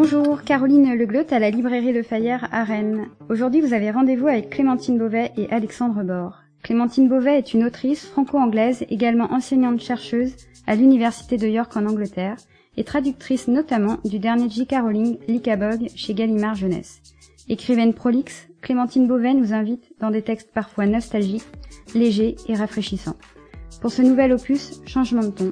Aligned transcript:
Bonjour, 0.00 0.44
Caroline 0.44 0.94
Legleut 0.94 1.26
à 1.32 1.40
la 1.40 1.50
librairie 1.50 1.92
Le 1.92 2.04
Fayère 2.04 2.48
à 2.52 2.62
Rennes. 2.62 3.08
Aujourd'hui, 3.28 3.60
vous 3.60 3.74
avez 3.74 3.90
rendez-vous 3.90 4.28
avec 4.28 4.48
Clémentine 4.48 4.96
Beauvais 4.96 5.32
et 5.36 5.50
Alexandre 5.50 6.04
Bord. 6.04 6.44
Clémentine 6.62 7.08
Beauvais 7.08 7.36
est 7.36 7.52
une 7.52 7.64
autrice 7.64 8.06
franco-anglaise, 8.06 8.86
également 8.90 9.32
enseignante-chercheuse 9.32 10.36
à 10.68 10.76
l'Université 10.76 11.36
de 11.36 11.48
York 11.48 11.76
en 11.76 11.84
Angleterre 11.84 12.36
et 12.76 12.84
traductrice 12.84 13.48
notamment 13.48 13.96
du 14.04 14.20
dernier 14.20 14.48
J.K. 14.48 14.76
Rowling, 14.82 15.18
Lycabog, 15.26 15.88
chez 15.96 16.14
Gallimard 16.14 16.54
Jeunesse. 16.54 17.02
Écrivaine 17.48 17.92
prolixe, 17.92 18.46
Clémentine 18.62 19.08
Beauvais 19.08 19.34
nous 19.34 19.52
invite 19.52 19.92
dans 19.98 20.12
des 20.12 20.22
textes 20.22 20.52
parfois 20.52 20.86
nostalgiques, 20.86 21.48
légers 21.96 22.36
et 22.46 22.54
rafraîchissants. 22.54 23.16
Pour 23.80 23.90
ce 23.90 24.02
nouvel 24.02 24.32
opus, 24.32 24.80
Changement 24.86 25.22
de 25.22 25.30
ton, 25.30 25.50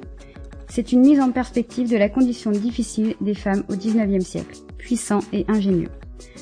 c'est 0.67 0.91
une 0.91 1.01
mise 1.01 1.19
en 1.19 1.31
perspective 1.31 1.89
de 1.89 1.97
la 1.97 2.09
condition 2.09 2.51
difficile 2.51 3.15
des 3.21 3.33
femmes 3.33 3.63
au 3.69 3.75
XIXe 3.75 4.25
siècle, 4.25 4.57
puissant 4.77 5.19
et 5.33 5.45
ingénieux. 5.47 5.89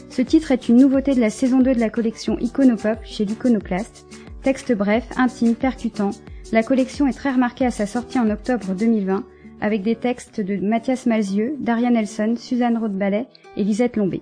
Ce 0.09 0.21
titre 0.21 0.51
est 0.51 0.69
une 0.69 0.77
nouveauté 0.77 1.13
de 1.13 1.19
la 1.19 1.29
saison 1.29 1.59
2 1.59 1.75
de 1.75 1.79
la 1.79 1.89
collection 1.89 2.37
Iconopop 2.39 2.99
chez 3.03 3.25
l'Iconoclaste. 3.25 4.05
Texte 4.43 4.73
bref, 4.73 5.05
intime, 5.17 5.55
percutant, 5.55 6.11
la 6.51 6.63
collection 6.63 7.07
est 7.07 7.13
très 7.13 7.31
remarquée 7.31 7.65
à 7.65 7.71
sa 7.71 7.87
sortie 7.87 8.19
en 8.19 8.29
octobre 8.29 8.73
2020 8.75 9.23
avec 9.61 9.81
des 9.81 9.95
textes 9.95 10.41
de 10.41 10.57
Mathias 10.57 11.05
Malzieux, 11.05 11.55
Daria 11.59 11.89
Nelson, 11.89 12.35
Suzanne 12.37 12.77
Rothballet 12.77 13.27
et 13.57 13.63
Lisette 13.63 13.97
Lombé. 13.97 14.21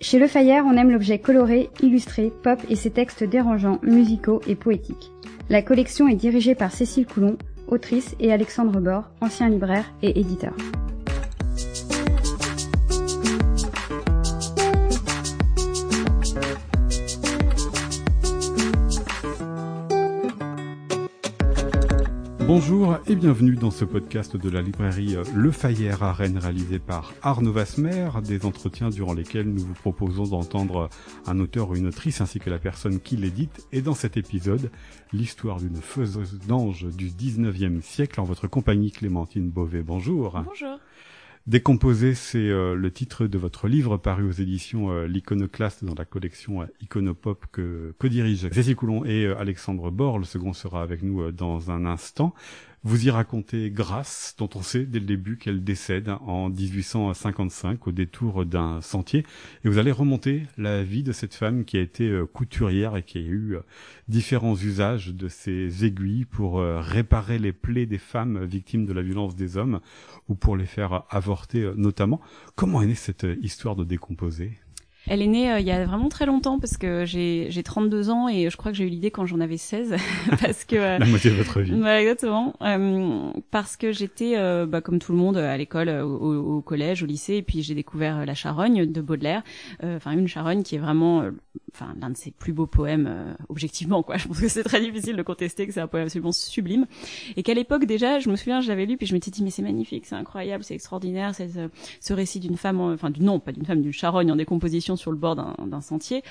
Chez 0.00 0.18
Le 0.18 0.28
Fayère, 0.28 0.64
on 0.64 0.76
aime 0.76 0.92
l'objet 0.92 1.18
coloré, 1.18 1.70
illustré, 1.82 2.32
pop 2.44 2.60
et 2.68 2.76
ses 2.76 2.90
textes 2.90 3.24
dérangeants, 3.24 3.80
musicaux 3.82 4.40
et 4.46 4.54
poétiques. 4.54 5.10
La 5.50 5.62
collection 5.62 6.06
est 6.06 6.14
dirigée 6.14 6.54
par 6.54 6.70
Cécile 6.70 7.06
Coulon, 7.06 7.36
autrice, 7.68 8.14
et 8.20 8.32
Alexandre 8.32 8.80
Bord, 8.80 9.04
ancien 9.20 9.48
libraire 9.48 9.84
et 10.02 10.18
éditeur. 10.18 10.54
Bonjour 22.60 22.98
et 23.06 23.14
bienvenue 23.14 23.54
dans 23.54 23.70
ce 23.70 23.84
podcast 23.84 24.36
de 24.36 24.50
la 24.50 24.62
librairie 24.62 25.16
Le 25.32 25.52
Fayère 25.52 26.02
à 26.02 26.12
Rennes 26.12 26.38
réalisé 26.38 26.80
par 26.80 27.14
Arnaud 27.22 27.52
Vasmer, 27.52 28.08
des 28.24 28.44
entretiens 28.44 28.90
durant 28.90 29.14
lesquels 29.14 29.48
nous 29.48 29.64
vous 29.64 29.74
proposons 29.74 30.24
d'entendre 30.24 30.88
un 31.28 31.38
auteur 31.38 31.70
ou 31.70 31.76
une 31.76 31.86
autrice 31.86 32.20
ainsi 32.20 32.40
que 32.40 32.50
la 32.50 32.58
personne 32.58 32.98
qui 32.98 33.16
l'édite 33.16 33.64
et 33.70 33.80
dans 33.80 33.94
cet 33.94 34.16
épisode, 34.16 34.72
l'histoire 35.12 35.60
d'une 35.60 35.76
faiseuse 35.76 36.40
d'ange 36.48 36.86
du 36.96 37.10
19e 37.10 37.80
siècle 37.80 38.20
en 38.20 38.24
votre 38.24 38.48
compagnie 38.48 38.90
Clémentine 38.90 39.48
Beauvais. 39.50 39.84
Bonjour. 39.84 40.42
Bonjour. 40.44 40.80
Décomposé, 41.48 42.14
c'est 42.14 42.36
euh, 42.36 42.74
le 42.74 42.90
titre 42.90 43.26
de 43.26 43.38
votre 43.38 43.68
livre 43.68 43.96
paru 43.96 44.28
aux 44.28 44.32
éditions 44.32 44.90
euh, 44.90 45.06
L'Iconoclaste 45.06 45.82
dans 45.82 45.94
la 45.96 46.04
collection 46.04 46.60
euh, 46.60 46.66
Iconopop 46.82 47.46
que, 47.50 47.94
que 47.98 48.06
dirigent 48.06 48.48
Cécile 48.52 48.76
Coulon 48.76 49.06
et 49.06 49.26
Alexandre 49.28 49.90
Bord. 49.90 50.18
Le 50.18 50.26
second 50.26 50.52
sera 50.52 50.82
avec 50.82 51.02
nous 51.02 51.32
dans 51.32 51.70
un 51.70 51.86
instant. 51.86 52.34
Vous 52.88 53.06
y 53.06 53.10
racontez 53.10 53.70
Grace, 53.70 54.34
dont 54.38 54.48
on 54.54 54.62
sait 54.62 54.86
dès 54.86 54.98
le 54.98 55.04
début 55.04 55.36
qu'elle 55.36 55.62
décède 55.62 56.08
en 56.22 56.48
1855 56.48 57.86
au 57.86 57.92
détour 57.92 58.46
d'un 58.46 58.80
sentier. 58.80 59.26
Et 59.62 59.68
vous 59.68 59.76
allez 59.76 59.92
remonter 59.92 60.44
la 60.56 60.82
vie 60.82 61.02
de 61.02 61.12
cette 61.12 61.34
femme 61.34 61.66
qui 61.66 61.76
a 61.76 61.82
été 61.82 62.08
euh, 62.08 62.24
couturière 62.24 62.96
et 62.96 63.02
qui 63.02 63.18
a 63.18 63.20
eu 63.20 63.56
euh, 63.56 63.60
différents 64.08 64.56
usages 64.56 65.08
de 65.08 65.28
ses 65.28 65.84
aiguilles 65.84 66.24
pour 66.24 66.60
euh, 66.60 66.80
réparer 66.80 67.38
les 67.38 67.52
plaies 67.52 67.84
des 67.84 67.98
femmes 67.98 68.42
victimes 68.46 68.86
de 68.86 68.94
la 68.94 69.02
violence 69.02 69.36
des 69.36 69.58
hommes 69.58 69.80
ou 70.30 70.34
pour 70.34 70.56
les 70.56 70.64
faire 70.64 71.02
avorter 71.10 71.70
notamment. 71.76 72.22
Comment 72.54 72.80
est 72.80 72.86
née 72.86 72.94
cette 72.94 73.26
histoire 73.42 73.76
de 73.76 73.84
décomposer? 73.84 74.52
Elle 75.08 75.22
est 75.22 75.26
née 75.26 75.50
euh, 75.52 75.60
il 75.60 75.66
y 75.66 75.70
a 75.70 75.84
vraiment 75.84 76.08
très 76.08 76.26
longtemps 76.26 76.58
parce 76.58 76.76
que 76.76 77.04
j'ai 77.06 77.46
j'ai 77.50 77.62
32 77.62 78.10
ans 78.10 78.28
et 78.28 78.50
je 78.50 78.56
crois 78.56 78.70
que 78.72 78.76
j'ai 78.78 78.84
eu 78.84 78.88
l'idée 78.88 79.10
quand 79.10 79.26
j'en 79.26 79.40
avais 79.40 79.56
16 79.56 79.96
parce 80.40 80.64
que 80.64 80.76
euh, 80.76 80.98
La 80.98 81.06
moitié 81.06 81.30
de 81.30 81.36
votre 81.36 81.60
vie. 81.60 81.72
Ouais, 81.74 82.02
exactement. 82.02 82.54
Euh, 82.62 83.30
parce 83.50 83.76
que 83.76 83.92
j'étais, 83.92 84.34
euh, 84.36 84.66
bah, 84.66 84.80
comme 84.80 84.98
tout 84.98 85.12
le 85.12 85.18
monde, 85.18 85.36
à 85.36 85.56
l'école, 85.56 85.88
au, 85.88 86.56
au 86.56 86.60
collège, 86.60 87.02
au 87.02 87.06
lycée, 87.06 87.34
et 87.36 87.42
puis 87.42 87.62
j'ai 87.62 87.74
découvert 87.74 88.24
la 88.26 88.34
charogne 88.34 88.86
de 88.90 89.00
Baudelaire. 89.00 89.42
Euh, 89.82 89.96
Enfin, 89.96 90.12
une 90.12 90.28
charogne 90.28 90.62
qui 90.62 90.74
est 90.76 90.78
vraiment, 90.78 91.24
enfin, 91.74 91.92
l'un 92.00 92.10
de 92.10 92.16
ses 92.16 92.30
plus 92.30 92.52
beaux 92.52 92.66
poèmes, 92.66 93.06
euh, 93.08 93.32
objectivement, 93.48 94.02
quoi. 94.02 94.16
Je 94.18 94.28
pense 94.28 94.38
que 94.40 94.48
c'est 94.48 94.62
très 94.62 94.80
difficile 94.80 95.16
de 95.16 95.22
contester 95.22 95.66
que 95.66 95.72
c'est 95.72 95.80
un 95.80 95.86
poème 95.88 96.04
absolument 96.04 96.30
sublime. 96.30 96.86
Et 97.36 97.42
qu'à 97.42 97.54
l'époque, 97.54 97.84
déjà, 97.86 98.20
je 98.20 98.28
me 98.28 98.36
souviens, 98.36 98.60
je 98.60 98.68
l'avais 98.68 98.86
lu, 98.86 98.96
puis 98.96 99.06
je 99.06 99.14
m'étais 99.14 99.30
dit, 99.30 99.42
mais 99.42 99.50
c'est 99.50 99.62
magnifique, 99.62 100.06
c'est 100.06 100.14
incroyable, 100.14 100.62
c'est 100.62 100.74
extraordinaire, 100.74 101.34
c'est 101.34 101.48
ce, 102.00 102.12
récit 102.12 102.38
d'une 102.38 102.56
femme, 102.56 102.80
en- 102.80 102.92
enfin, 102.92 103.10
du, 103.10 103.22
non, 103.22 103.40
pas 103.40 103.50
d'une 103.52 103.64
femme, 103.64 103.80
d'une 103.82 103.92
charogne 103.92 104.30
en 104.30 104.36
décomposition 104.36 104.94
sur 104.98 105.10
le 105.10 105.16
bord 105.16 105.36
d'un 105.36 105.80
sentier. 105.80 106.22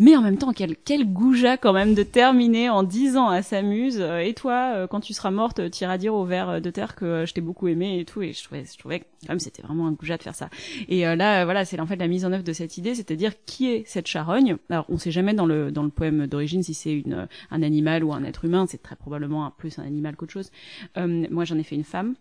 Mais 0.00 0.16
en 0.16 0.22
même 0.22 0.38
temps, 0.38 0.54
quel, 0.54 0.76
quel 0.76 1.12
goujat 1.12 1.58
quand 1.58 1.74
même 1.74 1.94
de 1.94 2.02
terminer 2.02 2.70
en 2.70 2.82
disant 2.82 3.28
à 3.28 3.42
sa 3.42 3.60
muse, 3.60 3.98
euh, 4.00 4.20
et 4.20 4.32
toi, 4.32 4.72
euh, 4.74 4.86
quand 4.86 5.00
tu 5.00 5.12
seras 5.12 5.30
morte, 5.30 5.70
tu 5.70 5.84
iras 5.84 5.98
dire 5.98 6.14
au 6.14 6.24
ver 6.24 6.62
de 6.62 6.70
terre 6.70 6.94
que 6.94 7.04
euh, 7.04 7.26
je 7.26 7.34
t'ai 7.34 7.42
beaucoup 7.42 7.68
aimé 7.68 8.00
et 8.00 8.06
tout. 8.06 8.22
Et 8.22 8.32
je 8.32 8.42
trouvais, 8.42 8.64
je 8.64 8.78
trouvais 8.78 9.00
quand 9.00 9.28
même 9.28 9.40
c'était 9.40 9.60
vraiment 9.60 9.86
un 9.86 9.92
goujat 9.92 10.16
de 10.16 10.22
faire 10.22 10.34
ça. 10.34 10.48
Et 10.88 11.06
euh, 11.06 11.16
là, 11.16 11.44
voilà, 11.44 11.66
c'est 11.66 11.78
en 11.80 11.86
fait 11.86 11.96
la 11.96 12.08
mise 12.08 12.24
en 12.24 12.32
œuvre 12.32 12.44
de 12.44 12.54
cette 12.54 12.78
idée, 12.78 12.94
c'est-à-dire 12.94 13.32
qui 13.44 13.70
est 13.70 13.82
cette 13.86 14.06
charogne. 14.06 14.56
Alors, 14.70 14.86
on 14.88 14.96
sait 14.96 15.10
jamais 15.10 15.34
dans 15.34 15.44
le 15.44 15.70
dans 15.70 15.82
le 15.82 15.90
poème 15.90 16.26
d'origine 16.26 16.62
si 16.62 16.72
c'est 16.72 17.04
un 17.50 17.62
animal 17.62 18.02
ou 18.02 18.14
un 18.14 18.24
être 18.24 18.46
humain. 18.46 18.64
C'est 18.66 18.82
très 18.82 18.96
probablement 18.96 19.44
un, 19.44 19.50
plus 19.50 19.78
un 19.78 19.82
animal 19.82 20.16
qu'autre 20.16 20.32
chose. 20.32 20.50
Moi, 20.96 21.44
j'en 21.44 21.58
ai 21.58 21.62
fait 21.62 21.76
une 21.76 21.84
femme. 21.84 22.14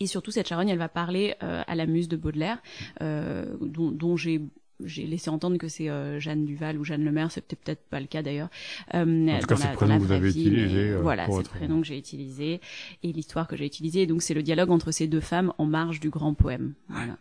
Et 0.00 0.06
surtout, 0.06 0.30
cette 0.30 0.48
charogne, 0.48 0.70
elle 0.70 0.78
va 0.78 0.88
parler 0.88 1.34
à 1.40 1.74
la 1.74 1.86
muse 1.86 2.08
de 2.08 2.16
Baudelaire, 2.16 2.62
dont 3.00 4.16
j'ai 4.16 4.40
j'ai 4.84 5.06
laissé 5.06 5.30
entendre 5.30 5.56
que 5.56 5.68
c'est 5.68 5.88
euh, 5.88 6.18
Jeanne 6.18 6.44
Duval 6.44 6.78
ou 6.78 6.84
Jeanne 6.84 7.04
Lemaire, 7.04 7.30
c'est 7.30 7.44
peut-être 7.46 7.82
pas 7.90 8.00
le 8.00 8.06
cas 8.06 8.22
d'ailleurs. 8.22 8.48
Euh, 8.94 9.28
En 9.28 9.38
tout 9.38 9.46
cas, 9.46 9.56
c'est 9.56 9.70
le 9.70 9.74
prénom 9.76 9.98
que 9.98 10.02
vous 10.04 10.12
avez 10.12 10.30
vie, 10.30 10.40
utilisé, 10.40 10.90
euh, 10.90 11.00
voilà, 11.00 11.26
c'est 11.26 11.38
le 11.38 11.42
prénom 11.44 11.80
que 11.80 11.86
j'ai 11.86 11.98
utilisé 11.98 12.60
et 13.02 13.12
l'histoire 13.12 13.46
que 13.46 13.56
j'ai 13.56 13.66
utilisée. 13.66 14.02
Et 14.02 14.06
donc 14.06 14.22
c'est 14.22 14.34
le 14.34 14.42
dialogue 14.42 14.70
entre 14.70 14.90
ces 14.90 15.06
deux 15.06 15.20
femmes 15.20 15.52
en 15.58 15.66
marge 15.66 16.00
du 16.00 16.10
grand 16.10 16.34
poème. 16.34 16.74
Voilà. 16.88 17.16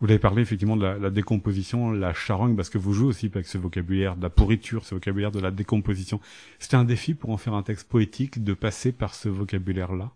Vous 0.00 0.08
avez 0.10 0.18
parlé 0.18 0.42
effectivement 0.42 0.76
de 0.76 0.82
la, 0.82 0.98
la 0.98 1.10
décomposition, 1.10 1.90
la 1.90 2.12
charogne, 2.12 2.54
parce 2.54 2.68
que 2.68 2.76
vous 2.76 2.92
jouez 2.92 3.06
aussi 3.08 3.30
avec 3.32 3.46
ce 3.46 3.56
vocabulaire 3.56 4.16
de 4.16 4.22
la 4.22 4.30
pourriture, 4.30 4.84
ce 4.84 4.94
vocabulaire 4.94 5.30
de 5.30 5.40
la 5.40 5.50
décomposition. 5.50 6.20
C'était 6.58 6.76
un 6.76 6.84
défi 6.84 7.14
pour 7.14 7.30
en 7.30 7.38
faire 7.38 7.54
un 7.54 7.62
texte 7.62 7.88
poétique 7.88 8.44
de 8.44 8.52
passer 8.52 8.92
par 8.92 9.14
ce 9.14 9.30
vocabulaire-là? 9.30 10.12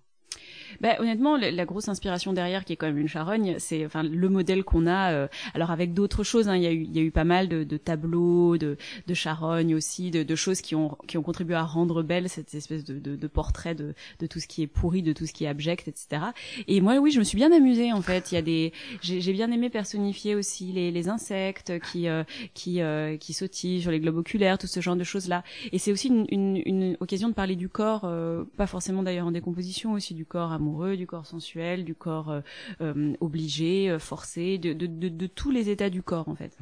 Bah, 0.81 0.97
honnêtement, 1.01 1.37
la, 1.37 1.51
la 1.51 1.65
grosse 1.65 1.89
inspiration 1.89 2.33
derrière, 2.33 2.65
qui 2.65 2.73
est 2.73 2.77
quand 2.77 2.87
même 2.87 2.99
une 2.99 3.09
charogne, 3.09 3.57
c'est 3.59 3.85
enfin 3.87 4.03
le 4.03 4.29
modèle 4.29 4.65
qu'on 4.65 4.87
a. 4.87 5.13
euh, 5.13 5.29
alors 5.55 5.71
avec 5.71 5.95
d'autres 5.95 6.23
choses, 6.25 6.49
hein, 6.49 6.57
il 6.57 6.63
y 6.63 6.67
a 6.67 6.73
eu 6.73 6.83
il 6.83 6.97
y 6.97 6.99
a 6.99 7.03
eu 7.03 7.11
pas 7.11 7.25
mal 7.25 7.49
de, 7.49 7.65
de 7.65 7.77
tableaux, 7.77 8.57
de, 8.59 8.77
de 9.07 9.15
charognes 9.15 9.75
aussi, 9.75 10.11
de, 10.11 10.23
de 10.23 10.35
choses 10.35 10.61
qui 10.61 10.75
ont 10.75 10.97
qui 11.07 11.19
ont 11.19 11.23
contribué 11.23 11.55
à 11.55 11.63
rendre 11.65 12.03
belle 12.03 12.29
cette 12.29 12.53
espèce 12.55 12.85
de, 12.85 12.99
de, 12.99 13.17
de 13.17 13.27
portrait 13.27 13.75
de, 13.75 13.95
de 14.19 14.27
tout 14.27 14.41
ce 14.41 14.47
qui 14.47 14.63
est 14.63 14.67
pourri, 14.67 15.03
de 15.03 15.13
tout 15.13 15.27
ce 15.27 15.33
qui 15.33 15.45
est 15.45 15.49
abject, 15.49 15.89
etc. 15.89 16.23
Et 16.69 16.81
moi, 16.81 16.97
oui, 16.99 17.11
je 17.11 17.19
me 17.19 17.25
suis 17.25 17.37
bien 17.37 17.53
amusée 17.53 17.93
en 17.93 18.03
fait. 18.03 18.33
Il 18.33 18.35
y 18.35 18.39
a 18.39 18.43
des 18.43 18.73
j'ai 19.03 19.21
j'ai 19.21 19.33
bien 19.33 19.51
aimé 19.53 19.71
personnifier 19.71 20.35
aussi 20.35 20.73
les, 20.73 20.91
les 20.91 21.09
insectes 21.09 21.79
qui 21.81 22.09
euh, 22.09 22.25
qui 22.55 22.81
euh, 22.83 23.17
qui 23.17 23.33
sautillent 23.33 23.81
sur 23.83 23.91
les 23.91 24.01
globes 24.01 24.17
oculaires, 24.17 24.59
tout 24.59 24.67
ce 24.67 24.81
genre 24.81 24.97
de 24.97 25.05
choses 25.05 25.29
là. 25.29 25.43
Et 25.73 25.79
c'est 25.79 25.93
aussi 25.93 26.09
une, 26.09 26.27
une, 26.31 26.63
une 26.67 26.97
occasion 27.01 27.29
de 27.29 27.35
parler 27.35 27.57
du 27.57 27.69
corps, 27.69 28.03
euh, 28.05 28.45
pas 28.57 28.67
forcément 28.67 29.03
d'ailleurs 29.03 29.27
en 29.27 29.31
décomposition, 29.33 29.93
aussi 29.93 30.15
du 30.15 30.25
corps 30.25 30.53
du 30.97 31.07
corps 31.07 31.27
sensuel, 31.27 31.85
du 31.85 31.95
corps 31.95 32.31
euh, 32.31 32.41
euh, 32.81 33.15
obligé, 33.21 33.91
euh, 33.91 33.99
forcé, 33.99 34.59
de, 34.59 35.27
tous 35.27 35.51
les 35.51 35.71
états 35.71 35.91
du 35.91 36.03
corps 36.03 36.29
en 36.29 36.35
fait. 36.35 36.57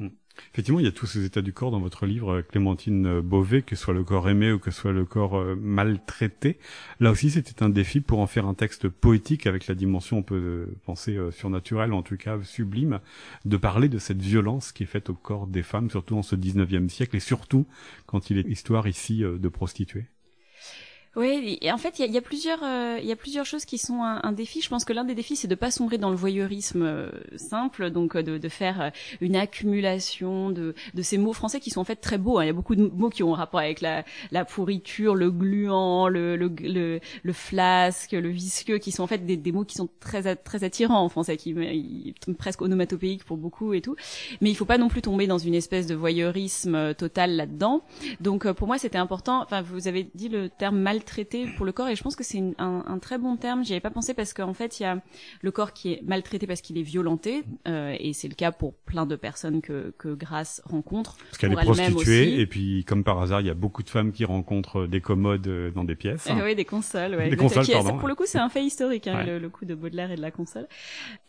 Effectivement, 0.53 0.79
il 0.79 0.85
y 0.85 0.89
a 0.89 0.93
tous 0.93 1.05
ces 1.05 1.25
états 1.25 1.41
du 1.41 1.51
corps 1.51 1.69
dans 1.69 1.81
votre 1.81 2.05
livre, 2.05 2.41
Clémentine 2.41 3.19
Beauvais, 3.19 3.61
que 3.61 3.75
soit 3.75 3.93
le 3.93 4.05
corps 4.05 4.29
aimé 4.29 4.53
ou 4.53 4.59
que 4.59 4.71
soit 4.71 4.93
le 4.93 5.03
corps 5.03 5.43
maltraité. 5.57 6.59
Là 7.01 7.11
aussi, 7.11 7.29
c'était 7.29 7.61
un 7.61 7.67
défi 7.67 7.99
pour 7.99 8.19
en 8.19 8.27
faire 8.27 8.45
un 8.45 8.53
texte 8.53 8.87
poétique 8.87 9.47
avec 9.47 9.67
la 9.67 9.75
dimension, 9.75 10.19
on 10.19 10.23
peut 10.23 10.69
penser 10.85 11.19
surnaturelle, 11.31 11.91
en 11.91 12.03
tout 12.03 12.15
cas 12.15 12.41
sublime, 12.41 13.01
de 13.43 13.57
parler 13.57 13.89
de 13.89 13.97
cette 13.99 14.21
violence 14.21 14.71
qui 14.71 14.83
est 14.83 14.85
faite 14.85 15.09
au 15.09 15.13
corps 15.13 15.45
des 15.45 15.63
femmes, 15.63 15.89
surtout 15.89 16.15
en 16.15 16.23
ce 16.23 16.37
19e 16.37 16.87
siècle, 16.87 17.17
et 17.17 17.21
surtout 17.21 17.67
quand 18.05 18.29
il 18.29 18.37
est 18.37 18.47
histoire 18.47 18.87
ici 18.87 19.19
de 19.19 19.49
prostituées. 19.49 20.07
Oui, 21.15 21.57
et 21.61 21.71
en 21.71 21.77
fait, 21.79 21.97
il 21.97 22.11
y 22.11 22.17
a, 22.17 22.21
plusieurs, 22.21 22.63
euh, 22.63 22.99
y 23.01 23.11
a 23.11 23.15
plusieurs 23.15 23.45
choses 23.45 23.65
qui 23.65 23.79
sont 23.79 24.03
un, 24.03 24.31
défi. 24.31 24.61
Je 24.61 24.69
pense 24.69 24.85
que 24.85 24.93
l'un 24.93 25.03
des 25.03 25.15
défis, 25.15 25.35
c'est 25.35 25.47
de 25.47 25.55
pas 25.55 25.71
sombrer 25.71 25.97
dans 25.97 26.11
le 26.11 26.15
voyeurisme 26.15 26.83
euh, 26.83 27.09
simple, 27.35 27.89
donc 27.89 28.15
euh, 28.15 28.21
de, 28.21 28.37
de 28.37 28.49
faire 28.49 28.91
une 29.19 29.35
accumulation 29.35 30.51
de, 30.51 30.75
de 30.93 31.01
ces 31.01 31.17
mots 31.17 31.33
français 31.33 31.59
qui 31.59 31.71
sont 31.71 31.81
en 31.81 31.83
fait 31.83 31.95
très 31.95 32.19
beaux. 32.19 32.37
hein. 32.37 32.43
Il 32.43 32.47
y 32.47 32.49
a 32.51 32.53
beaucoup 32.53 32.75
de 32.75 32.83
mots 32.83 33.09
qui 33.09 33.23
ont 33.23 33.33
un 33.33 33.37
rapport 33.37 33.59
avec 33.59 33.81
la, 33.81 34.05
la 34.29 34.45
pourriture, 34.45 35.15
le 35.15 35.31
gluant, 35.31 36.07
le, 36.09 36.35
le, 36.35 36.47
le, 36.61 36.99
le 37.23 37.33
flasque, 37.33 38.11
le 38.11 38.29
visqueux, 38.29 38.77
qui 38.77 38.91
sont 38.91 39.01
en 39.01 39.07
fait 39.07 39.25
des, 39.25 39.35
des 39.35 39.51
mots 39.51 39.65
qui 39.65 39.77
sont 39.77 39.89
très, 39.99 40.35
très 40.35 40.63
attirants 40.63 41.01
en 41.01 41.09
français, 41.09 41.37
qui 41.37 42.13
sont 42.23 42.35
presque 42.35 42.61
onomatopéiques 42.61 43.23
pour 43.23 43.37
beaucoup 43.37 43.73
et 43.73 43.81
tout. 43.81 43.95
Mais 44.41 44.51
il 44.51 44.55
faut 44.55 44.65
pas 44.65 44.77
non 44.77 44.89
plus 44.89 45.01
tomber 45.01 45.25
dans 45.25 45.39
une 45.39 45.55
espèce 45.55 45.87
de 45.87 45.95
voyeurisme 45.95 46.93
total 46.93 47.35
là-dedans. 47.35 47.81
Donc 48.21 48.49
pour 48.51 48.67
moi, 48.67 48.77
c'était 48.77 48.99
important. 48.99 49.41
Enfin, 49.41 49.63
vous 49.63 49.87
avez 49.87 50.07
dit 50.13 50.29
le 50.29 50.49
terme 50.49 50.77
mal 50.77 50.98
maltraité 50.99 51.47
pour 51.55 51.65
le 51.65 51.71
corps 51.71 51.87
et 51.87 51.95
je 51.95 52.03
pense 52.03 52.15
que 52.15 52.23
c'est 52.23 52.39
un, 52.57 52.83
un, 52.85 52.99
très 52.99 53.17
bon 53.17 53.37
terme. 53.37 53.63
J'y 53.63 53.73
avais 53.73 53.79
pas 53.79 53.89
pensé 53.89 54.13
parce 54.13 54.33
qu'en 54.33 54.53
fait 54.53 54.79
il 54.79 54.83
y 54.83 54.85
a 54.85 55.01
le 55.41 55.51
corps 55.51 55.73
qui 55.73 55.93
est 55.93 56.01
maltraité 56.05 56.45
parce 56.45 56.61
qu'il 56.61 56.77
est 56.77 56.83
violenté 56.83 57.43
euh, 57.67 57.95
et 57.99 58.13
c'est 58.13 58.27
le 58.27 58.35
cas 58.35 58.51
pour 58.51 58.73
plein 58.73 59.05
de 59.05 59.15
personnes 59.15 59.61
que 59.61 59.93
que 59.97 60.13
Grace 60.13 60.61
rencontre. 60.65 61.17
Parce 61.17 61.37
qu'elle 61.37 61.53
est 61.53 61.55
prostituée 61.55 62.39
et 62.39 62.47
puis 62.47 62.83
comme 62.85 63.03
par 63.03 63.21
hasard 63.21 63.41
il 63.41 63.47
y 63.47 63.49
a 63.49 63.53
beaucoup 63.53 63.83
de 63.83 63.89
femmes 63.89 64.11
qui 64.11 64.25
rencontrent 64.25 64.87
des 64.87 65.01
commodes 65.01 65.47
euh, 65.47 65.71
dans 65.71 65.83
des 65.83 65.95
pièces. 65.95 66.27
Eh 66.29 66.41
oui 66.41 66.55
des 66.55 66.65
consoles. 66.65 67.15
Ouais. 67.15 67.29
Des 67.29 67.37
consoles 67.37 67.67
pardon. 67.67 67.97
Pour 67.97 68.09
le 68.09 68.15
coup 68.15 68.25
c'est 68.25 68.39
un 68.39 68.49
fait 68.49 68.63
historique 68.63 69.07
hein, 69.07 69.23
le, 69.23 69.39
le, 69.39 69.49
coup 69.49 69.65
de 69.65 69.75
Baudelaire 69.75 70.11
et 70.11 70.15
de 70.17 70.21
la 70.21 70.31
console. 70.31 70.67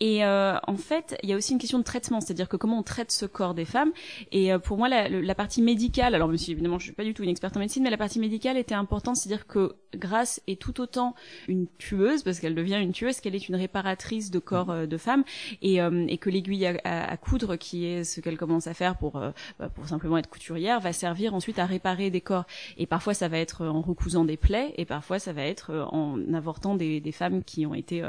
Et 0.00 0.25
euh, 0.25 0.56
en 0.66 0.76
fait 0.76 1.16
il 1.23 1.28
y 1.28 1.32
a 1.32 1.37
aussi 1.37 1.52
une 1.52 1.58
question 1.58 1.78
de 1.78 1.84
traitement, 1.84 2.20
c'est-à-dire 2.20 2.49
que 2.49 2.56
comment 2.56 2.78
on 2.78 2.82
traite 2.82 3.12
ce 3.12 3.26
corps 3.26 3.55
des 3.55 3.64
femmes 3.64 3.93
et 4.32 4.50
pour 4.64 4.78
moi 4.78 4.88
la, 4.88 5.08
la 5.08 5.34
partie 5.34 5.62
médicale 5.62 6.14
alors 6.14 6.28
monsieur 6.28 6.52
évidemment 6.52 6.78
je 6.78 6.84
suis 6.84 6.93
pas 6.93 7.05
du 7.05 7.14
tout 7.14 7.23
une 7.23 7.28
experte 7.28 7.56
en 7.56 7.61
médecine 7.61 7.82
mais 7.82 7.90
la 7.90 7.96
partie 7.96 8.19
médicale 8.19 8.56
était 8.56 8.75
importante, 8.75 9.16
c'est-à-dire 9.16 9.46
que 9.46 9.59
Grace 9.96 10.40
est 10.46 10.60
tout 10.60 10.80
autant 10.80 11.14
une 11.48 11.66
tueuse, 11.78 12.22
parce 12.22 12.38
qu'elle 12.38 12.54
devient 12.54 12.78
une 12.80 12.92
tueuse, 12.92 13.20
qu'elle 13.20 13.34
est 13.34 13.48
une 13.48 13.56
réparatrice 13.56 14.30
de 14.30 14.38
corps 14.38 14.70
euh, 14.70 14.86
de 14.86 14.96
femmes, 14.96 15.24
et, 15.62 15.82
euh, 15.82 16.06
que 16.16 16.30
l'aiguille 16.30 16.66
à, 16.66 17.16
coudre, 17.16 17.56
qui 17.56 17.86
est 17.86 18.04
ce 18.04 18.20
qu'elle 18.20 18.36
commence 18.36 18.66
à 18.66 18.74
faire 18.74 18.96
pour, 18.98 19.16
euh, 19.16 19.30
bah, 19.58 19.68
pour 19.68 19.88
simplement 19.88 20.18
être 20.18 20.28
couturière, 20.28 20.80
va 20.80 20.92
servir 20.92 21.34
ensuite 21.34 21.58
à 21.58 21.66
réparer 21.66 22.10
des 22.10 22.20
corps. 22.20 22.44
Et 22.76 22.86
parfois 22.86 23.14
ça 23.14 23.28
va 23.28 23.38
être 23.38 23.64
en 23.64 23.80
recousant 23.80 24.24
des 24.24 24.36
plaies, 24.36 24.74
et 24.76 24.84
parfois 24.84 25.18
ça 25.18 25.32
va 25.32 25.42
être 25.42 25.88
en 25.90 26.18
avortant 26.34 26.74
des, 26.74 27.00
femmes 27.10 27.42
qui 27.42 27.66
ont 27.66 27.74
été 27.74 28.04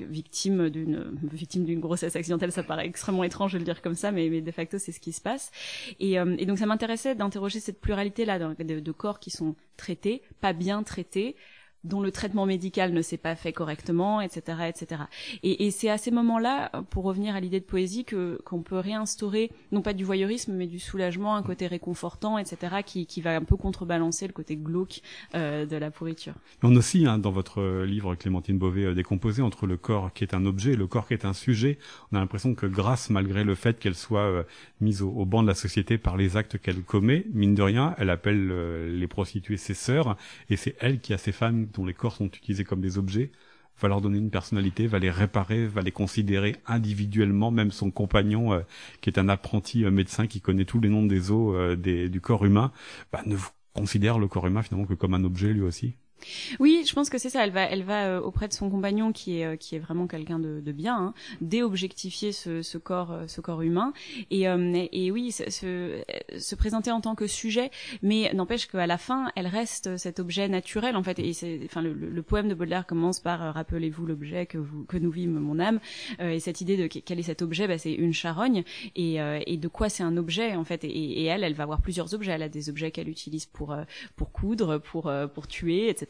victimes 0.00 0.70
d'une 0.70 1.80
grossesse 1.80 2.16
accidentelle. 2.16 2.52
Ça 2.52 2.62
paraît 2.62 2.86
extrêmement 2.86 3.24
étrange 3.24 3.52
de 3.52 3.58
le 3.58 3.64
dire 3.64 3.82
comme 3.82 3.94
ça, 3.94 4.12
mais, 4.12 4.40
de 4.40 4.50
facto 4.50 4.78
c'est 4.78 4.92
ce 4.92 5.00
qui 5.00 5.12
se 5.12 5.20
passe. 5.20 5.50
Et, 6.00 6.16
donc 6.46 6.58
ça 6.58 6.66
m'intéressait 6.66 7.14
d'interroger 7.14 7.60
cette 7.60 7.80
pluralité 7.80 8.24
là 8.24 8.38
de 8.38 8.92
corps 8.92 9.18
qui 9.18 9.30
sont 9.30 9.54
traités, 9.76 10.22
pas 10.40 10.52
bien 10.52 10.82
traités, 10.82 10.95
traiter 10.96 11.34
dont 11.86 12.00
le 12.00 12.10
traitement 12.10 12.46
médical 12.46 12.92
ne 12.92 13.02
s'est 13.02 13.16
pas 13.16 13.36
fait 13.36 13.52
correctement, 13.52 14.20
etc., 14.20 14.58
etc. 14.68 15.02
Et, 15.42 15.66
et 15.66 15.70
c'est 15.70 15.90
à 15.90 15.98
ces 15.98 16.10
moments-là, 16.10 16.70
pour 16.90 17.04
revenir 17.04 17.34
à 17.34 17.40
l'idée 17.40 17.60
de 17.60 17.64
poésie, 17.64 18.04
que 18.04 18.40
qu'on 18.44 18.62
peut 18.62 18.78
réinstaurer 18.78 19.50
non 19.72 19.82
pas 19.82 19.92
du 19.92 20.04
voyeurisme, 20.04 20.52
mais 20.54 20.66
du 20.66 20.78
soulagement, 20.78 21.36
un 21.36 21.42
côté 21.42 21.66
réconfortant, 21.66 22.38
etc., 22.38 22.76
qui, 22.84 23.06
qui 23.06 23.20
va 23.20 23.36
un 23.36 23.44
peu 23.44 23.56
contrebalancer 23.56 24.26
le 24.26 24.32
côté 24.32 24.56
glauque 24.56 25.00
euh, 25.34 25.66
de 25.66 25.76
la 25.76 25.90
pourriture. 25.90 26.34
On 26.62 26.74
aussi, 26.76 27.06
hein, 27.06 27.18
dans 27.18 27.30
votre 27.30 27.84
livre, 27.84 28.14
Clémentine 28.14 28.58
Beauvais, 28.58 28.84
euh, 28.84 28.94
décomposé 28.94 29.42
entre 29.42 29.66
le 29.66 29.76
corps 29.76 30.12
qui 30.12 30.24
est 30.24 30.34
un 30.34 30.44
objet 30.46 30.72
et 30.72 30.76
le 30.76 30.86
corps 30.86 31.06
qui 31.06 31.14
est 31.14 31.24
un 31.24 31.32
sujet, 31.32 31.78
on 32.12 32.16
a 32.16 32.20
l'impression 32.20 32.54
que 32.54 32.66
grâce, 32.66 33.10
malgré 33.10 33.44
le 33.44 33.54
fait 33.54 33.78
qu'elle 33.78 33.94
soit 33.94 34.20
euh, 34.20 34.42
mise 34.80 35.02
au, 35.02 35.10
au, 35.10 35.24
banc 35.24 35.42
de 35.42 35.48
la 35.48 35.54
société 35.54 35.98
par 35.98 36.16
les 36.16 36.36
actes 36.36 36.58
qu'elle 36.58 36.82
commet, 36.82 37.26
mine 37.32 37.54
de 37.54 37.62
rien, 37.62 37.94
elle 37.98 38.10
appelle 38.10 38.48
euh, 38.50 38.90
les 38.96 39.06
prostituées 39.06 39.56
ses 39.56 39.74
sœurs, 39.74 40.16
et 40.50 40.56
c'est 40.56 40.76
elle 40.80 41.00
qui 41.00 41.12
a 41.14 41.18
ces 41.18 41.32
femmes 41.32 41.66
dont 41.76 41.86
les 41.86 41.94
corps 41.94 42.16
sont 42.16 42.26
utilisés 42.26 42.64
comme 42.64 42.80
des 42.80 42.98
objets, 42.98 43.30
va 43.80 43.88
leur 43.88 44.00
donner 44.00 44.18
une 44.18 44.30
personnalité, 44.30 44.86
va 44.86 44.98
les 44.98 45.10
réparer, 45.10 45.66
va 45.66 45.82
les 45.82 45.92
considérer 45.92 46.56
individuellement, 46.66 47.50
même 47.50 47.70
son 47.70 47.90
compagnon, 47.90 48.52
euh, 48.52 48.60
qui 49.00 49.10
est 49.10 49.18
un 49.18 49.28
apprenti 49.28 49.84
euh, 49.84 49.90
médecin 49.90 50.26
qui 50.26 50.40
connaît 50.40 50.64
tous 50.64 50.80
les 50.80 50.88
noms 50.88 51.04
des 51.04 51.30
os 51.30 51.54
euh, 51.54 51.76
des, 51.76 52.08
du 52.08 52.20
corps 52.20 52.44
humain, 52.44 52.72
bah, 53.12 53.22
ne 53.26 53.36
considère 53.74 54.18
le 54.18 54.28
corps 54.28 54.46
humain 54.46 54.62
finalement 54.62 54.86
que 54.86 54.94
comme 54.94 55.14
un 55.14 55.24
objet 55.24 55.52
lui 55.52 55.62
aussi. 55.62 55.94
Oui, 56.60 56.84
je 56.86 56.92
pense 56.94 57.10
que 57.10 57.18
c'est 57.18 57.30
ça. 57.30 57.44
Elle 57.44 57.50
va, 57.50 57.62
elle 57.62 57.82
va 57.82 58.06
euh, 58.06 58.20
auprès 58.20 58.48
de 58.48 58.52
son 58.52 58.70
compagnon 58.70 59.12
qui 59.12 59.40
est 59.40 59.44
euh, 59.44 59.56
qui 59.56 59.76
est 59.76 59.78
vraiment 59.78 60.06
quelqu'un 60.06 60.38
de, 60.38 60.60
de, 60.60 60.72
bien, 60.72 60.96
hein, 60.96 61.14
déobjectifier 61.40 62.32
ce, 62.32 62.62
ce 62.62 62.78
corps, 62.78 63.12
euh, 63.12 63.26
ce 63.26 63.40
corps 63.40 63.62
humain. 63.62 63.92
Et, 64.30 64.46
et 64.92 65.10
oui, 65.10 65.32
se, 65.32 65.50
se, 65.50 66.54
présenter 66.54 66.90
en 66.90 67.00
tant 67.00 67.14
que 67.14 67.26
sujet, 67.26 67.70
mais 68.02 68.32
n'empêche 68.34 68.66
qu'à 68.66 68.86
la 68.86 68.98
fin, 68.98 69.30
elle 69.36 69.46
reste 69.46 69.96
cet 69.96 70.20
objet 70.20 70.48
naturel 70.48 70.96
en 70.96 71.02
fait. 71.02 71.18
Et 71.18 71.32
c'est, 71.32 71.60
enfin, 71.64 71.82
le, 71.82 71.92
le, 71.92 72.22
poème 72.22 72.48
de 72.48 72.54
Baudelaire 72.54 72.86
commence 72.86 73.20
par 73.20 73.54
rappelez-vous 73.54 74.06
l'objet 74.06 74.46
que 74.46 74.58
vous 74.58 74.84
que 74.84 74.96
nous 74.96 75.10
vîmes 75.10 75.38
mon 75.38 75.58
âme. 75.58 75.80
et 76.20 76.40
cette 76.40 76.60
idée 76.60 76.76
de 76.76 76.86
quel 76.86 77.18
est 77.18 77.22
cet 77.22 77.42
objet, 77.42 77.68
bah, 77.68 77.78
c'est 77.78 77.92
une 77.92 78.12
charogne. 78.12 78.64
Et, 78.94 79.16
et 79.46 79.56
de 79.56 79.68
quoi 79.68 79.88
c'est 79.88 80.02
un 80.02 80.16
objet 80.16 80.54
en 80.56 80.64
fait? 80.64 80.84
Et, 80.84 80.88
et, 80.88 81.24
elle, 81.24 81.44
elle 81.44 81.54
va 81.54 81.64
avoir 81.64 81.80
plusieurs 81.80 82.14
objets. 82.14 82.32
Elle 82.32 82.42
a 82.42 82.48
des 82.48 82.68
objets 82.68 82.90
qu'elle 82.90 83.08
utilise 83.08 83.46
pour 83.46 83.76
pour 84.16 84.32
coudre, 84.32 84.78
pour 84.78 85.12
pour 85.34 85.46
tuer, 85.46 85.88
etc. 85.88 86.05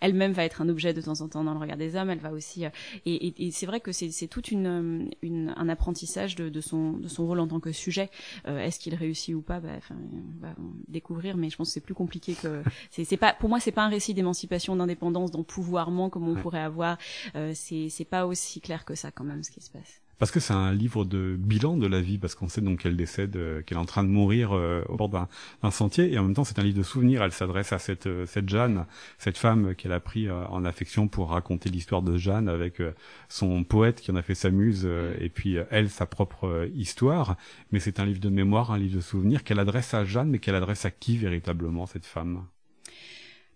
Elle-même 0.00 0.32
va 0.32 0.44
être 0.44 0.60
un 0.62 0.68
objet 0.68 0.92
de 0.94 1.00
temps 1.00 1.20
en 1.20 1.28
temps 1.28 1.44
dans 1.44 1.54
le 1.54 1.60
regard 1.60 1.76
des 1.76 1.96
hommes. 1.96 2.10
Elle 2.10 2.18
va 2.18 2.32
aussi 2.32 2.64
euh, 2.64 2.70
et, 3.06 3.28
et, 3.28 3.46
et 3.46 3.50
c'est 3.50 3.66
vrai 3.66 3.80
que 3.80 3.92
c'est 3.92 4.28
tout 4.28 4.44
une, 4.46 5.10
une, 5.22 5.54
un 5.56 5.68
apprentissage 5.68 6.36
de, 6.36 6.48
de, 6.48 6.60
son 6.60 6.92
de 6.92 7.08
son 7.08 7.26
rôle 7.26 7.40
en 7.40 7.48
tant 7.48 7.60
que 7.60 7.72
sujet. 7.72 8.10
Euh, 8.46 8.58
Est-ce 8.58 8.78
qu'il 8.78 8.94
réussit 8.94 9.34
ou 9.34 9.42
pas? 9.42 9.60
Bah, 9.60 9.70
enfin, 9.76 9.96
On 10.12 10.46
va 10.46 10.54
découvrir, 10.88 11.36
mais 11.36 11.50
je 11.50 11.56
pense 11.56 11.68
que 11.68 11.74
c'est 11.74 11.80
plus 11.80 11.94
compliqué 11.94 12.34
que 12.34 12.62
c'est 12.90 13.16
pas 13.16 13.32
pour 13.34 13.48
moi 13.48 13.60
c'est 13.60 13.72
pas 13.72 13.84
un 13.84 13.88
récit 13.88 14.14
d'émancipation, 14.14 14.76
d'indépendance, 14.76 15.30
d'empouvoirment 15.30 16.10
comme 16.10 16.28
on 16.28 16.34
pourrait 16.36 16.60
avoir. 16.60 16.98
Euh, 17.34 17.52
c'est 17.54 17.88
c'est 17.88 18.04
pas 18.04 18.26
aussi 18.26 18.60
clair 18.60 18.84
que 18.84 18.94
ça 18.94 19.10
quand 19.10 19.24
même 19.24 19.42
ce 19.42 19.50
qui 19.50 19.60
se 19.60 19.70
passe. 19.70 20.03
Parce 20.18 20.30
que 20.30 20.40
c'est 20.40 20.52
un 20.52 20.72
livre 20.72 21.04
de 21.04 21.36
bilan 21.38 21.76
de 21.76 21.86
la 21.86 22.00
vie, 22.00 22.18
parce 22.18 22.34
qu'on 22.34 22.48
sait 22.48 22.60
donc 22.60 22.80
qu'elle 22.80 22.96
décède, 22.96 23.36
euh, 23.36 23.62
qu'elle 23.62 23.78
est 23.78 23.80
en 23.80 23.84
train 23.84 24.04
de 24.04 24.08
mourir 24.08 24.52
euh, 24.52 24.82
au 24.88 24.96
bord 24.96 25.08
d'un 25.08 25.28
sentier, 25.70 26.12
et 26.12 26.18
en 26.18 26.24
même 26.24 26.34
temps 26.34 26.44
c'est 26.44 26.58
un 26.58 26.62
livre 26.62 26.78
de 26.78 26.82
souvenirs. 26.82 27.22
Elle 27.22 27.32
s'adresse 27.32 27.72
à 27.72 27.78
cette 27.78 28.06
euh, 28.06 28.26
cette 28.26 28.48
Jeanne, 28.48 28.86
cette 29.18 29.38
femme 29.38 29.74
qu'elle 29.74 29.92
a 29.92 30.00
pris 30.00 30.30
en 30.30 30.64
affection 30.64 31.08
pour 31.08 31.30
raconter 31.30 31.68
l'histoire 31.68 32.02
de 32.02 32.16
Jeanne 32.16 32.48
avec 32.48 32.80
son 33.28 33.64
poète 33.64 34.00
qui 34.00 34.10
en 34.10 34.16
a 34.16 34.22
fait 34.22 34.34
sa 34.34 34.50
muse, 34.50 34.88
et 35.20 35.28
puis 35.28 35.56
elle 35.70 35.90
sa 35.90 36.06
propre 36.06 36.68
histoire. 36.74 37.36
Mais 37.72 37.80
c'est 37.80 38.00
un 38.00 38.06
livre 38.06 38.20
de 38.20 38.28
mémoire, 38.28 38.72
un 38.72 38.78
livre 38.78 38.96
de 38.96 39.00
souvenirs 39.00 39.44
qu'elle 39.44 39.60
adresse 39.60 39.94
à 39.94 40.04
Jeanne, 40.04 40.30
mais 40.30 40.38
qu'elle 40.38 40.54
adresse 40.54 40.84
à 40.84 40.90
qui 40.90 41.16
véritablement 41.16 41.86
cette 41.86 42.06
femme? 42.06 42.44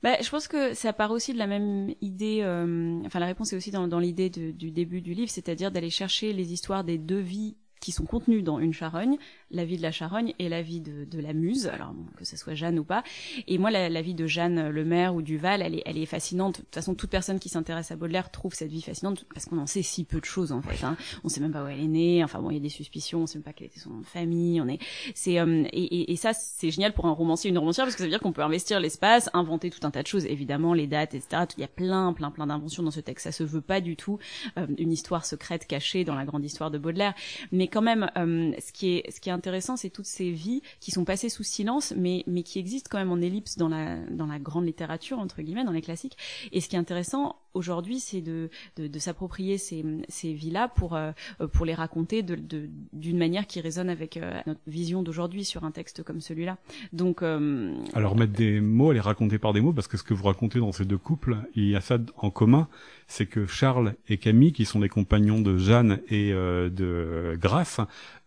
Bah, 0.03 0.17
je 0.21 0.31
pense 0.31 0.49
que 0.49 0.75
ça 0.75 0.93
part 0.93 1.11
aussi 1.11 1.33
de 1.33 1.39
la 1.39 1.47
même 1.47 1.95
idée. 2.01 2.41
Euh, 2.43 3.01
enfin, 3.07 3.19
la 3.19 3.27
réponse 3.27 3.53
est 3.53 3.57
aussi 3.57 3.71
dans, 3.71 3.89
dans 3.89 3.99
l'idée 3.99 4.31
du 4.31 4.71
début 4.71 5.01
du 5.01 5.15
livre, 5.15 5.31
c'est-à-dire 5.31 5.71
d'aller 5.71 5.91
chercher 5.91 6.33
les 6.33 6.53
histoires 6.53 6.85
des 6.85 6.99
deux 6.99 7.19
vies 7.19 7.57
qui 7.81 7.93
sont 7.93 8.05
contenus 8.05 8.45
dans 8.45 8.59
une 8.59 8.73
charogne, 8.73 9.17
la 9.51 9.65
vie 9.65 9.77
de 9.77 9.83
la 9.83 9.93
charogne 9.93 10.35
et 10.39 10.49
la 10.49 10.63
vie 10.63 10.81
de, 10.81 11.05
de 11.05 11.21
la 11.21 11.33
muse, 11.33 11.67
alors 11.67 11.95
que 12.17 12.25
ce 12.25 12.37
soit 12.37 12.55
Jeanne 12.55 12.79
ou 12.79 12.85
pas. 12.85 13.03
Et 13.47 13.59
moi, 13.59 13.71
la, 13.71 13.89
la 13.89 14.03
vie 14.03 14.15
de 14.15 14.27
Jeanne 14.27 14.69
le 14.69 14.85
maire 14.85 15.15
ou 15.15 15.23
Duval, 15.23 15.63
elle 15.63 15.75
est, 15.75 15.83
elle 15.87 15.99
est 15.99 16.07
fascinante. 16.07 16.59
De 16.59 16.65
toute 16.65 16.75
façon, 16.75 16.95
toute 16.95 17.11
personne 17.11 17.39
qui 17.39 17.49
s'intéresse 17.49 17.91
à 17.91 17.97
Baudelaire 17.97 18.31
trouve 18.31 18.55
cette 18.55 18.71
vie 18.71 18.83
fascinante 18.83 19.25
parce 19.33 19.47
qu'on 19.47 19.59
en 19.59 19.67
sait 19.67 19.83
si 19.83 20.05
peu 20.05 20.21
de 20.21 20.25
choses 20.25 20.53
en 20.53 20.63
fait. 20.63 20.85
Hein. 20.85 20.97
On 21.25 21.29
sait 21.29 21.41
même 21.41 21.53
pas 21.53 21.65
où 21.65 21.69
elle 21.69 21.81
est 21.81 21.87
née. 21.87 22.25
Enfin 22.25 22.41
bon, 22.41 22.51
il 22.51 22.55
y 22.55 22.59
a 22.59 22.61
des 22.61 22.69
suspicions. 22.69 23.23
On 23.23 23.27
sait 23.27 23.39
même 23.39 23.45
pas 23.45 23.53
quelle 23.53 23.69
était 23.69 23.81
son 23.81 24.03
famille. 24.03 24.61
On 24.61 24.69
est, 24.69 24.79
c'est 25.15 25.39
euh, 25.39 25.65
et, 25.73 26.13
et, 26.13 26.17
ça, 26.17 26.33
c'est 26.33 26.71
génial 26.71 26.93
pour 26.93 27.07
un 27.07 27.13
romancier, 27.13 27.51
une 27.51 27.59
romancière 27.59 27.87
parce 27.87 27.95
que 27.95 28.01
ça 28.01 28.05
veut 28.05 28.11
dire 28.11 28.21
qu'on 28.21 28.33
peut 28.33 28.43
investir 28.43 28.81
l'espace, 28.81 29.31
inventer 29.33 29.71
tout 29.71 29.87
un 29.87 29.91
tas 29.91 30.03
de 30.03 30.07
choses, 30.07 30.27
évidemment 30.27 30.75
les 30.75 30.87
dates, 30.87 31.15
etc. 31.15 31.45
Il 31.57 31.61
y 31.61 31.65
a 31.65 31.69
plein, 31.69 32.13
plein, 32.13 32.31
plein 32.31 32.47
d'inventions 32.47 32.83
dans 32.83 32.91
ce 32.91 33.01
texte. 33.01 33.25
Ça 33.25 33.33
se 33.33 33.45
veut 33.45 33.61
pas 33.61 33.81
du 33.81 33.97
tout 33.97 34.19
euh, 34.59 34.67
une 34.79 34.93
histoire 34.93 35.25
secrète 35.25 35.67
cachée 35.67 36.05
dans 36.05 36.15
la 36.15 36.25
grande 36.25 36.45
histoire 36.45 36.71
de 36.71 36.79
Baudelaire, 36.79 37.15
mais 37.53 37.68
quand 37.69 37.83
même. 37.83 38.11
Euh, 38.17 38.53
ce 38.59 38.73
qui 38.73 38.97
est 38.97 39.11
ce 39.11 39.21
qui 39.21 39.29
est 39.29 39.33
intéressant, 39.33 39.77
c'est 39.77 39.91
toutes 39.91 40.07
ces 40.07 40.31
vies 40.31 40.63
qui 40.81 40.91
sont 40.91 41.05
passées 41.05 41.29
sous 41.29 41.45
silence, 41.45 41.95
mais 41.97 42.25
mais 42.27 42.43
qui 42.43 42.59
existent 42.59 42.89
quand 42.91 42.99
même 42.99 43.13
en 43.13 43.21
ellipse 43.21 43.57
dans 43.57 43.69
la 43.69 43.97
dans 44.11 44.27
la 44.27 44.39
grande 44.39 44.67
littérature 44.67 45.19
entre 45.19 45.43
guillemets, 45.43 45.65
dans 45.65 45.73
les 45.73 45.83
classiques. 45.83 46.17
Et 46.53 46.61
ce 46.61 46.69
qui 46.69 46.77
est 46.77 46.79
intéressant 46.79 47.37
aujourd'hui, 47.55 47.99
c'est 47.99 48.21
de, 48.21 48.51
de, 48.77 48.87
de 48.87 48.99
s'approprier 48.99 49.59
ces, 49.59 49.85
ces 50.09 50.33
vies-là 50.33 50.69
pour, 50.69 50.95
euh, 50.95 51.13
pour 51.53 51.67
les 51.67 51.75
raconter 51.75 52.23
d'une 52.23 52.47
de, 52.47 52.69
d'une 52.93 53.19
manière 53.19 53.47
qui 53.47 53.61
résonne 53.61 53.91
avec 53.91 54.17
euh, 54.17 54.41
notre 54.47 54.61
vision 54.67 55.03
d'aujourd'hui 55.03 55.45
sur 55.45 55.65
un 55.65 55.71
texte 55.71 56.03
comme 56.03 56.21
celui-là. 56.21 56.59
Donc, 56.93 57.23
euh, 57.23 57.75
alors 57.95 58.17
mettre 58.17 58.33
des 58.33 58.61
mots, 58.61 58.93
les 58.93 59.01
raconter 59.01 59.39
par 59.39 59.53
des 59.53 59.61
mots, 59.61 59.73
parce 59.73 59.89
que 59.89 59.97
ce 59.97 60.03
que 60.03 60.15
vous 60.15 60.25
racontez 60.25 60.61
dans 60.61 60.73
ces 60.73 60.85
deux 60.85 60.99
couples, 60.99 61.37
il 61.55 61.69
y 61.69 61.77
a 61.77 61.81
ça 61.81 61.99
en 62.17 62.31
commun, 62.31 62.69
c'est 63.09 63.27
que 63.27 63.47
Charles 63.47 63.95
et 64.09 64.19
Camille, 64.19 64.53
qui 64.53 64.65
sont 64.65 64.81
les 64.81 64.89
compagnons 64.89 65.41
de 65.41 65.59
Jeanne 65.59 66.01
et 66.09 66.31
de 66.31 67.37
Grace, 67.41 67.81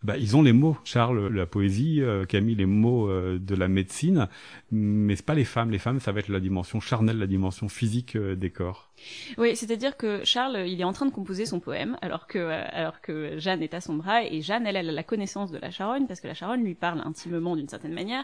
bah, 0.03 0.17
ils 0.17 0.35
ont 0.35 0.41
les 0.41 0.53
mots. 0.53 0.77
Charles, 0.83 1.27
la 1.27 1.45
poésie, 1.45 2.01
Camille, 2.27 2.55
les 2.55 2.65
mots 2.65 3.09
de 3.11 3.55
la 3.55 3.67
médecine, 3.67 4.27
mais 4.71 5.15
c'est 5.15 5.25
pas 5.25 5.35
les 5.35 5.45
femmes. 5.45 5.71
Les 5.71 5.79
femmes, 5.79 5.99
ça 5.99 6.11
va 6.11 6.19
être 6.19 6.29
la 6.29 6.39
dimension 6.39 6.79
charnelle, 6.79 7.17
la 7.17 7.27
dimension 7.27 7.69
physique 7.69 8.17
des 8.17 8.49
corps. 8.49 8.91
Oui, 9.37 9.55
c'est-à-dire 9.55 9.97
que 9.97 10.23
Charles, 10.23 10.65
il 10.67 10.79
est 10.79 10.83
en 10.83 10.93
train 10.93 11.05
de 11.05 11.11
composer 11.11 11.45
son 11.45 11.59
poème, 11.59 11.97
alors 12.01 12.27
que 12.27 12.39
euh, 12.39 12.63
alors 12.71 13.01
que 13.01 13.37
Jeanne 13.39 13.61
est 13.61 13.73
à 13.73 13.81
son 13.81 13.95
bras, 13.95 14.23
et 14.23 14.41
Jeanne, 14.41 14.65
elle, 14.67 14.75
elle 14.75 14.89
a 14.89 14.91
la 14.91 15.03
connaissance 15.03 15.51
de 15.51 15.57
la 15.57 15.71
charogne 15.71 16.05
parce 16.07 16.21
que 16.21 16.27
la 16.27 16.33
charogne 16.33 16.63
lui 16.63 16.75
parle 16.75 17.01
intimement 17.03 17.55
d'une 17.55 17.69
certaine 17.69 17.93
manière, 17.93 18.23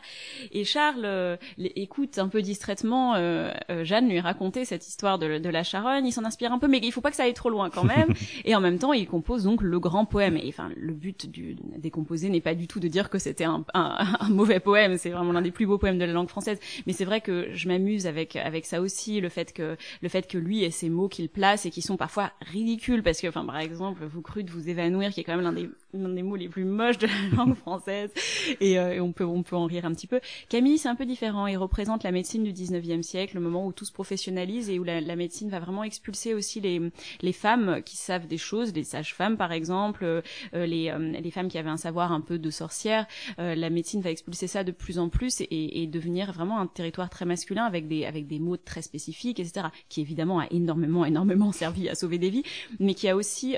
et 0.52 0.64
Charles 0.64 1.06
euh, 1.06 1.38
écoute 1.58 2.18
un 2.18 2.28
peu 2.28 2.42
distraitement 2.42 3.16
euh, 3.16 3.52
Jeanne 3.84 4.10
lui 4.10 4.20
raconter 4.20 4.66
cette 4.66 4.88
histoire 4.88 5.20
de, 5.20 5.40
de 5.40 5.50
la 5.50 5.64
charogne, 5.64 6.06
il 6.06 6.12
s'en 6.12 6.26
inspire 6.26 6.52
un 6.52 6.60
peu, 6.60 6.68
mais 6.68 6.80
il 6.82 6.92
faut 6.92 7.02
pas 7.02 7.10
que 7.10 7.16
ça 7.16 7.24
aille 7.24 7.34
trop 7.34 7.50
loin 7.50 7.70
quand 7.70 7.84
même, 7.84 8.14
et 8.46 8.56
en 8.56 8.62
même 8.62 8.80
temps, 8.80 8.94
il 8.94 9.08
compose 9.08 9.44
donc 9.44 9.62
le 9.62 9.80
grand 9.80 10.06
poème. 10.06 10.38
Et 10.38 10.48
enfin, 10.48 10.70
le 10.76 10.94
but 10.94 11.30
du 11.30 11.56
des 11.78 11.92
composés 11.92 12.30
n'est 12.30 12.42
pas 12.42 12.56
du 12.56 12.68
tout 12.68 12.80
de 12.80 12.88
dire 12.88 13.10
que 13.10 13.18
c'était 13.18 13.46
un, 13.46 13.66
un, 13.74 14.16
un, 14.20 14.30
mauvais 14.30 14.60
poème, 14.60 14.98
c'est 14.98 15.10
vraiment 15.10 15.32
l'un 15.32 15.42
des 15.42 15.52
plus 15.52 15.66
beaux 15.66 15.78
poèmes 15.78 15.98
de 15.98 16.06
la 16.06 16.14
langue 16.14 16.30
française, 16.30 16.60
mais 16.86 16.94
c'est 16.94 17.06
vrai 17.06 17.22
que 17.22 17.48
je 17.54 17.68
m'amuse 17.68 18.06
avec 18.06 18.36
avec 18.36 18.66
ça 18.66 18.82
aussi, 18.82 19.20
le 19.22 19.30
fait 19.30 19.54
que 19.54 19.78
le 20.02 20.10
fait 20.10 20.28
que 20.28 20.38
lui 20.38 20.68
ces 20.72 20.90
mots 20.90 21.08
qu'il 21.08 21.30
place 21.30 21.66
et 21.66 21.70
qui 21.70 21.82
sont 21.82 21.98
parfois 21.98 22.32
ridicules. 22.42 23.04
Parce 23.04 23.22
que, 23.22 23.28
enfin, 23.28 23.46
par 23.46 23.58
exemple, 23.58 24.06
vous 24.06 24.22
crûtes 24.22 24.50
vous 24.50 24.70
évanouir, 24.70 25.12
qui 25.12 25.22
est 25.22 25.24
quand 25.24 25.36
même 25.36 25.44
l'un 25.44 25.54
des 25.54 25.70
l'un 25.98 26.10
des 26.10 26.24
mots 26.24 26.36
les 26.36 26.50
plus 26.50 26.66
moches 26.66 26.98
de 26.98 27.08
la 27.08 27.38
langue 27.38 27.56
française 27.56 28.12
et, 28.60 28.80
euh, 28.80 29.02
on 29.02 29.12
peut 29.12 29.26
on 29.26 29.44
peut 29.44 29.56
en 29.56 29.66
rire 29.66 29.86
un 29.86 29.94
petit 29.94 30.08
peu. 30.08 30.20
Camille, 30.50 30.78
c'est 30.78 30.90
un 30.90 30.96
peu 30.96 31.06
différent. 31.06 31.48
Il 31.48 31.58
représente 31.58 32.04
la 32.04 32.12
médecine 32.12 32.44
du 32.44 32.52
19e 32.52 33.02
siècle, 33.02 33.36
le 33.36 33.42
moment 33.42 33.66
où 33.66 33.72
tout 33.72 33.86
se 33.86 33.92
professionnalise 33.92 34.70
et 34.70 34.80
où 34.80 34.84
la, 34.84 35.16
médecine 35.16 35.50
va 35.50 35.60
vraiment 35.60 35.84
expulser 35.84 36.34
aussi 36.34 36.62
les 36.62 36.82
les 37.22 37.34
femmes 37.34 37.82
qui 37.84 37.98
savent 37.98 38.28
des 38.28 38.38
choses, 38.38 38.74
les 38.74 38.84
sages-femmes 38.84 39.38
par 39.38 39.52
exemple, 39.52 40.04
euh, 40.04 40.22
les 40.54 40.94
les 41.22 41.32
femmes 41.32 41.48
qui 41.48 41.58
avaient 41.58 41.70
un 41.70 41.78
savoir 41.78 42.12
un 42.12 42.22
peu 42.22 42.38
de 42.38 42.50
sorcière. 42.50 43.08
la 43.38 43.70
médecine 43.70 44.02
va 44.02 44.12
expulser 44.12 44.48
ça 44.48 44.64
de 44.64 44.72
plus 44.72 45.00
en 45.00 45.10
plus 45.10 45.42
et, 45.42 45.82
et 45.82 45.88
devenir 45.88 46.32
vraiment 46.32 46.60
un 46.60 46.68
territoire 46.68 47.10
très 47.10 47.26
masculin 47.26 47.66
avec 47.66 47.88
des 47.88 48.06
avec 48.06 48.28
des 48.28 48.40
mots 48.40 48.58
très 48.58 48.82
spécifiques, 48.82 49.40
etc. 49.40 49.68
Qui 49.90 50.02
évidemment 50.02 50.40
a 50.40 50.48
énormément 50.52 51.06
énormément 51.06 51.52
servi 51.64 51.90
à 51.90 51.96
sauver 51.96 52.18
des 52.18 52.30
vies, 52.30 52.44
mais 52.80 52.94
qui 52.94 53.08
a 53.08 53.16
aussi 53.16 53.56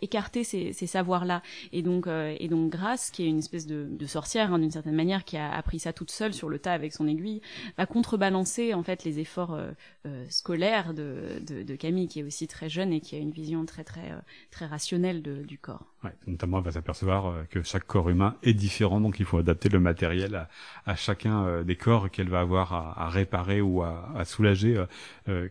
écarté 0.00 0.44
ces, 0.44 0.72
ces 0.72 0.86
savoirs-là. 0.86 1.42
Et 1.72 1.82
donc, 1.82 2.06
euh, 2.06 2.34
et 2.38 2.48
donc 2.48 2.70
Grace, 2.70 3.10
qui 3.10 3.24
est 3.24 3.28
une 3.28 3.38
espèce 3.38 3.66
de, 3.66 3.86
de 3.90 4.06
sorcière 4.06 4.52
hein, 4.52 4.58
d'une 4.58 4.70
certaine 4.70 4.94
manière, 4.94 5.24
qui 5.24 5.36
a 5.36 5.52
appris 5.52 5.78
ça 5.78 5.92
toute 5.92 6.10
seule 6.10 6.34
sur 6.34 6.48
le 6.48 6.58
tas 6.58 6.72
avec 6.72 6.92
son 6.92 7.06
aiguille, 7.06 7.40
va 7.78 7.86
contrebalancer 7.86 8.74
en 8.74 8.82
fait 8.82 9.04
les 9.04 9.18
efforts 9.18 9.54
euh, 9.54 9.70
euh, 10.06 10.24
scolaires 10.28 10.94
de, 10.94 11.40
de, 11.46 11.62
de, 11.62 11.74
Camille, 11.76 12.08
qui 12.08 12.20
est 12.20 12.22
aussi 12.22 12.46
très 12.46 12.68
jeune 12.68 12.92
et 12.92 13.00
qui 13.00 13.16
a 13.16 13.18
une 13.18 13.30
vision 13.30 13.64
très 13.64 13.84
très 13.84 14.12
très 14.50 14.66
rationnelle 14.66 15.22
de, 15.22 15.42
du 15.42 15.58
corps. 15.58 15.86
Ouais, 16.04 16.12
notamment, 16.26 16.58
elle 16.58 16.64
va 16.64 16.72
s'apercevoir 16.72 17.46
que 17.50 17.62
chaque 17.62 17.86
corps 17.86 18.08
humain 18.08 18.36
est 18.42 18.54
différent, 18.54 19.00
donc 19.00 19.20
il 19.20 19.26
faut 19.26 19.38
adapter 19.38 19.68
le 19.68 19.80
matériel 19.80 20.34
à, 20.34 20.48
à 20.86 20.96
chacun 20.96 21.62
des 21.62 21.76
corps 21.76 22.10
qu'elle 22.10 22.28
va 22.28 22.40
avoir 22.40 22.72
à, 22.72 23.04
à, 23.04 23.08
réparer 23.08 23.60
ou 23.60 23.82
à, 23.82 24.10
à 24.16 24.24
soulager. 24.24 24.82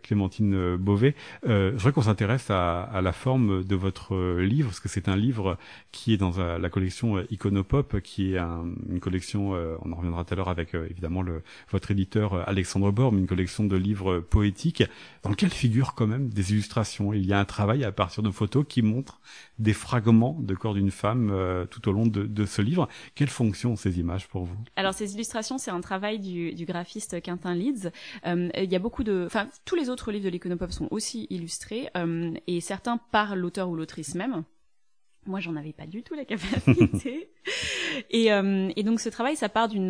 Clémentine 0.03 0.75
Beauvais, 0.77 1.15
je 1.43 1.71
voudrais 1.71 1.91
qu'on 1.91 2.01
s'intéresse 2.01 2.49
à, 2.49 2.81
à 2.81 3.01
la 3.01 3.11
forme 3.11 3.63
de 3.63 3.75
votre 3.75 4.39
livre, 4.39 4.69
parce 4.69 4.79
que 4.79 4.89
c'est 4.89 5.07
un 5.07 5.15
livre 5.15 5.57
qui 5.91 6.13
est 6.13 6.17
dans 6.17 6.37
la 6.37 6.69
collection 6.69 7.17
euh, 7.17 7.27
Iconopop, 7.31 7.99
qui 8.01 8.33
est 8.33 8.37
une 8.37 8.99
collection, 8.99 9.55
euh, 9.55 9.75
on 9.83 9.91
en 9.91 9.95
reviendra 9.95 10.23
tout 10.23 10.33
à 10.33 10.37
l'heure 10.37 10.49
avec 10.49 10.75
euh, 10.75 10.87
évidemment 10.89 11.23
votre 11.71 11.91
éditeur 11.91 12.47
Alexandre 12.47 12.91
Borm, 12.91 13.17
une 13.17 13.27
collection 13.27 13.65
de 13.65 13.75
livres 13.75 14.19
poétiques, 14.19 14.83
dans 15.23 15.29
lequel 15.29 15.49
figurent 15.49 15.95
quand 15.95 16.07
même 16.07 16.29
des 16.29 16.51
illustrations. 16.51 17.13
Il 17.13 17.25
y 17.25 17.33
a 17.33 17.39
un 17.39 17.45
travail 17.45 17.83
à 17.83 17.91
partir 17.91 18.23
de 18.23 18.29
photos 18.29 18.65
qui 18.67 18.81
montrent 18.81 19.19
des 19.57 19.73
fragments 19.73 20.37
de 20.39 20.53
corps 20.53 20.73
d'une 20.73 20.91
femme 20.91 21.33
tout 21.69 21.89
au 21.89 21.91
long 21.91 22.05
de, 22.05 22.45
ce 22.45 22.61
livre. 22.61 22.87
Quelle 23.15 23.29
fonction 23.29 23.75
ces 23.75 23.99
images 23.99 24.27
pour 24.27 24.45
vous? 24.45 24.57
Alors 24.75 24.93
ces 24.93 25.13
illustrations, 25.13 25.57
c'est 25.57 25.71
un 25.71 25.81
travail 25.81 26.19
du 26.19 26.65
graphiste 26.65 27.21
Quentin 27.23 27.55
Leeds. 27.55 27.91
il 28.25 28.71
y 28.71 28.75
a 28.75 28.79
beaucoup 28.79 29.03
de, 29.03 29.23
enfin 29.25 29.47
tous 29.65 29.75
les 29.75 29.89
autres 29.89 30.11
livres 30.11 30.25
de 30.25 30.29
l'Iconopop 30.29 30.71
sont 30.71 30.87
aussi 30.91 31.27
illustrés 31.29 31.89
et 32.47 32.61
certains 32.61 32.97
par 33.11 33.35
l'auteur 33.35 33.69
ou 33.69 33.75
l'autrice 33.75 34.15
même. 34.15 34.43
Moi, 35.25 35.39
j'en 35.39 35.55
avais 35.55 35.73
pas 35.73 35.85
du 35.87 36.03
tout 36.03 36.13
la 36.15 36.25
capacité. 36.25 37.29
et, 38.09 38.31
euh, 38.31 38.69
et, 38.75 38.83
donc, 38.83 38.99
ce 38.99 39.09
travail, 39.09 39.35
ça 39.35 39.49
part 39.49 39.67
d'une 39.67 39.89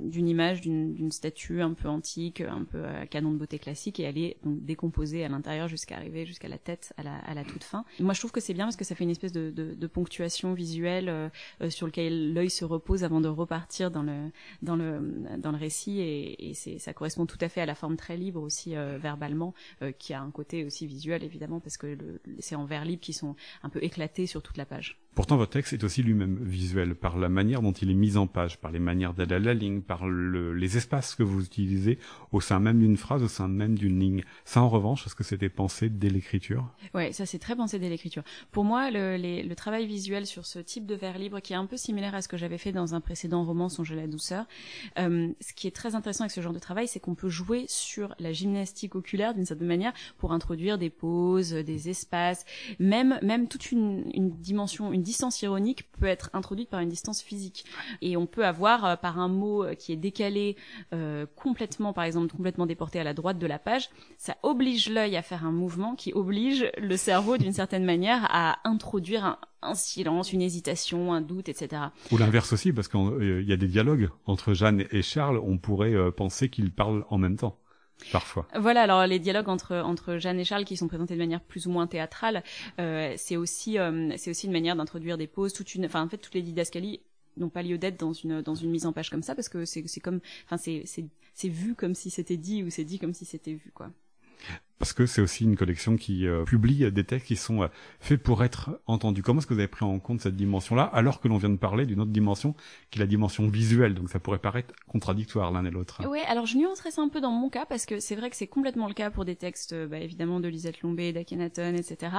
d'une 0.00 0.28
image, 0.28 0.60
d'une 0.60 1.12
statue 1.12 1.62
un 1.62 1.74
peu 1.74 1.88
antique, 1.88 2.40
un 2.40 2.64
peu 2.64 2.84
à 2.84 3.06
canon 3.06 3.32
de 3.32 3.36
beauté 3.36 3.58
classique, 3.58 4.00
et 4.00 4.04
elle 4.04 4.18
est 4.18 4.36
donc 4.44 4.64
décomposée 4.64 5.24
à 5.24 5.28
l'intérieur 5.28 5.68
jusqu'à 5.68 5.96
arriver 5.96 6.26
jusqu'à 6.26 6.48
la 6.48 6.58
tête, 6.58 6.92
à 6.96 7.02
la, 7.02 7.16
à 7.16 7.34
la 7.34 7.44
toute 7.44 7.64
fin. 7.64 7.84
moi, 8.00 8.14
je 8.14 8.20
trouve 8.20 8.32
que 8.32 8.40
c'est 8.40 8.54
bien 8.54 8.64
parce 8.64 8.76
que 8.76 8.84
ça 8.84 8.94
fait 8.94 9.04
une 9.04 9.10
espèce 9.10 9.32
de, 9.32 9.50
de, 9.50 9.74
de 9.74 9.86
ponctuation 9.86 10.54
visuelle 10.54 11.08
euh, 11.08 11.28
euh 11.62 11.70
sur 11.70 11.86
lequel 11.86 12.32
l'œil 12.32 12.50
se 12.50 12.64
repose 12.64 13.04
avant 13.04 13.20
de 13.20 13.28
repartir 13.28 13.90
dans 13.90 14.02
le 14.02 14.30
dans 14.62 14.76
le 14.76 15.00
dans 15.38 15.52
le 15.52 15.58
récit, 15.58 16.00
et, 16.00 16.50
et 16.50 16.54
ça 16.54 16.92
correspond 16.92 17.26
tout 17.26 17.38
à 17.40 17.48
fait 17.48 17.60
à 17.60 17.66
la 17.66 17.74
forme 17.74 17.96
très 17.96 18.16
libre 18.16 18.42
aussi 18.42 18.76
euh, 18.76 18.98
verbalement, 18.98 19.54
euh, 19.82 19.92
qui 19.92 20.14
a 20.14 20.20
un 20.20 20.30
côté 20.30 20.64
aussi 20.64 20.86
visuel 20.86 21.24
évidemment 21.24 21.60
parce 21.60 21.76
que 21.76 21.96
c'est 22.38 22.54
en 22.54 22.64
vers 22.64 22.84
libre 22.84 23.00
qui 23.00 23.12
sont 23.12 23.36
un 23.62 23.68
peu 23.68 23.82
éclaté 23.82 24.26
sur 24.26 24.42
toute 24.42 24.56
la 24.56 24.66
page. 24.66 24.98
Pourtant, 25.18 25.36
votre 25.36 25.50
texte 25.50 25.72
est 25.72 25.82
aussi 25.82 26.04
lui-même 26.04 26.38
visuel 26.40 26.94
par 26.94 27.18
la 27.18 27.28
manière 27.28 27.60
dont 27.60 27.72
il 27.72 27.90
est 27.90 27.94
mis 27.94 28.16
en 28.16 28.28
page, 28.28 28.60
par 28.60 28.70
les 28.70 28.78
manières 28.78 29.14
d'aller 29.14 29.34
à 29.34 29.40
la 29.40 29.52
ligne, 29.52 29.80
par 29.80 30.06
le, 30.06 30.54
les 30.54 30.76
espaces 30.76 31.16
que 31.16 31.24
vous 31.24 31.44
utilisez 31.44 31.98
au 32.30 32.40
sein 32.40 32.60
même 32.60 32.78
d'une 32.78 32.96
phrase, 32.96 33.24
au 33.24 33.26
sein 33.26 33.48
même 33.48 33.76
d'une 33.76 33.98
ligne. 33.98 34.22
Ça, 34.44 34.62
en 34.62 34.68
revanche, 34.68 35.08
est-ce 35.08 35.16
que 35.16 35.24
c'était 35.24 35.48
pensé 35.48 35.88
dès 35.88 36.08
l'écriture? 36.08 36.72
Ouais, 36.94 37.10
ça 37.10 37.26
c'est 37.26 37.40
très 37.40 37.56
pensé 37.56 37.80
dès 37.80 37.88
l'écriture. 37.88 38.22
Pour 38.52 38.62
moi, 38.62 38.92
le, 38.92 39.16
les, 39.16 39.42
le, 39.42 39.56
travail 39.56 39.88
visuel 39.88 40.24
sur 40.24 40.46
ce 40.46 40.60
type 40.60 40.86
de 40.86 40.94
vers 40.94 41.18
libre, 41.18 41.40
qui 41.40 41.52
est 41.52 41.56
un 41.56 41.66
peu 41.66 41.76
similaire 41.76 42.14
à 42.14 42.22
ce 42.22 42.28
que 42.28 42.36
j'avais 42.36 42.56
fait 42.56 42.70
dans 42.70 42.94
un 42.94 43.00
précédent 43.00 43.42
roman, 43.42 43.68
Songe 43.68 43.90
à 43.90 43.96
la 43.96 44.06
douceur, 44.06 44.46
euh, 45.00 45.32
ce 45.40 45.52
qui 45.52 45.66
est 45.66 45.74
très 45.74 45.96
intéressant 45.96 46.22
avec 46.22 46.30
ce 46.30 46.42
genre 46.42 46.52
de 46.52 46.60
travail, 46.60 46.86
c'est 46.86 47.00
qu'on 47.00 47.16
peut 47.16 47.28
jouer 47.28 47.64
sur 47.66 48.14
la 48.20 48.32
gymnastique 48.32 48.94
oculaire 48.94 49.34
d'une 49.34 49.46
certaine 49.46 49.66
manière 49.66 49.94
pour 50.16 50.30
introduire 50.30 50.78
des 50.78 50.90
poses, 50.90 51.50
des 51.50 51.88
espaces, 51.88 52.46
même 52.78 53.18
même 53.24 53.48
toute 53.48 53.72
une, 53.72 54.08
une 54.14 54.30
dimension, 54.30 54.92
une 54.92 55.07
distance 55.08 55.40
ironique 55.40 55.90
peut 55.98 56.06
être 56.06 56.28
introduite 56.34 56.68
par 56.68 56.80
une 56.80 56.90
distance 56.90 57.22
physique. 57.22 57.64
Et 58.02 58.16
on 58.18 58.26
peut 58.26 58.44
avoir 58.44 58.84
euh, 58.84 58.96
par 58.96 59.18
un 59.18 59.28
mot 59.28 59.64
euh, 59.64 59.74
qui 59.74 59.92
est 59.92 59.96
décalé 59.96 60.56
euh, 60.92 61.24
complètement, 61.34 61.94
par 61.94 62.04
exemple, 62.04 62.30
complètement 62.30 62.66
déporté 62.66 63.00
à 63.00 63.04
la 63.04 63.14
droite 63.14 63.38
de 63.38 63.46
la 63.46 63.58
page, 63.58 63.88
ça 64.18 64.36
oblige 64.42 64.90
l'œil 64.90 65.16
à 65.16 65.22
faire 65.22 65.46
un 65.46 65.52
mouvement 65.52 65.94
qui 65.94 66.12
oblige 66.12 66.70
le 66.76 66.96
cerveau 66.98 67.38
d'une 67.38 67.54
certaine 67.54 67.84
manière 67.84 68.26
à 68.30 68.58
introduire 68.68 69.24
un, 69.24 69.38
un 69.62 69.74
silence, 69.74 70.34
une 70.34 70.42
hésitation, 70.42 71.14
un 71.14 71.22
doute, 71.22 71.48
etc. 71.48 71.82
Ou 72.12 72.18
l'inverse 72.18 72.52
aussi, 72.52 72.72
parce 72.72 72.88
qu'il 72.88 73.44
y 73.46 73.52
a 73.52 73.56
des 73.56 73.66
dialogues 73.66 74.10
entre 74.26 74.52
Jeanne 74.52 74.84
et 74.90 75.00
Charles, 75.00 75.38
on 75.38 75.56
pourrait 75.56 76.12
penser 76.12 76.50
qu'ils 76.50 76.70
parlent 76.72 77.04
en 77.08 77.16
même 77.16 77.36
temps. 77.36 77.58
Parfois. 78.12 78.46
Voilà, 78.56 78.82
alors 78.82 79.06
les 79.06 79.18
dialogues 79.18 79.48
entre 79.48 79.76
entre 79.76 80.16
Jeanne 80.18 80.38
et 80.40 80.44
Charles 80.44 80.64
qui 80.64 80.76
sont 80.76 80.88
présentés 80.88 81.14
de 81.14 81.18
manière 81.18 81.40
plus 81.40 81.66
ou 81.66 81.70
moins 81.70 81.86
théâtrale, 81.86 82.42
euh, 82.78 83.14
c'est 83.16 83.36
aussi 83.36 83.78
euh, 83.78 84.12
c'est 84.16 84.30
aussi 84.30 84.46
une 84.46 84.52
manière 84.52 84.76
d'introduire 84.76 85.18
des 85.18 85.26
pauses, 85.26 85.52
toute 85.52 85.74
une, 85.74 85.86
enfin 85.86 86.02
en 86.02 86.08
fait 86.08 86.18
toutes 86.18 86.34
les 86.34 86.42
didascalies 86.42 87.00
n'ont 87.36 87.48
pas 87.48 87.62
lieu 87.62 87.78
d'être 87.78 87.98
dans 87.98 88.12
une 88.12 88.42
dans 88.42 88.54
une 88.54 88.70
mise 88.70 88.86
en 88.86 88.92
page 88.92 89.10
comme 89.10 89.22
ça 89.22 89.34
parce 89.34 89.48
que 89.48 89.64
c'est 89.64 89.86
c'est 89.86 90.00
comme, 90.00 90.20
enfin 90.44 90.56
c'est 90.56 90.82
c'est 90.86 91.06
c'est 91.34 91.48
vu 91.48 91.74
comme 91.74 91.94
si 91.94 92.10
c'était 92.10 92.36
dit 92.36 92.62
ou 92.62 92.70
c'est 92.70 92.84
dit 92.84 92.98
comme 92.98 93.14
si 93.14 93.24
c'était 93.24 93.52
vu 93.52 93.70
quoi 93.74 93.90
parce 94.78 94.92
que 94.92 95.06
c'est 95.06 95.20
aussi 95.20 95.44
une 95.44 95.56
collection 95.56 95.96
qui 95.96 96.26
euh, 96.26 96.44
publie 96.44 96.90
des 96.90 97.04
textes 97.04 97.26
qui 97.26 97.36
sont 97.36 97.62
euh, 97.62 97.68
faits 98.00 98.22
pour 98.22 98.44
être 98.44 98.80
entendus. 98.86 99.22
Comment 99.22 99.40
est-ce 99.40 99.46
que 99.46 99.54
vous 99.54 99.60
avez 99.60 99.68
pris 99.68 99.84
en 99.84 99.98
compte 99.98 100.20
cette 100.20 100.36
dimension-là, 100.36 100.84
alors 100.84 101.20
que 101.20 101.28
l'on 101.28 101.36
vient 101.36 101.48
de 101.48 101.56
parler 101.56 101.84
d'une 101.84 102.00
autre 102.00 102.12
dimension, 102.12 102.54
qui 102.90 102.98
est 102.98 103.00
la 103.00 103.06
dimension 103.06 103.48
visuelle? 103.48 103.94
Donc 103.94 104.08
ça 104.08 104.20
pourrait 104.20 104.38
paraître 104.38 104.74
contradictoire 104.86 105.50
l'un 105.50 105.64
et 105.64 105.70
l'autre. 105.70 106.02
Oui, 106.08 106.20
alors 106.28 106.46
je 106.46 106.56
nuancerais 106.56 106.92
ça 106.92 107.02
un 107.02 107.08
peu 107.08 107.20
dans 107.20 107.32
mon 107.32 107.50
cas, 107.50 107.66
parce 107.66 107.86
que 107.86 107.98
c'est 107.98 108.14
vrai 108.14 108.30
que 108.30 108.36
c'est 108.36 108.46
complètement 108.46 108.86
le 108.86 108.94
cas 108.94 109.10
pour 109.10 109.24
des 109.24 109.36
textes, 109.36 109.72
euh, 109.72 109.86
bah, 109.86 109.98
évidemment, 109.98 110.38
de 110.38 110.48
Lisette 110.48 110.82
Lombé, 110.82 111.12
d'Akhenaton, 111.12 111.74
etc. 111.74 112.12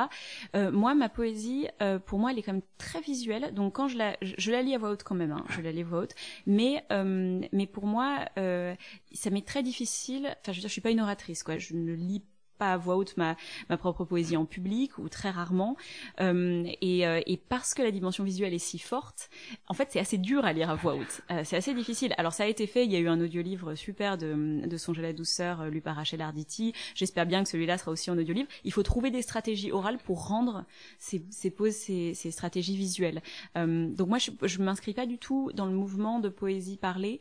Euh, 0.56 0.72
moi, 0.72 0.96
ma 0.96 1.10
poésie, 1.10 1.68
pour 2.06 2.20
moi, 2.20 2.32
elle 2.32 2.40
est 2.40 2.44
quand 2.44 2.54
même 2.54 2.62
très 2.78 3.02
visuelle. 3.02 3.54
Donc 3.54 3.76
quand 3.76 3.88
je 3.88 3.98
la, 3.98 4.18
je, 4.22 4.52
la 4.52 4.62
lis 4.62 4.76
à 4.76 4.78
voix 4.78 4.92
haute 4.92 5.04
quand 5.04 5.16
même, 5.16 5.32
hein, 5.32 5.44
je 5.50 5.62
la 5.62 5.72
lis 5.72 5.82
à 5.82 5.86
voix 5.86 6.00
haute. 6.02 6.16
Mais, 6.46 6.84
mais 6.92 7.68
pour 7.68 7.86
moi, 7.86 8.26
ça 8.36 9.30
m'est 9.30 9.46
très 9.46 9.64
difficile. 9.64 10.26
Enfin, 10.42 10.52
je 10.52 10.58
veux 10.58 10.62
dire, 10.62 10.68
je 10.68 10.74
suis 10.74 10.82
pas 10.82 10.92
une 10.92 11.02
oratrice, 11.02 11.44
quoi. 11.44 11.58
Je 11.58 11.74
ne 11.74 11.94
lis 11.94 12.24
pas 12.60 12.74
à 12.74 12.78
voix 12.78 12.98
haute 12.98 13.18
ma, 13.18 13.36
ma 13.70 13.78
propre 13.78 14.04
poésie 14.06 14.38
en 14.38 14.46
public 14.46 15.00
ou 15.00 15.10
très 15.10 15.32
rarement. 15.32 15.78
Euh, 16.20 16.64
et, 16.82 17.08
euh, 17.08 17.22
et, 17.26 17.38
parce 17.38 17.74
que 17.74 17.82
la 17.82 17.90
dimension 17.90 18.24
visuelle 18.24 18.54
est 18.54 18.60
si 18.60 18.78
forte, 18.78 19.30
en 19.68 19.74
fait, 19.74 19.88
c'est 19.92 20.00
assez 20.00 20.20
dur 20.20 20.46
à 20.46 20.54
lire 20.54 20.70
à 20.70 20.76
voix 20.76 20.96
haute. 20.96 21.22
Euh, 21.32 21.42
c'est 21.44 21.56
assez 21.56 21.74
difficile. 21.74 22.14
Alors 22.18 22.34
ça 22.34 22.44
a 22.44 22.48
été 22.48 22.68
fait. 22.68 22.86
Il 22.86 22.92
y 22.92 22.96
a 22.96 23.00
eu 23.00 23.08
un 23.08 23.20
audiolivre 23.20 23.76
super 23.76 24.18
de, 24.18 24.62
de 24.68 24.78
à 24.90 25.02
la 25.02 25.14
douceur, 25.14 25.66
lu 25.70 25.82
par 25.82 25.96
Rachel 25.96 26.22
Arditi. 26.22 26.74
J'espère 26.96 27.26
bien 27.26 27.44
que 27.44 27.50
celui-là 27.50 27.78
sera 27.78 27.92
aussi 27.92 28.12
en 28.12 28.18
audiolivre. 28.18 28.50
Il 28.64 28.74
faut 28.74 28.84
trouver 28.84 29.12
des 29.12 29.22
stratégies 29.22 29.72
orales 29.72 30.00
pour 30.00 30.28
rendre 30.28 30.66
ces, 30.98 31.24
ces 31.30 31.52
poses, 31.52 31.76
ces, 31.76 32.14
ces 32.14 32.32
stratégies 32.32 32.76
visuelles. 32.76 33.22
Donc 33.56 34.08
moi, 34.08 34.18
je, 34.18 34.32
je 34.44 34.62
m'inscris 34.62 34.94
pas 34.94 35.06
du 35.06 35.18
tout 35.18 35.52
dans 35.54 35.68
le 35.68 35.74
mouvement 35.74 36.20
de 36.20 36.30
poésie 36.30 36.78
parlée 36.78 37.20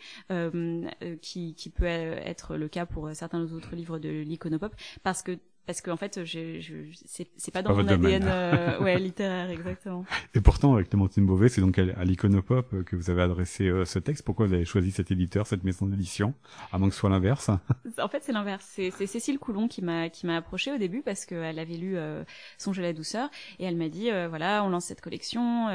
qui, 1.21 1.55
qui 1.55 1.71
peut 1.71 1.85
être 1.85 2.57
le 2.57 2.69
cas 2.69 2.87
pour 2.87 3.11
certains 3.13 3.53
autres 3.53 3.77
livres 3.77 3.99
de 3.99 4.09
l'iconopop, 4.09 4.75
parce 5.03 5.23
que 5.23 5.28
parce 5.69 5.83
qu'en 5.83 5.99
fait, 5.99 6.25
je, 6.25 6.61
je, 6.61 6.75
c'est 7.37 7.51
pas 7.51 7.61
dans 7.61 7.77
mon 7.77 7.87
ADN 7.87 8.25
euh, 8.27 8.81
ouais, 8.81 8.99
littéraire, 8.99 9.51
exactement. 9.51 10.07
Et 10.33 10.41
pourtant, 10.41 10.73
avec 10.73 10.89
Clémentine 10.89 11.27
Beauvais, 11.27 11.51
c'est 11.51 11.61
donc 11.61 11.79
à, 11.79 12.05
l'Iconopop 12.07 12.85
que 12.85 12.97
vous 12.97 13.11
avez 13.11 13.21
adressé 13.21 13.69
euh, 13.69 13.85
ce 13.85 13.99
texte. 13.99 14.25
Pourquoi 14.25 14.47
vous 14.47 14.55
avez 14.55 14.65
choisi 14.65 14.93
cet 14.93 15.11
éditeur, 15.11 15.47
cette 15.47 15.65
maison 15.65 15.85
d'édition, 15.85 16.33
à 16.73 16.79
moins 16.79 16.89
que 16.89 16.95
ce 16.95 17.01
soit 17.01 17.11
l'inverse? 17.11 17.51
En 17.99 18.09
fait, 18.09 18.23
c'est 18.25 18.33
l'inverse. 18.33 18.65
C'est 18.67 19.07
Cécile 19.07 19.39
Coulon 19.39 19.69
qui 19.69 19.83
m'a 19.83 20.09
qui 20.09 20.27
m'a 20.27 20.39
approché 20.39 20.73
au 20.73 20.79
début 20.79 21.03
parce 21.03 21.27
qu'elle 21.27 21.59
avait 21.59 21.77
lu 21.77 21.99
euh, 21.99 22.25
Songe 22.57 22.79
à 22.79 22.83
la 22.83 22.95
douceur 22.95 23.29
et 23.59 23.67
elle 23.67 23.77
m'a 23.77 23.91
dit 23.91 24.11
euh, 24.11 24.27
voilà, 24.27 24.65
on 24.65 24.71
lance 24.71 24.87
cette 24.87 25.03
collection. 25.03 25.69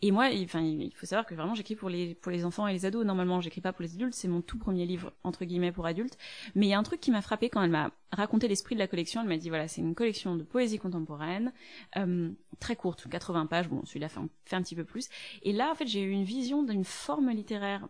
et 0.00 0.10
moi, 0.12 0.30
enfin, 0.44 0.62
il 0.62 0.94
faut 0.94 1.04
savoir 1.04 1.26
que 1.26 1.34
vraiment, 1.34 1.54
j'écris 1.54 1.76
pour 1.76 1.90
les 1.90 2.14
pour 2.14 2.32
les 2.32 2.46
enfants 2.46 2.66
et 2.68 2.72
les 2.72 2.86
ados. 2.86 3.04
Normalement, 3.04 3.42
j'écris 3.42 3.60
pas 3.60 3.74
pour 3.74 3.82
les 3.82 3.92
adultes. 3.92 4.14
C'est 4.14 4.28
mon 4.28 4.40
tout 4.40 4.56
premier 4.56 4.86
livre 4.86 5.12
entre 5.24 5.44
guillemets 5.44 5.72
pour 5.72 5.84
adultes. 5.84 6.16
Mais 6.54 6.64
il 6.64 6.70
y 6.70 6.74
a 6.74 6.78
un 6.78 6.82
truc 6.82 7.00
qui 7.00 7.10
m'a 7.10 7.20
frappé 7.20 7.50
quand 7.50 7.62
elle 7.62 7.70
m'a 7.70 7.90
raconté 8.12 8.48
l'esprit 8.48 8.74
de 8.74 8.80
la 8.80 8.88
collection 8.88 9.25
m'a 9.26 9.36
dit 9.36 9.48
voilà, 9.48 9.68
c'est 9.68 9.80
une 9.80 9.94
collection 9.94 10.36
de 10.36 10.42
poésie 10.42 10.78
contemporaine, 10.78 11.52
euh, 11.96 12.30
très 12.60 12.76
courte, 12.76 13.08
80 13.08 13.46
pages. 13.46 13.68
Bon, 13.68 13.84
celui-là 13.84 14.08
fait, 14.08 14.20
fait 14.44 14.56
un 14.56 14.62
petit 14.62 14.74
peu 14.74 14.84
plus. 14.84 15.08
Et 15.42 15.52
là, 15.52 15.70
en 15.70 15.74
fait, 15.74 15.86
j'ai 15.86 16.02
eu 16.02 16.10
une 16.10 16.24
vision 16.24 16.62
d'une 16.62 16.84
forme 16.84 17.30
littéraire 17.30 17.88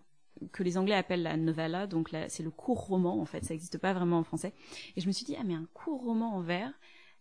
que 0.53 0.63
les 0.63 0.77
Anglais 0.79 0.95
appellent 0.95 1.23
la 1.23 1.37
novella, 1.37 1.87
donc 1.87 2.11
c'est 2.29 2.43
le 2.43 2.51
court 2.51 2.87
roman 2.87 3.21
en 3.21 3.25
fait, 3.25 3.45
ça 3.45 3.55
n'existe 3.55 3.79
pas 3.79 3.93
vraiment 3.93 4.19
en 4.19 4.25
français. 4.25 4.53
Et 4.97 5.01
je 5.01 5.07
me 5.07 5.13
suis 5.13 5.25
dit 5.25 5.37
ah 5.39 5.45
mais 5.45 5.55
un 5.55 5.67
court 5.73 6.03
roman 6.03 6.37
en 6.37 6.41
vers, 6.41 6.73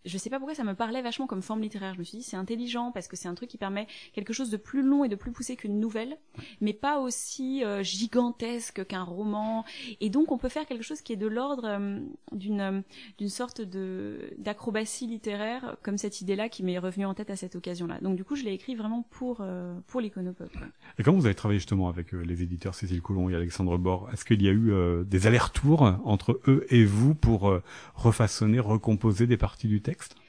je 0.05 0.17
sais 0.17 0.29
pas 0.29 0.37
pourquoi 0.37 0.55
ça 0.55 0.63
me 0.63 0.73
parlait 0.73 1.01
vachement 1.01 1.27
comme 1.27 1.41
forme 1.41 1.61
littéraire. 1.61 1.93
Je 1.93 1.99
me 1.99 2.03
suis 2.03 2.19
dit 2.19 2.23
c'est 2.23 2.37
intelligent 2.37 2.91
parce 2.91 3.07
que 3.07 3.15
c'est 3.15 3.27
un 3.27 3.35
truc 3.35 3.49
qui 3.49 3.57
permet 3.57 3.87
quelque 4.13 4.33
chose 4.33 4.49
de 4.49 4.57
plus 4.57 4.83
long 4.83 5.03
et 5.03 5.09
de 5.09 5.15
plus 5.15 5.31
poussé 5.31 5.55
qu'une 5.55 5.79
nouvelle, 5.79 6.17
mais 6.61 6.73
pas 6.73 6.99
aussi 6.99 7.63
euh, 7.63 7.83
gigantesque 7.83 8.85
qu'un 8.85 9.03
roman. 9.03 9.65
Et 10.01 10.09
donc 10.09 10.31
on 10.31 10.37
peut 10.37 10.49
faire 10.49 10.65
quelque 10.65 10.83
chose 10.83 11.01
qui 11.01 11.13
est 11.13 11.17
de 11.17 11.27
l'ordre 11.27 11.65
euh, 11.65 11.99
d'une 12.31 12.61
euh, 12.61 12.81
d'une 13.17 13.29
sorte 13.29 13.61
d'acrobatie 13.61 15.07
littéraire, 15.07 15.77
comme 15.81 15.97
cette 15.97 16.21
idée-là 16.21 16.49
qui 16.49 16.63
m'est 16.63 16.77
revenue 16.77 17.05
en 17.05 17.13
tête 17.13 17.29
à 17.29 17.35
cette 17.35 17.55
occasion-là. 17.55 17.99
Donc 18.01 18.15
du 18.15 18.23
coup 18.23 18.35
je 18.35 18.43
l'ai 18.43 18.53
écrit 18.53 18.75
vraiment 18.75 19.03
pour 19.09 19.43
pour 19.87 20.01
l'iconopop. 20.01 20.51
Et 20.99 21.03
quand 21.03 21.13
vous 21.13 21.25
avez 21.25 21.35
travaillé 21.35 21.59
justement 21.59 21.89
avec 21.89 22.11
les 22.11 22.43
éditeurs 22.43 22.75
Cécile 22.75 23.01
Coulon 23.01 23.29
et 23.29 23.35
Alexandre 23.35 23.77
Bord, 23.77 24.09
est-ce 24.13 24.25
qu'il 24.25 24.41
y 24.41 24.47
a 24.47 24.51
eu 24.51 24.73
des 25.05 25.27
allers-retours 25.27 25.81
entre 26.03 26.39
eux 26.47 26.65
et 26.69 26.85
vous 26.85 27.15
pour 27.15 27.51
refaçonner, 27.95 28.59
recomposer 28.59 29.27
des 29.27 29.37
parties 29.37 29.67
du 29.67 29.81
texte? 29.81 29.94
next. 29.95 30.24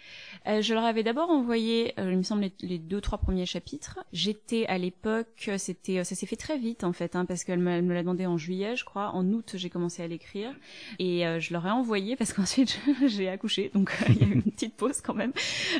Euh, 0.49 0.63
je 0.63 0.75
leur 0.75 0.85
avais 0.85 1.03
d'abord 1.03 1.31
envoyé, 1.31 1.93
euh, 1.99 2.11
il 2.13 2.19
me 2.19 2.23
semble, 2.23 2.49
les, 2.61 2.79
deux 2.79 3.01
trois 3.01 3.19
premiers 3.19 3.47
chapitres. 3.47 3.99
J'étais 4.13 4.67
à 4.67 4.79
l'époque, 4.79 5.51
c'était, 5.59 6.05
ça 6.05 6.15
s'est 6.15 6.27
fait 6.27 6.37
très 6.37 6.59
vite 6.59 6.85
en 6.85 6.93
fait, 6.93 7.17
hein, 7.17 7.25
parce 7.25 7.45
qu'elle 7.45 7.59
me, 7.59 7.93
l'a 7.93 8.03
demandé 8.03 8.27
en 8.27 8.37
juillet, 8.37 8.77
je 8.77 8.85
crois. 8.85 9.11
En 9.11 9.27
août, 9.33 9.53
j'ai 9.55 9.71
commencé 9.71 10.03
à 10.03 10.07
l'écrire 10.07 10.55
et 10.99 11.27
euh, 11.27 11.41
je 11.41 11.53
leur 11.53 11.67
ai 11.67 11.71
envoyé 11.71 12.17
parce 12.17 12.33
qu'ensuite 12.33 12.79
j'ai 13.07 13.29
accouché, 13.29 13.71
donc 13.75 13.93
il 14.09 14.21
y 14.21 14.25
a 14.25 14.27
eu 14.27 14.33
une 14.33 14.43
petite 14.43 14.75
pause 14.75 15.01
quand 15.01 15.15
même. 15.15 15.33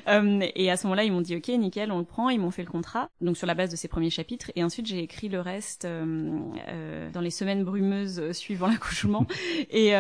et 0.07 0.71
à 0.71 0.77
ce 0.77 0.87
moment-là, 0.87 1.05
ils 1.05 1.13
m'ont 1.13 1.21
dit 1.21 1.37
ok, 1.37 1.49
nickel, 1.49 1.93
on 1.93 1.99
le 1.99 2.05
prend. 2.05 2.29
Ils 2.31 2.41
m'ont 2.41 2.51
fait 2.51 2.65
le 2.65 2.71
contrat, 2.71 3.11
donc 3.21 3.37
sur 3.37 3.47
la 3.47 3.55
base 3.55 3.71
de 3.71 3.77
ces 3.77 3.89
premiers 3.89 4.11
chapitres. 4.11 4.51
Et 4.57 4.65
ensuite, 4.65 4.87
j'ai 4.87 4.99
écrit 5.01 5.29
le 5.29 5.41
reste 5.41 5.87
dans 5.87 7.21
les 7.21 7.31
semaines 7.31 7.65
brumeuses 7.65 8.33
suivant 8.33 8.67
l'accouchement. 8.69 9.27
et, 9.71 9.93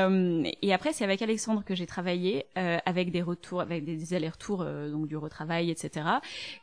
et 0.62 0.72
après, 0.72 0.92
c'est 0.92 1.04
avec 1.04 1.22
Alexandre 1.22 1.62
que 1.64 1.74
j'ai 1.74 1.86
travaillé, 1.86 2.46
avec 2.54 3.10
des 3.10 3.22
retours, 3.22 3.60
avec 3.60 3.84
des 3.84 4.14
allers-retours 4.14 4.55
euh, 4.62 4.90
donc 4.90 5.06
du 5.06 5.16
retravail, 5.16 5.70
etc., 5.70 6.06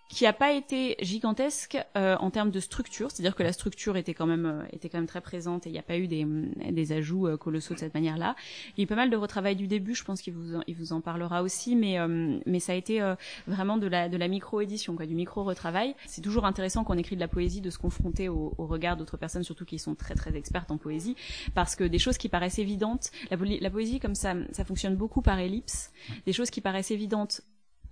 qui 0.09 0.25
a 0.25 0.33
pas 0.33 0.53
été 0.53 0.95
gigantesque 1.01 1.77
euh, 1.97 2.15
en 2.17 2.29
termes 2.29 2.51
de 2.51 2.59
structure, 2.59 3.09
c'est-à-dire 3.09 3.35
que 3.35 3.43
la 3.43 3.53
structure 3.53 3.97
était 3.97 4.13
quand 4.13 4.27
même 4.27 4.45
euh, 4.45 4.63
était 4.71 4.89
quand 4.89 4.99
même 4.99 5.07
très 5.07 5.21
présente 5.21 5.65
et 5.65 5.69
il 5.69 5.73
n'y 5.73 5.79
a 5.79 5.83
pas 5.83 5.97
eu 5.97 6.07
des, 6.07 6.25
des 6.71 6.91
ajouts 6.91 7.37
colossaux 7.37 7.73
de 7.73 7.79
cette 7.79 7.93
manière-là. 7.93 8.35
Il 8.75 8.81
y 8.81 8.83
a 8.83 8.85
eu 8.85 8.87
pas 8.87 8.95
mal 8.95 9.09
de 9.09 9.17
retravail 9.17 9.55
du 9.55 9.67
début, 9.67 9.95
je 9.95 10.03
pense 10.03 10.21
qu'il 10.21 10.33
vous 10.33 10.61
il 10.67 10.75
vous 10.75 10.93
en 10.93 11.01
parlera 11.01 11.41
aussi, 11.41 11.75
mais 11.75 11.97
mais 12.45 12.59
ça 12.59 12.73
a 12.73 12.75
été 12.75 13.01
vraiment 13.47 13.77
de 13.77 13.87
la 13.87 14.09
de 14.09 14.17
la 14.17 14.27
micro 14.27 14.61
édition, 14.61 14.95
quoi, 14.95 15.05
du 15.05 15.15
micro 15.15 15.43
retravail. 15.43 15.95
C'est 16.05 16.21
toujours 16.21 16.45
intéressant 16.45 16.83
quand 16.83 16.93
on 16.93 16.97
écrit 16.97 17.15
de 17.15 17.21
la 17.21 17.27
poésie 17.27 17.61
de 17.61 17.69
se 17.69 17.77
confronter 17.77 18.29
au, 18.29 18.53
au 18.57 18.67
regard 18.67 18.97
d'autres 18.97 19.17
personnes, 19.17 19.43
surtout 19.43 19.65
qui 19.65 19.79
sont 19.79 19.95
très 19.95 20.15
très 20.15 20.35
expertes 20.35 20.71
en 20.71 20.77
poésie, 20.77 21.15
parce 21.55 21.75
que 21.75 21.83
des 21.83 21.99
choses 21.99 22.17
qui 22.17 22.29
paraissent 22.29 22.59
évidentes, 22.59 23.11
la, 23.31 23.37
la 23.37 23.69
poésie 23.69 23.99
comme 23.99 24.15
ça, 24.15 24.35
ça 24.51 24.63
fonctionne 24.63 24.95
beaucoup 24.95 25.21
par 25.21 25.39
ellipse, 25.39 25.91
des 26.25 26.33
choses 26.33 26.49
qui 26.49 26.61
paraissent 26.61 26.91
évidentes 26.91 27.41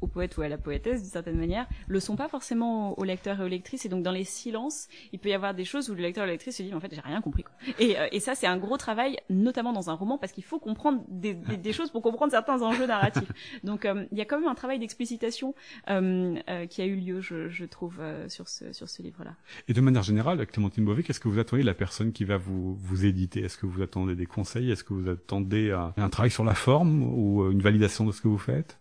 au 0.01 0.08
poète 0.08 0.36
ou 0.38 0.41
à 0.41 0.50
la 0.50 0.58
poétesse 0.58 1.01
d'une 1.01 1.12
certaine 1.12 1.38
manière, 1.38 1.67
le 1.88 2.00
sont 2.00 2.15
pas 2.15 2.27
forcément 2.27 2.98
au 3.00 3.03
lecteur 3.03 3.39
et 3.39 3.43
aux 3.43 3.48
lectrices. 3.48 3.86
Et 3.86 3.89
donc 3.89 4.03
dans 4.03 4.12
les 4.12 4.24
silences, 4.24 4.88
il 5.13 5.20
peut 5.20 5.29
y 5.29 5.34
avoir 5.34 5.53
des 5.53 5.65
choses 5.65 5.89
où 5.89 5.96
le 5.96 6.01
lecteur 6.01 6.24
et 6.24 6.27
la 6.27 6.34
lectrice 6.34 6.58
se 6.58 6.63
dit 6.63 6.74
en 6.74 6.79
fait 6.79 6.93
j'ai 6.93 7.01
rien 7.01 7.22
compris. 7.22 7.43
Quoi. 7.43 7.53
Et, 7.79 7.98
euh, 7.98 8.08
et 8.12 8.20
ça 8.20 8.36
c'est 8.36 8.48
un 8.48 8.58
gros 8.58 8.77
travail, 8.77 9.17
notamment 9.29 9.74
dans 9.74 9.89
un 9.89 9.93
roman, 9.93 10.17
parce 10.17 10.31
qu'il 10.31 10.43
faut 10.43 10.60
comprendre 10.60 11.03
des, 11.08 11.34
des, 11.34 11.74
choses 11.74 11.91
pour 11.91 12.01
comprendre 12.01 12.31
certains 12.31 12.62
enjeux 12.62 12.88
narratifs. 12.88 13.31
Donc 13.63 13.86
euh, 13.86 14.05
il 14.12 14.17
y 14.17 14.22
a 14.22 14.25
quand 14.25 14.39
même 14.39 14.50
un 14.50 14.55
travail 14.55 14.79
d'explicitation 14.79 15.55
euh, 15.89 16.36
euh 16.50 16.65
qui 16.65 16.81
a 16.81 16.86
eu 16.86 16.96
lieu, 16.96 17.22
je, 17.22 17.50
je 17.50 17.65
trouve, 17.65 18.01
sur 18.27 18.48
ce 18.48 18.74
sur 18.74 18.89
ce 18.89 19.01
livre-là. 19.01 19.36
Et 19.67 19.74
de 19.74 19.81
manière 19.81 20.03
générale, 20.03 20.46
Clémentine 20.48 20.86
Beauvais, 20.86 21.03
qu'est-ce 21.03 21.20
que 21.20 21.27
vous 21.27 21.39
attendez 21.39 21.62
de 21.62 21.67
la 21.67 21.74
personne 21.74 22.12
qui 22.12 22.24
va 22.24 22.38
vous 22.38 22.75
vous 22.75 23.05
éditer? 23.05 23.41
Est-ce 23.41 23.58
que 23.58 23.65
vous 23.65 23.81
attendez 23.81 24.15
des 24.15 24.25
conseils? 24.25 24.72
Est-ce 24.72 24.84
que 24.84 24.93
vous 24.93 25.10
attendez 25.10 25.72
un 25.72 26.10
travail 26.10 26.31
sur 26.31 26.43
la 26.43 26.55
forme 26.55 27.03
ou 27.03 27.50
une 27.51 27.62
validation 27.62 28.05
de 28.05 28.12
ce 28.12 28.22
que 28.22 28.27
vous 28.27 28.38
faites? 28.38 28.80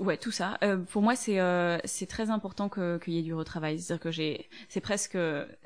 ouais, 0.00 0.16
tout 0.16 0.30
ça. 0.30 0.58
Euh, 0.62 0.78
pour 0.78 1.02
moi, 1.02 1.16
c'est 1.16 1.40
euh, 1.40 1.78
c'est 1.84 2.06
très 2.06 2.30
important 2.30 2.68
que 2.68 2.98
qu'il 2.98 3.14
y 3.14 3.18
ait 3.18 3.22
du 3.22 3.34
retravail. 3.34 3.80
C'est-à-dire 3.80 4.02
que 4.02 4.10
j'ai, 4.10 4.48
c'est 4.68 4.80
presque, 4.80 5.18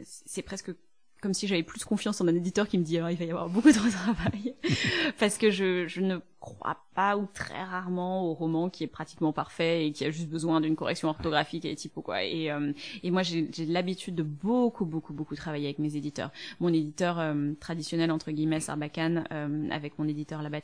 c'est 0.03 0.43
presque 0.43 0.73
comme 1.21 1.35
si 1.35 1.47
j'avais 1.47 1.63
plus 1.63 1.85
confiance 1.85 2.21
en 2.21 2.27
un 2.27 2.35
éditeur 2.35 2.67
qui 2.69 2.79
me 2.79 2.85
dit 2.85 2.95
il 2.95 3.01
va 3.01 3.13
y 3.13 3.31
avoir 3.31 3.49
beaucoup 3.49 3.71
de 3.71 3.79
retravail 3.79 4.57
parce 5.21 5.39
que 5.39 5.51
je 5.51 5.87
je 5.87 6.01
ne 6.01 6.19
crois 6.43 6.77
pas 6.95 7.17
ou 7.17 7.27
très 7.33 7.63
rarement 7.63 8.29
au 8.29 8.35
roman 8.35 8.69
qui 8.69 8.83
est 8.85 8.89
pratiquement 8.89 9.33
parfait 9.33 9.87
et 9.87 9.93
qui 9.93 10.05
a 10.05 10.11
juste 10.11 10.29
besoin 10.29 10.61
d'une 10.61 10.75
correction 10.75 11.09
orthographique 11.09 11.65
et 11.65 11.75
typo 11.75 12.03
quoi. 12.03 12.25
Et, 12.25 12.51
euh, 12.51 12.73
moi 13.05 13.23
j'ai 13.23 13.49
l'habitude 13.67 14.15
de 14.17 14.23
beaucoup 14.23 14.85
beaucoup 14.85 15.15
beaucoup 15.15 15.37
travailler 15.37 15.67
avec 15.67 15.79
mes 15.79 15.97
éditeurs. 15.97 16.31
Mon 16.61 16.69
éditeur 16.69 17.19
euh, 17.21 17.53
traditionnel 17.61 18.11
entre 18.11 18.33
guillemets 18.33 18.61
Sarbacane 18.61 19.25
euh, 19.33 19.69
avec 19.71 19.99
mon 19.99 20.09
éditeur 20.09 20.43
là-bas 20.43 20.59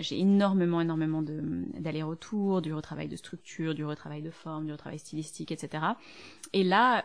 j'ai 0.00 0.20
énormément 0.20 0.80
énormément 0.80 1.22
de 1.22 1.40
d'aller-retour, 1.78 2.60
du 2.60 2.74
retravail 2.74 3.08
de 3.08 3.16
structure, 3.16 3.74
du 3.74 3.84
retravail 3.84 4.22
de 4.22 4.30
forme, 4.30 4.66
du 4.66 4.72
retravail 4.72 4.98
stylistique, 4.98 5.52
etc. 5.52 5.84
Et 6.52 6.64
là 6.64 7.04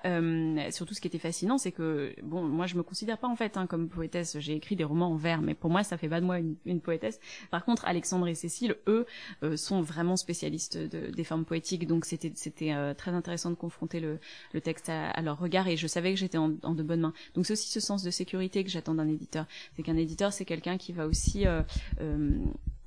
surtout 0.72 0.96
ce 0.96 1.02
qui 1.02 1.08
était 1.08 1.20
fascinant 1.20 1.60
c'est 1.60 1.72
que 1.72 2.16
bon 2.24 2.44
moi 2.44 2.66
je 2.66 2.76
me 2.76 2.84
considère 2.84 3.20
pas 3.20 3.28
en 3.28 3.36
fait 3.36 3.58
hein, 3.58 3.68
comme 3.68 3.88
poétesse. 3.90 4.40
J'ai 4.40 4.56
écrit 4.56 4.76
des 4.76 4.84
romans 4.84 5.12
en 5.12 5.16
vers 5.16 5.42
mais 5.42 5.54
pour 5.54 5.70
moi 5.70 5.84
ça 5.84 5.98
fait 5.98 6.10
pas 6.10 6.20
de 6.20 6.26
moi 6.26 6.40
une, 6.40 6.82
poétesse. 6.82 7.20
Contre, 7.66 7.86
Alexandre 7.86 8.28
et 8.28 8.36
Cécile, 8.36 8.76
eux, 8.88 9.06
euh, 9.44 9.58
sont 9.58 9.82
vraiment 9.82 10.16
spécialistes 10.16 10.78
de, 10.78 11.12
des 11.12 11.24
formes 11.24 11.46
poétiques, 11.46 11.88
donc 11.88 12.06
c'était 12.06 12.74
euh, 12.74 12.94
très 12.94 13.12
intéressant 13.12 13.50
de 13.50 13.56
confronter 13.56 14.00
le, 14.00 14.20
texte 14.62 14.90
à, 14.90 15.22
leur 15.22 15.40
regard, 15.40 15.68
et 15.68 15.78
je 15.78 15.88
savais 15.88 16.14
que 16.14 16.20
j'étais 16.20 16.38
en, 16.38 16.50
de 16.50 16.84
bonnes 16.84 17.02
mains. 17.02 17.14
Donc 17.34 17.46
c'est 17.46 17.54
aussi 17.54 17.70
ce 17.70 17.80
sens 17.80 18.04
de 18.04 18.12
sécurité 18.12 18.64
que 18.64 18.70
j'attends 18.70 18.96
d'un 18.96 19.08
éditeur. 19.08 19.46
C'est 19.76 19.84
qu'un 19.84 19.98
éditeur, 19.98 20.34
c'est 20.34 20.46
quelqu'un 20.46 20.78
qui 20.78 20.94
va 20.94 21.08
aussi 21.08 21.48
euh, 21.48 21.62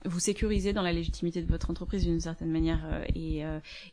vous 0.04 0.20
sécuriser 0.20 0.72
dans 0.72 0.82
la 0.82 0.92
légitimité 0.92 1.42
de 1.42 1.46
votre 1.48 1.70
entreprise 1.70 2.04
d'une 2.04 2.20
certaine 2.20 2.50
manière 2.50 3.04
et, 3.14 3.44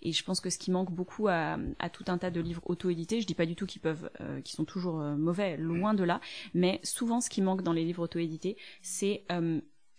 je 0.03 0.23
pense 0.23 0.41
que 0.41 0.49
ce 0.49 0.57
qui 0.57 0.71
manque 0.71 0.91
beaucoup 0.91 1.27
à, 1.27 1.57
tout 1.93 2.05
un 2.07 2.17
tas 2.17 2.31
de 2.31 2.41
livres 2.41 2.63
auto-édités, 2.65 3.21
je 3.21 3.27
dis 3.27 3.35
pas 3.35 3.45
du 3.45 3.55
tout 3.55 3.65
qu'ils 3.65 3.81
peuvent, 3.81 4.09
qu'ils 4.43 4.55
sont 4.55 4.65
toujours 4.65 4.95
mauvais, 4.95 5.57
loin 5.57 5.93
de 5.93 6.03
là, 6.03 6.19
mais 6.53 6.79
souvent 6.83 7.21
ce 7.21 7.29
qui 7.29 7.41
manque 7.41 7.61
dans 7.61 7.73
les 7.73 7.85
livres 7.85 8.03
auto-édités, 8.03 8.57
c'est 8.81 9.23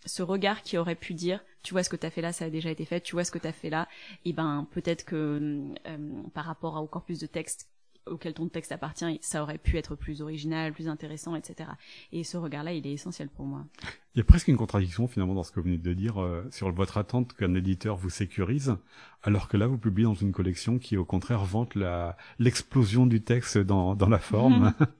ce 0.06 0.22
regard 0.22 0.62
qui 0.62 0.78
aurait 0.78 0.94
pu 0.94 1.14
dire 1.14 1.40
tu 1.62 1.74
vois 1.74 1.82
ce 1.82 1.90
que 1.90 1.96
tu 1.96 2.06
as 2.06 2.10
fait 2.10 2.22
là 2.22 2.32
ça 2.32 2.46
a 2.46 2.50
déjà 2.50 2.70
été 2.70 2.84
fait 2.84 3.00
tu 3.00 3.12
vois 3.12 3.24
ce 3.24 3.30
que 3.30 3.38
tu 3.38 3.46
as 3.46 3.52
fait 3.52 3.70
là 3.70 3.88
et 4.24 4.32
ben 4.32 4.66
peut-être 4.70 5.04
que 5.04 5.62
euh, 5.86 6.22
par 6.34 6.44
rapport 6.44 6.76
au 6.76 6.86
corpus 6.86 7.18
de 7.18 7.26
texte 7.26 7.68
auquel 8.06 8.32
ton 8.32 8.48
texte 8.48 8.72
appartient 8.72 9.18
ça 9.20 9.42
aurait 9.42 9.58
pu 9.58 9.76
être 9.76 9.94
plus 9.94 10.22
original 10.22 10.72
plus 10.72 10.88
intéressant 10.88 11.36
etc 11.36 11.70
et 12.12 12.24
ce 12.24 12.38
regard 12.38 12.64
là 12.64 12.72
il 12.72 12.86
est 12.86 12.92
essentiel 12.92 13.28
pour 13.28 13.44
moi. 13.44 13.66
Il 14.14 14.18
y 14.18 14.20
a 14.22 14.24
presque 14.24 14.48
une 14.48 14.56
contradiction 14.56 15.06
finalement 15.06 15.34
dans 15.34 15.42
ce 15.42 15.52
que 15.52 15.60
vous 15.60 15.66
venez 15.66 15.78
de 15.78 15.92
dire 15.92 16.20
euh, 16.20 16.48
sur 16.50 16.72
votre 16.72 16.96
attente 16.96 17.34
qu'un 17.34 17.54
éditeur 17.54 17.96
vous 17.96 18.10
sécurise 18.10 18.76
alors 19.22 19.48
que 19.48 19.58
là 19.58 19.66
vous 19.66 19.78
publiez 19.78 20.06
dans 20.06 20.14
une 20.14 20.32
collection 20.32 20.78
qui 20.78 20.96
au 20.96 21.04
contraire 21.04 21.44
vante 21.44 21.74
la 21.74 22.16
l'explosion 22.38 23.04
du 23.04 23.22
texte 23.22 23.58
dans 23.58 23.94
dans 23.94 24.08
la 24.08 24.18
forme 24.18 24.72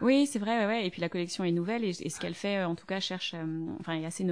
Oui, 0.00 0.26
c'est 0.26 0.38
vrai, 0.38 0.58
ouais, 0.58 0.66
ouais, 0.66 0.86
Et 0.86 0.90
puis 0.90 1.00
la 1.00 1.08
collection 1.08 1.44
est 1.44 1.52
nouvelle 1.52 1.84
et, 1.84 1.92
ce 1.92 2.20
qu'elle 2.20 2.34
fait, 2.34 2.58
euh, 2.58 2.68
en 2.68 2.74
tout 2.74 2.86
cas, 2.86 3.00
cherche, 3.00 3.34
euh, 3.34 3.66
enfin, 3.80 3.94
est 3.94 4.04
assez, 4.04 4.24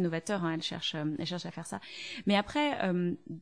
novateur. 0.00 0.44
Hein, 0.44 0.54
elle 0.54 0.62
cherche, 0.62 0.94
euh, 0.94 1.04
elle 1.18 1.26
cherche 1.26 1.46
à 1.46 1.50
faire 1.50 1.66
ça. 1.66 1.80
Mais 2.26 2.36
après, 2.36 2.78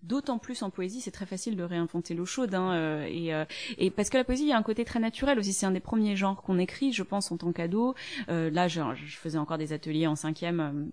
d'autant 0.02 0.38
plus 0.38 0.62
en 0.62 0.70
poésie, 0.70 1.00
c'est 1.00 1.10
très 1.10 1.26
facile 1.26 1.56
de 1.56 1.62
réinventer 1.62 2.14
l'eau 2.14 2.26
chaude. 2.26 2.54
Hein, 2.54 3.04
et, 3.06 3.32
et 3.78 3.90
parce 3.90 4.10
que 4.10 4.16
la 4.16 4.24
poésie, 4.24 4.44
il 4.44 4.48
y 4.48 4.52
a 4.52 4.56
un 4.56 4.62
côté 4.62 4.84
très 4.84 5.00
naturel 5.00 5.38
aussi. 5.38 5.52
C'est 5.52 5.66
un 5.66 5.70
des 5.70 5.80
premiers 5.80 6.16
genres 6.16 6.42
qu'on 6.42 6.58
écrit, 6.58 6.92
je 6.92 7.02
pense, 7.02 7.30
en 7.32 7.36
tant 7.36 7.52
qu'ado. 7.52 7.94
là, 8.28 8.68
je, 8.68 8.80
faisais 9.06 9.38
encore 9.38 9.58
des 9.58 9.72
ateliers 9.72 10.06
en 10.06 10.16
cinquième 10.16 10.90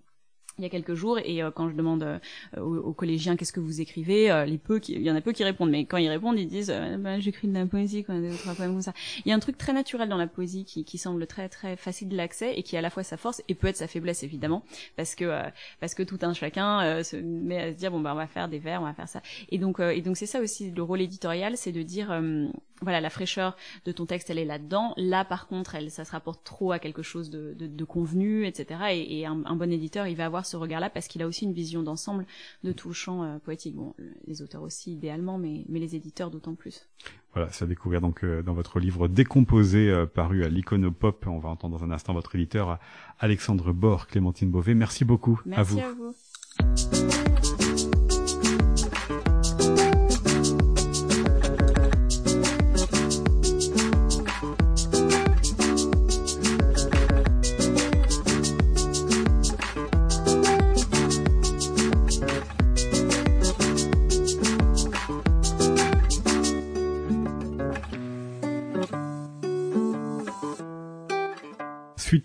il 0.58 0.64
y 0.64 0.66
a 0.66 0.70
quelques 0.70 0.94
jours 0.94 1.18
et 1.18 1.42
euh, 1.42 1.50
quand 1.50 1.68
je 1.68 1.74
demande 1.74 2.02
euh, 2.02 2.60
aux, 2.60 2.92
collégiens 2.92 3.36
qu'est-ce 3.36 3.52
que 3.52 3.60
vous 3.60 3.80
écrivez, 3.80 4.30
euh, 4.30 4.44
les 4.44 4.58
peu 4.58 4.78
qui, 4.78 4.92
il 4.92 5.02
y 5.02 5.10
en 5.10 5.16
a 5.16 5.20
peu 5.20 5.32
qui 5.32 5.44
répondent, 5.44 5.70
mais 5.70 5.84
quand 5.84 5.96
ils 5.96 6.08
répondent, 6.08 6.38
ils 6.38 6.48
disent 6.48 6.72
bah, 6.98 7.20
j'écris 7.20 7.48
de 7.48 7.54
la 7.54 7.66
poésie, 7.66 8.04
quoi, 8.04 8.16
deux 8.16 8.34
trois 8.36 8.54
comme 8.54 8.82
ça. 8.82 8.92
Il 9.24 9.28
y 9.28 9.32
a 9.32 9.34
un 9.34 9.38
truc 9.38 9.56
très 9.56 9.72
naturel 9.72 10.08
dans 10.08 10.16
la 10.16 10.26
poésie 10.26 10.64
qui, 10.64 10.84
qui 10.84 10.98
semble 10.98 11.26
très 11.26 11.48
très 11.48 11.76
facile 11.76 12.08
de 12.08 12.16
l'accès 12.16 12.54
et 12.56 12.62
qui 12.62 12.76
est 12.76 12.78
à 12.78 12.82
la 12.82 12.90
fois 12.90 13.02
sa 13.02 13.16
force 13.16 13.42
et 13.48 13.54
peut 13.54 13.68
être 13.68 13.76
sa 13.76 13.88
faiblesse 13.88 14.22
évidemment, 14.22 14.64
parce 14.96 15.14
que 15.14 15.42
parce 15.80 15.94
que 15.94 16.02
tout 16.02 16.18
un 16.22 16.32
chacun 16.32 17.02
se 17.02 17.16
met 17.16 17.58
à 17.58 17.72
se 17.72 17.76
dire 17.76 17.90
bon 17.90 18.00
bah 18.00 18.12
on 18.12 18.16
va 18.16 18.26
faire 18.26 18.48
des 18.48 18.58
vers, 18.58 18.82
on 18.82 18.84
va 18.84 18.94
faire 18.94 19.08
ça. 19.08 19.22
Et 19.50 19.58
donc 19.58 19.80
et 19.80 20.02
donc 20.02 20.16
c'est 20.16 20.26
ça 20.26 20.40
aussi 20.40 20.70
le 20.70 20.82
rôle 20.82 21.00
éditorial, 21.00 21.56
c'est 21.56 21.72
de 21.72 21.82
dire 21.82 22.10
voilà 22.82 23.00
la 23.00 23.10
fraîcheur 23.10 23.56
de 23.84 23.92
ton 23.92 24.06
texte 24.06 24.30
elle 24.30 24.38
est 24.38 24.44
là-dedans. 24.44 24.94
Là 24.96 25.24
par 25.24 25.46
contre 25.46 25.74
elle 25.74 25.90
ça 25.90 26.04
se 26.04 26.12
rapporte 26.12 26.44
trop 26.44 26.72
à 26.72 26.78
quelque 26.78 27.02
chose 27.02 27.30
de, 27.30 27.54
de, 27.58 27.66
de 27.66 27.84
convenu, 27.84 28.46
etc. 28.46 28.80
Et, 28.92 29.20
et 29.20 29.26
un, 29.26 29.42
un 29.44 29.56
bon 29.56 29.72
éditeur 29.72 30.06
il 30.06 30.16
va 30.16 30.26
avoir 30.26 30.46
ce 30.46 30.56
regard-là 30.56 30.90
parce 30.90 31.08
qu'il 31.08 31.22
a 31.22 31.26
aussi 31.26 31.44
une 31.44 31.52
vision 31.52 31.82
d'ensemble 31.82 32.26
de 32.64 32.72
tout 32.72 32.88
le 32.88 32.94
champ 32.94 33.22
euh, 33.22 33.38
poétique. 33.38 33.76
Bon, 33.76 33.94
les 34.26 34.42
auteurs 34.42 34.62
aussi 34.62 34.92
idéalement, 34.92 35.38
mais, 35.38 35.64
mais 35.68 35.78
les 35.78 35.96
éditeurs 35.96 36.30
d'autant 36.30 36.54
plus. 36.54 36.86
Voilà, 37.34 37.50
ça 37.52 37.66
découvrir 37.66 38.00
donc 38.00 38.24
euh, 38.24 38.42
dans 38.42 38.54
votre 38.54 38.80
livre 38.80 39.08
Décomposé 39.08 39.90
euh, 39.90 40.06
paru 40.06 40.44
à 40.44 40.48
l'Iconopop. 40.48 41.26
On 41.26 41.38
va 41.38 41.50
entendre 41.50 41.78
dans 41.78 41.84
un 41.84 41.90
instant 41.90 42.14
votre 42.14 42.34
éditeur 42.34 42.78
Alexandre 43.18 43.72
Bord, 43.72 44.06
Clémentine 44.06 44.50
Beauvais. 44.50 44.74
Merci 44.74 45.04
beaucoup 45.04 45.40
Merci 45.44 45.80
à 45.80 45.92
vous. 45.92 46.14
À 46.58 46.64
vous. 46.64 47.47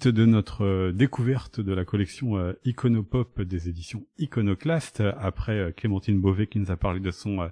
De 0.07 0.25
notre 0.25 0.65
euh, 0.65 0.91
découverte 0.91 1.59
de 1.59 1.73
la 1.73 1.85
collection 1.85 2.37
euh, 2.37 2.53
Iconopop 2.65 3.41
des 3.41 3.69
éditions 3.69 4.05
Iconoclast, 4.17 5.01
après 5.19 5.57
euh, 5.57 5.71
Clémentine 5.71 6.19
Beauvais 6.19 6.47
qui 6.47 6.59
nous 6.59 6.71
a 6.71 6.77
parlé 6.77 6.99
de 6.99 7.11
son 7.11 7.49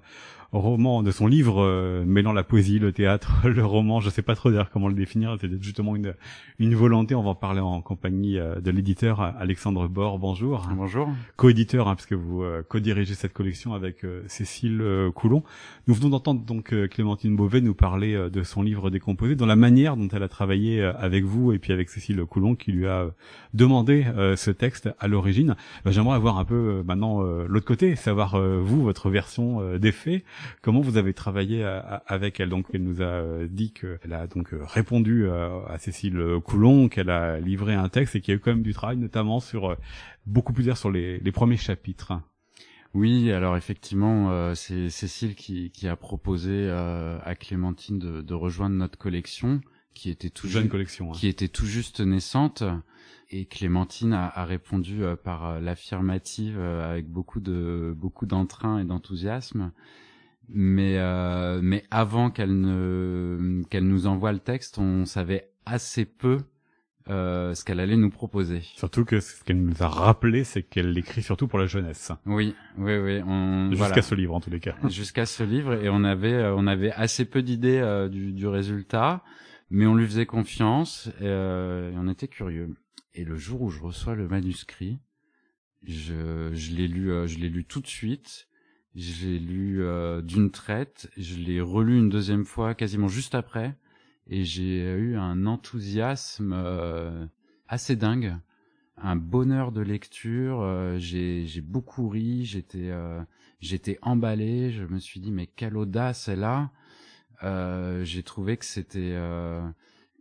roman, 0.58 1.02
de 1.02 1.10
son 1.10 1.26
livre 1.26 1.62
euh, 1.62 2.04
mêlant 2.04 2.32
la 2.32 2.42
poésie, 2.42 2.78
le 2.78 2.92
théâtre, 2.92 3.32
le 3.44 3.64
roman. 3.64 4.00
Je 4.00 4.10
sais 4.10 4.22
pas 4.22 4.34
trop 4.34 4.50
dire 4.50 4.68
comment 4.70 4.88
le 4.88 4.94
définir. 4.94 5.36
C'est 5.40 5.62
justement 5.62 5.96
une 5.96 6.14
une 6.58 6.74
volonté. 6.74 7.14
On 7.14 7.22
va 7.22 7.30
en 7.30 7.34
parler 7.34 7.60
en 7.60 7.80
compagnie 7.80 8.38
euh, 8.38 8.60
de 8.60 8.70
l'éditeur 8.70 9.20
Alexandre 9.20 9.88
Bord. 9.88 10.18
Bonjour. 10.18 10.68
Bonjour. 10.76 11.08
Co-éditeur, 11.36 11.88
hein, 11.88 11.94
puisque 11.94 12.12
vous 12.12 12.42
euh, 12.42 12.62
co-dirigez 12.68 13.14
cette 13.14 13.32
collection 13.32 13.72
avec 13.72 14.04
Cécile 14.26 14.82
Coulon. 15.14 15.42
Nous 15.86 15.94
venons 15.94 16.10
d'entendre 16.10 16.44
donc 16.44 16.74
Clémentine 16.88 17.34
Beauvais 17.34 17.60
nous 17.60 17.74
parler 17.74 18.28
de 18.30 18.42
son 18.42 18.62
livre 18.62 18.90
décomposé, 18.90 19.36
dans 19.36 19.46
la 19.46 19.56
manière 19.56 19.96
dont 19.96 20.08
elle 20.08 20.22
a 20.22 20.28
travaillé 20.28 20.82
avec 20.82 21.24
vous 21.24 21.52
et 21.52 21.58
puis 21.58 21.72
avec 21.72 21.88
Cécile 21.88 22.24
Coulon 22.24 22.54
qui 22.54 22.72
lui 22.72 22.86
a 22.86 23.10
demandé 23.54 24.04
ce 24.36 24.50
texte 24.50 24.90
à 24.98 25.08
l'origine. 25.08 25.56
J'aimerais 25.86 26.16
avoir 26.16 26.38
un 26.38 26.44
peu 26.44 26.82
maintenant 26.84 27.22
l'autre 27.22 27.66
côté, 27.66 27.96
savoir 27.96 28.40
vous 28.40 28.82
votre 28.82 29.10
version 29.10 29.78
des 29.78 29.92
faits. 29.92 30.24
Comment 30.60 30.80
vous 30.80 30.96
avez 30.96 31.14
travaillé 31.14 31.64
euh, 31.64 31.80
avec 32.06 32.40
elle? 32.40 32.48
Donc, 32.48 32.66
elle 32.72 32.82
nous 32.82 33.02
a 33.02 33.06
euh, 33.06 33.48
dit 33.50 33.72
qu'elle 33.72 34.12
a 34.12 34.26
donc 34.26 34.54
euh, 34.54 34.60
répondu 34.64 35.28
à 35.28 35.76
Cécile 35.78 36.22
Coulon, 36.44 36.88
qu'elle 36.88 37.10
a 37.10 37.40
livré 37.40 37.74
un 37.74 37.88
texte 37.88 38.16
et 38.16 38.20
qu'il 38.20 38.32
y 38.32 38.34
a 38.34 38.38
eu 38.38 38.40
quand 38.40 38.50
même 38.50 38.62
du 38.62 38.74
travail, 38.74 38.96
notamment 38.96 39.40
sur 39.40 39.76
beaucoup 40.26 40.52
plus 40.52 40.72
sur 40.74 40.90
les, 40.90 41.18
les 41.18 41.32
premiers 41.32 41.56
chapitres. 41.56 42.20
Oui, 42.94 43.32
alors 43.32 43.56
effectivement, 43.56 44.54
c'est 44.54 44.90
Cécile 44.90 45.34
qui, 45.34 45.70
qui, 45.70 45.88
a 45.88 45.96
proposé 45.96 46.70
à 46.70 47.34
Clémentine 47.34 47.98
de, 47.98 48.20
de, 48.22 48.34
rejoindre 48.34 48.76
notre 48.76 48.98
collection, 48.98 49.60
qui 49.94 50.10
était 50.10 50.30
tout 50.30 50.48
jeune 50.48 50.68
collection, 50.68 51.10
hein. 51.10 51.14
qui 51.14 51.26
était 51.26 51.48
tout 51.48 51.66
juste 51.66 52.00
naissante, 52.00 52.62
et 53.30 53.46
Clémentine 53.46 54.12
a, 54.12 54.28
a 54.28 54.44
répondu 54.44 55.02
par 55.24 55.60
l'affirmative 55.60 56.58
avec 56.58 57.08
beaucoup 57.08 57.40
de 57.40 57.94
beaucoup 57.96 58.26
d'entrain 58.26 58.78
et 58.78 58.84
d'enthousiasme 58.84 59.72
mais 60.54 60.98
euh, 60.98 61.60
mais 61.62 61.84
avant 61.90 62.30
qu'elle 62.30 62.60
ne 62.60 63.62
qu'elle 63.70 63.86
nous 63.86 64.06
envoie 64.06 64.32
le 64.32 64.38
texte, 64.38 64.78
on 64.78 65.04
savait 65.04 65.50
assez 65.66 66.04
peu 66.04 66.38
euh, 67.08 67.54
ce 67.54 67.64
qu'elle 67.64 67.80
allait 67.80 67.96
nous 67.96 68.10
proposer. 68.10 68.60
Surtout 68.76 69.04
que 69.04 69.20
ce 69.20 69.42
qu'elle 69.42 69.60
nous 69.60 69.82
a 69.82 69.88
rappelé, 69.88 70.44
c'est 70.44 70.62
qu'elle 70.62 70.92
l'écrit 70.92 71.22
surtout 71.22 71.48
pour 71.48 71.58
la 71.58 71.66
jeunesse. 71.66 72.12
Oui, 72.26 72.54
oui, 72.78 72.96
oui. 72.96 73.22
Jusqu'à 73.76 74.02
ce 74.02 74.14
livre, 74.14 74.34
en 74.34 74.40
tous 74.40 74.50
les 74.50 74.60
cas. 74.60 74.76
Jusqu'à 74.88 75.26
ce 75.26 75.42
livre, 75.42 75.74
et 75.74 75.88
on 75.88 76.04
avait, 76.04 76.34
euh, 76.34 76.54
on 76.54 76.66
avait 76.66 76.92
assez 76.92 77.24
peu 77.24 77.42
d'idées 77.42 77.78
euh, 77.78 78.08
du, 78.08 78.32
du, 78.32 78.46
résultat, 78.46 79.22
mais 79.70 79.86
on 79.86 79.94
lui 79.94 80.06
faisait 80.06 80.26
confiance 80.26 81.08
et, 81.20 81.24
euh, 81.24 81.90
et, 81.92 81.94
on 81.96 82.08
était 82.08 82.28
curieux. 82.28 82.74
Et 83.14 83.24
le 83.24 83.36
jour 83.36 83.62
où 83.62 83.70
je 83.70 83.80
reçois 83.80 84.14
le 84.14 84.28
manuscrit, 84.28 84.98
je, 85.82 86.50
je 86.52 86.72
l'ai 86.72 86.86
lu, 86.86 87.10
je 87.26 87.38
l'ai 87.38 87.48
lu 87.48 87.64
tout 87.64 87.80
de 87.80 87.88
suite. 87.88 88.48
J'ai 88.94 89.38
lu 89.38 89.82
euh, 89.82 90.20
d'une 90.20 90.50
traite, 90.50 91.10
je 91.16 91.36
l'ai 91.36 91.62
relu 91.62 91.98
une 91.98 92.10
deuxième 92.10 92.44
fois 92.44 92.74
quasiment 92.74 93.08
juste 93.08 93.34
après, 93.34 93.74
et 94.28 94.44
j'ai 94.44 94.82
eu 94.92 95.16
un 95.16 95.46
enthousiasme 95.46 96.52
euh, 96.54 97.26
assez 97.68 97.96
dingue, 97.96 98.36
un 98.98 99.16
bonheur 99.16 99.72
de 99.72 99.80
lecture. 99.80 100.60
Euh, 100.60 100.98
j'ai 100.98 101.62
beaucoup 101.62 102.10
ri, 102.10 102.44
j'étais 102.44 102.90
j'étais 103.60 103.98
emballé. 104.02 104.70
Je 104.72 104.84
me 104.84 104.98
suis 104.98 105.20
dit 105.20 105.32
mais 105.32 105.46
quelle 105.46 105.78
audace 105.78 106.28
elle 106.28 106.44
a. 106.44 106.70
j'ai 108.04 108.22
trouvé 108.22 108.58
que 108.58 108.66
c'était 108.66 109.16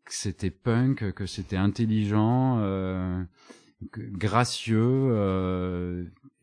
que 0.06 0.14
c'était 0.14 0.50
punk, 0.50 1.12
que 1.12 1.26
c'était 1.26 1.58
intelligent, 1.58 2.60
gracieux 3.94 5.10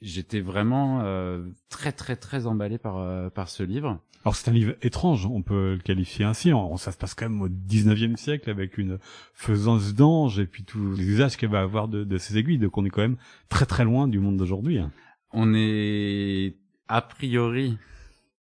j'étais 0.00 0.40
vraiment 0.40 1.00
euh, 1.02 1.44
très 1.68 1.92
très 1.92 2.16
très 2.16 2.46
emballé 2.46 2.78
par 2.78 2.98
euh, 2.98 3.30
par 3.30 3.48
ce 3.48 3.62
livre. 3.62 4.00
Alors 4.24 4.36
c'est 4.36 4.50
un 4.50 4.52
livre 4.52 4.74
étrange, 4.82 5.26
on 5.26 5.42
peut 5.42 5.74
le 5.74 5.78
qualifier 5.78 6.24
ainsi. 6.24 6.52
ça 6.76 6.92
se 6.92 6.98
passe 6.98 7.14
quand 7.14 7.28
même 7.28 7.40
au 7.40 7.48
19e 7.48 8.16
siècle 8.16 8.50
avec 8.50 8.76
une 8.76 8.98
faisance 9.32 9.94
d'ange 9.94 10.40
et 10.40 10.46
puis 10.46 10.64
tous 10.64 10.94
les 10.94 11.04
usages 11.04 11.36
qu'elle 11.36 11.50
va 11.50 11.60
avoir 11.60 11.88
de, 11.88 12.04
de 12.04 12.18
ces 12.18 12.36
aiguilles. 12.36 12.58
Donc 12.58 12.76
on 12.76 12.84
est 12.84 12.90
quand 12.90 13.02
même 13.02 13.16
très 13.48 13.64
très 13.64 13.84
loin 13.84 14.08
du 14.08 14.18
monde 14.18 14.36
d'aujourd'hui. 14.36 14.78
Hein. 14.78 14.90
On 15.30 15.54
est 15.54 16.56
a 16.88 17.00
priori 17.00 17.78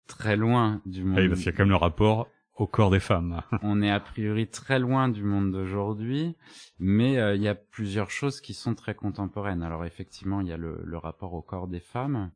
très 0.08 0.38
loin 0.38 0.82
du 0.86 1.04
monde. 1.04 1.20
Oui, 1.20 1.28
parce 1.28 1.40
qu'il 1.40 1.48
y 1.48 1.50
a 1.50 1.54
quand 1.54 1.64
même 1.64 1.70
le 1.70 1.76
rapport 1.76 2.28
au 2.56 2.68
corps 2.68 2.90
des 2.90 3.00
femmes. 3.00 3.42
on 3.62 3.82
est 3.82 3.92
a 3.92 4.00
priori 4.00 4.48
très 4.48 4.80
loin 4.80 5.10
du 5.10 5.24
monde 5.24 5.52
d'aujourd'hui, 5.52 6.36
mais 6.80 7.18
euh, 7.18 7.36
il 7.36 7.42
y 7.42 7.48
a 7.48 7.56
plusieurs 7.56 8.10
choses 8.10 8.42
qui 8.42 8.54
sont 8.54 8.76
très 8.76 8.96
contemporaines. 8.96 9.64
Alors 9.64 9.86
effectivement, 9.86 10.42
il 10.42 10.48
y 10.48 10.54
a 10.54 10.58
le, 10.58 10.98
rapport 10.98 11.34
au 11.34 11.42
corps 11.42 11.68
des 11.68 11.80
femmes 11.80 12.32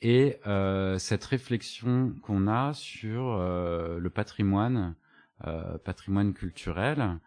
et 0.00 0.38
euh, 0.46 0.98
cette 0.98 1.24
réflexion 1.24 2.14
qu'on 2.22 2.46
a 2.46 2.72
sur 2.72 3.32
euh, 3.32 3.98
le 3.98 4.10
patrimoine, 4.10 4.94
patrimoine 5.84 6.34
culturel 6.34 7.18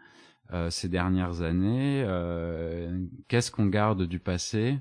ces 0.69 0.88
dernières 0.88 1.41
années. 1.41 2.06
Qu'est-ce 3.28 3.51
qu'on 3.51 3.65
garde 3.65 4.04
du 4.04 4.19
passé 4.19 4.80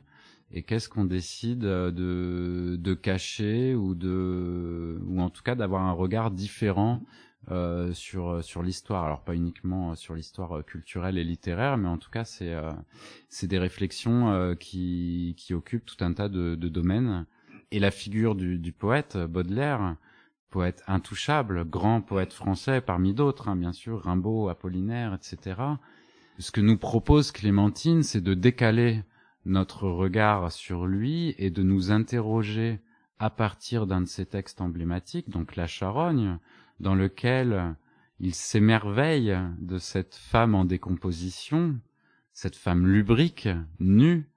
et 0.53 0.62
qu'est-ce 0.62 0.88
qu'on 0.88 1.05
décide 1.05 1.59
de, 1.59 2.77
de 2.79 2.94
cacher 2.94 3.75
ou 3.75 3.97
de 3.97 5.01
ou 5.05 5.20
en 5.20 5.31
tout 5.31 5.42
cas 5.42 5.57
d'avoir 5.57 5.83
un 5.83 5.90
regard 5.90 6.31
différent 6.31 7.03
euh, 7.50 7.92
sur 7.92 8.42
sur 8.42 8.62
l'histoire. 8.62 9.04
Alors 9.04 9.22
pas 9.22 9.35
uniquement 9.35 9.94
sur 9.94 10.14
l'histoire 10.14 10.59
euh, 10.59 10.62
culturelle 10.62 11.18
et 11.18 11.24
littéraire, 11.24 11.76
mais 11.76 11.88
en 11.88 11.98
tout 11.98 12.11
cas 12.11 12.24
c'est 12.24 12.52
euh, 12.52 12.72
c'est 13.28 13.46
des 13.46 13.59
réflexions 13.59 14.33
euh, 14.33 14.54
qui 14.54 15.35
qui 15.37 15.54
occupent 15.54 15.87
tout 15.87 16.02
un 16.04 16.12
tas 16.12 16.28
de, 16.28 16.54
de 16.54 16.68
domaines. 16.68 17.26
Et 17.70 17.80
la 17.80 17.90
figure 17.90 18.35
du, 18.35 18.59
du 18.59 18.72
poète 18.72 19.16
Baudelaire, 19.16 19.96
poète 20.50 20.85
intouchable, 20.87 21.64
grand 21.64 22.00
poète 22.00 22.33
français 22.33 22.80
parmi 22.80 23.14
d'autres, 23.14 23.48
hein, 23.48 23.57
bien 23.57 23.72
sûr, 23.72 24.02
Rimbaud, 24.02 24.48
Apollinaire, 24.48 25.14
etc. 25.14 25.61
Ce 26.38 26.52
que 26.52 26.61
nous 26.61 26.78
propose 26.78 27.33
Clémentine, 27.33 28.02
c'est 28.02 28.20
de 28.20 28.35
décaler 28.35 29.02
notre 29.44 29.88
regard 29.88 30.52
sur 30.52 30.87
lui 30.87 31.35
et 31.38 31.50
de 31.50 31.62
nous 31.62 31.90
interroger 31.90 32.80
à 33.18 33.31
partir 33.31 33.87
d'un 33.87 34.00
de 34.03 34.07
ses 34.07 34.27
textes 34.27 34.61
emblématiques, 34.61 35.31
donc 35.31 35.57
La 35.57 35.66
Charogne, 35.66 36.38
dans 36.81 36.94
lequel 36.94 37.77
il 38.20 38.35
s'émerveille 38.35 39.37
de 39.59 39.79
cette 39.79 40.14
femme 40.14 40.55
en 40.55 40.64
décomposition, 40.64 41.79
cette 42.33 42.57
femme 42.57 42.87
lubrique, 42.87 43.48
nue, 43.79 44.29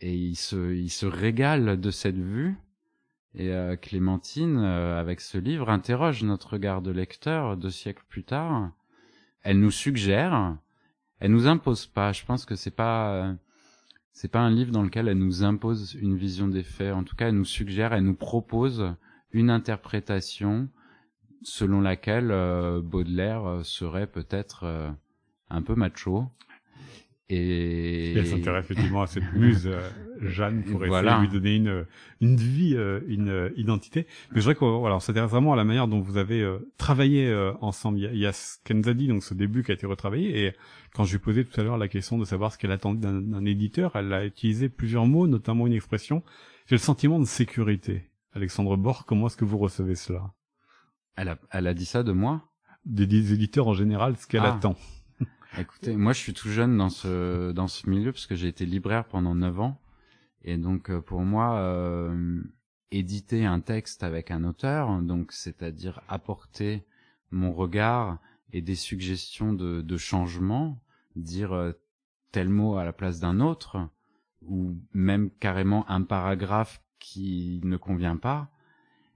et 0.00 0.14
il 0.14 0.36
se, 0.36 0.74
il 0.74 0.90
se 0.90 1.06
régale 1.06 1.80
de 1.80 1.90
cette 1.90 2.18
vue. 2.18 2.56
Et 3.34 3.52
euh, 3.52 3.76
Clémentine, 3.76 4.58
euh, 4.58 4.98
avec 4.98 5.20
ce 5.20 5.38
livre, 5.38 5.68
interroge 5.70 6.22
notre 6.22 6.54
regard 6.54 6.82
de 6.82 6.90
lecteur 6.90 7.56
deux 7.56 7.70
siècles 7.70 8.04
plus 8.08 8.24
tard. 8.24 8.70
Elle 9.42 9.60
nous 9.60 9.70
suggère, 9.70 10.56
elle 11.20 11.32
nous 11.32 11.46
impose 11.46 11.86
pas. 11.86 12.12
Je 12.12 12.24
pense 12.24 12.44
que 12.44 12.56
c'est 12.56 12.74
pas, 12.74 13.34
c'est 14.20 14.26
pas 14.26 14.40
un 14.40 14.50
livre 14.50 14.72
dans 14.72 14.82
lequel 14.82 15.06
elle 15.06 15.16
nous 15.18 15.44
impose 15.44 15.94
une 15.94 16.16
vision 16.16 16.48
des 16.48 16.64
faits. 16.64 16.92
En 16.92 17.04
tout 17.04 17.14
cas, 17.14 17.28
elle 17.28 17.36
nous 17.36 17.44
suggère, 17.44 17.92
elle 17.92 18.02
nous 18.02 18.16
propose 18.16 18.92
une 19.30 19.48
interprétation 19.48 20.68
selon 21.42 21.80
laquelle 21.80 22.32
euh, 22.32 22.80
Baudelaire 22.82 23.46
euh, 23.46 23.62
serait 23.62 24.08
peut-être 24.08 24.64
euh, 24.64 24.90
un 25.50 25.62
peu 25.62 25.76
macho. 25.76 26.26
Et... 27.30 28.14
elle 28.14 28.26
s'intéresse 28.26 28.64
effectivement 28.64 29.02
à 29.02 29.06
cette 29.06 29.32
muse 29.34 29.70
Jeanne 30.22 30.64
pour 30.64 30.82
essayer 30.84 31.02
de 31.02 31.20
lui 31.20 31.28
donner 31.28 31.56
une 31.56 31.86
une 32.20 32.36
vie, 32.36 32.74
une 33.06 33.52
identité. 33.56 34.06
Mais 34.30 34.40
je 34.40 34.40
voudrais 34.40 34.54
qu'on 34.54 34.78
voilà, 34.78 34.98
s'intéresse 34.98 35.30
vraiment 35.30 35.52
à 35.52 35.56
la 35.56 35.64
manière 35.64 35.88
dont 35.88 36.00
vous 36.00 36.16
avez 36.16 36.42
travaillé 36.78 37.30
ensemble. 37.60 37.98
Il 37.98 38.16
y, 38.16 38.26
a, 38.26 38.32
ce 38.32 38.56
qu'elle 38.64 38.78
nous 38.78 38.88
a 38.88 38.94
dit, 38.94 39.08
donc 39.08 39.22
ce 39.22 39.34
début 39.34 39.62
qui 39.62 39.70
a 39.70 39.74
été 39.74 39.86
retravaillé. 39.86 40.46
Et 40.46 40.52
quand 40.94 41.04
je 41.04 41.12
lui 41.12 41.18
posais 41.18 41.44
tout 41.44 41.60
à 41.60 41.64
l'heure 41.64 41.78
la 41.78 41.88
question 41.88 42.18
de 42.18 42.24
savoir 42.24 42.52
ce 42.52 42.58
qu'elle 42.58 42.72
attendait 42.72 43.06
d'un 43.06 43.44
éditeur, 43.44 43.94
elle 43.94 44.12
a 44.12 44.24
utilisé 44.24 44.68
plusieurs 44.68 45.06
mots, 45.06 45.26
notamment 45.26 45.66
une 45.66 45.74
expression. 45.74 46.22
J'ai 46.66 46.76
le 46.76 46.80
sentiment 46.80 47.18
de 47.18 47.24
sécurité. 47.24 48.10
Alexandre 48.34 48.76
Bord, 48.76 49.06
comment 49.06 49.26
est-ce 49.26 49.36
que 49.36 49.44
vous 49.44 49.58
recevez 49.58 49.94
cela? 49.94 50.32
Elle 51.16 51.28
a, 51.28 51.38
elle 51.50 51.66
a 51.66 51.74
dit 51.74 51.86
ça 51.86 52.02
de 52.02 52.12
moi? 52.12 52.50
Des, 52.84 53.32
éditeurs 53.32 53.68
en 53.68 53.74
général, 53.74 54.16
ce 54.16 54.26
qu'elle 54.26 54.42
ah. 54.44 54.54
attend. 54.54 54.76
Écoutez, 55.56 55.96
moi 55.96 56.12
je 56.12 56.18
suis 56.18 56.34
tout 56.34 56.50
jeune 56.50 56.76
dans 56.76 56.90
ce 56.90 57.52
dans 57.52 57.68
ce 57.68 57.88
milieu 57.88 58.12
parce 58.12 58.26
que 58.26 58.34
j'ai 58.34 58.48
été 58.48 58.66
libraire 58.66 59.06
pendant 59.06 59.34
neuf 59.34 59.58
ans 59.60 59.80
et 60.42 60.56
donc 60.58 60.90
euh, 60.90 61.00
pour 61.00 61.20
moi 61.22 61.58
euh, 61.58 62.42
éditer 62.90 63.44
un 63.44 63.60
texte 63.60 64.02
avec 64.02 64.30
un 64.30 64.44
auteur, 64.44 65.00
donc 65.02 65.32
c'est-à-dire 65.32 66.02
apporter 66.08 66.84
mon 67.30 67.52
regard 67.52 68.18
et 68.52 68.62
des 68.62 68.74
suggestions 68.74 69.52
de, 69.52 69.82
de 69.82 69.96
changement, 69.96 70.80
dire 71.16 71.52
euh, 71.52 71.72
tel 72.32 72.48
mot 72.48 72.76
à 72.76 72.84
la 72.84 72.92
place 72.92 73.20
d'un 73.20 73.40
autre 73.40 73.88
ou 74.42 74.76
même 74.92 75.30
carrément 75.40 75.88
un 75.90 76.02
paragraphe 76.02 76.82
qui 76.98 77.60
ne 77.64 77.76
convient 77.76 78.16
pas, 78.16 78.50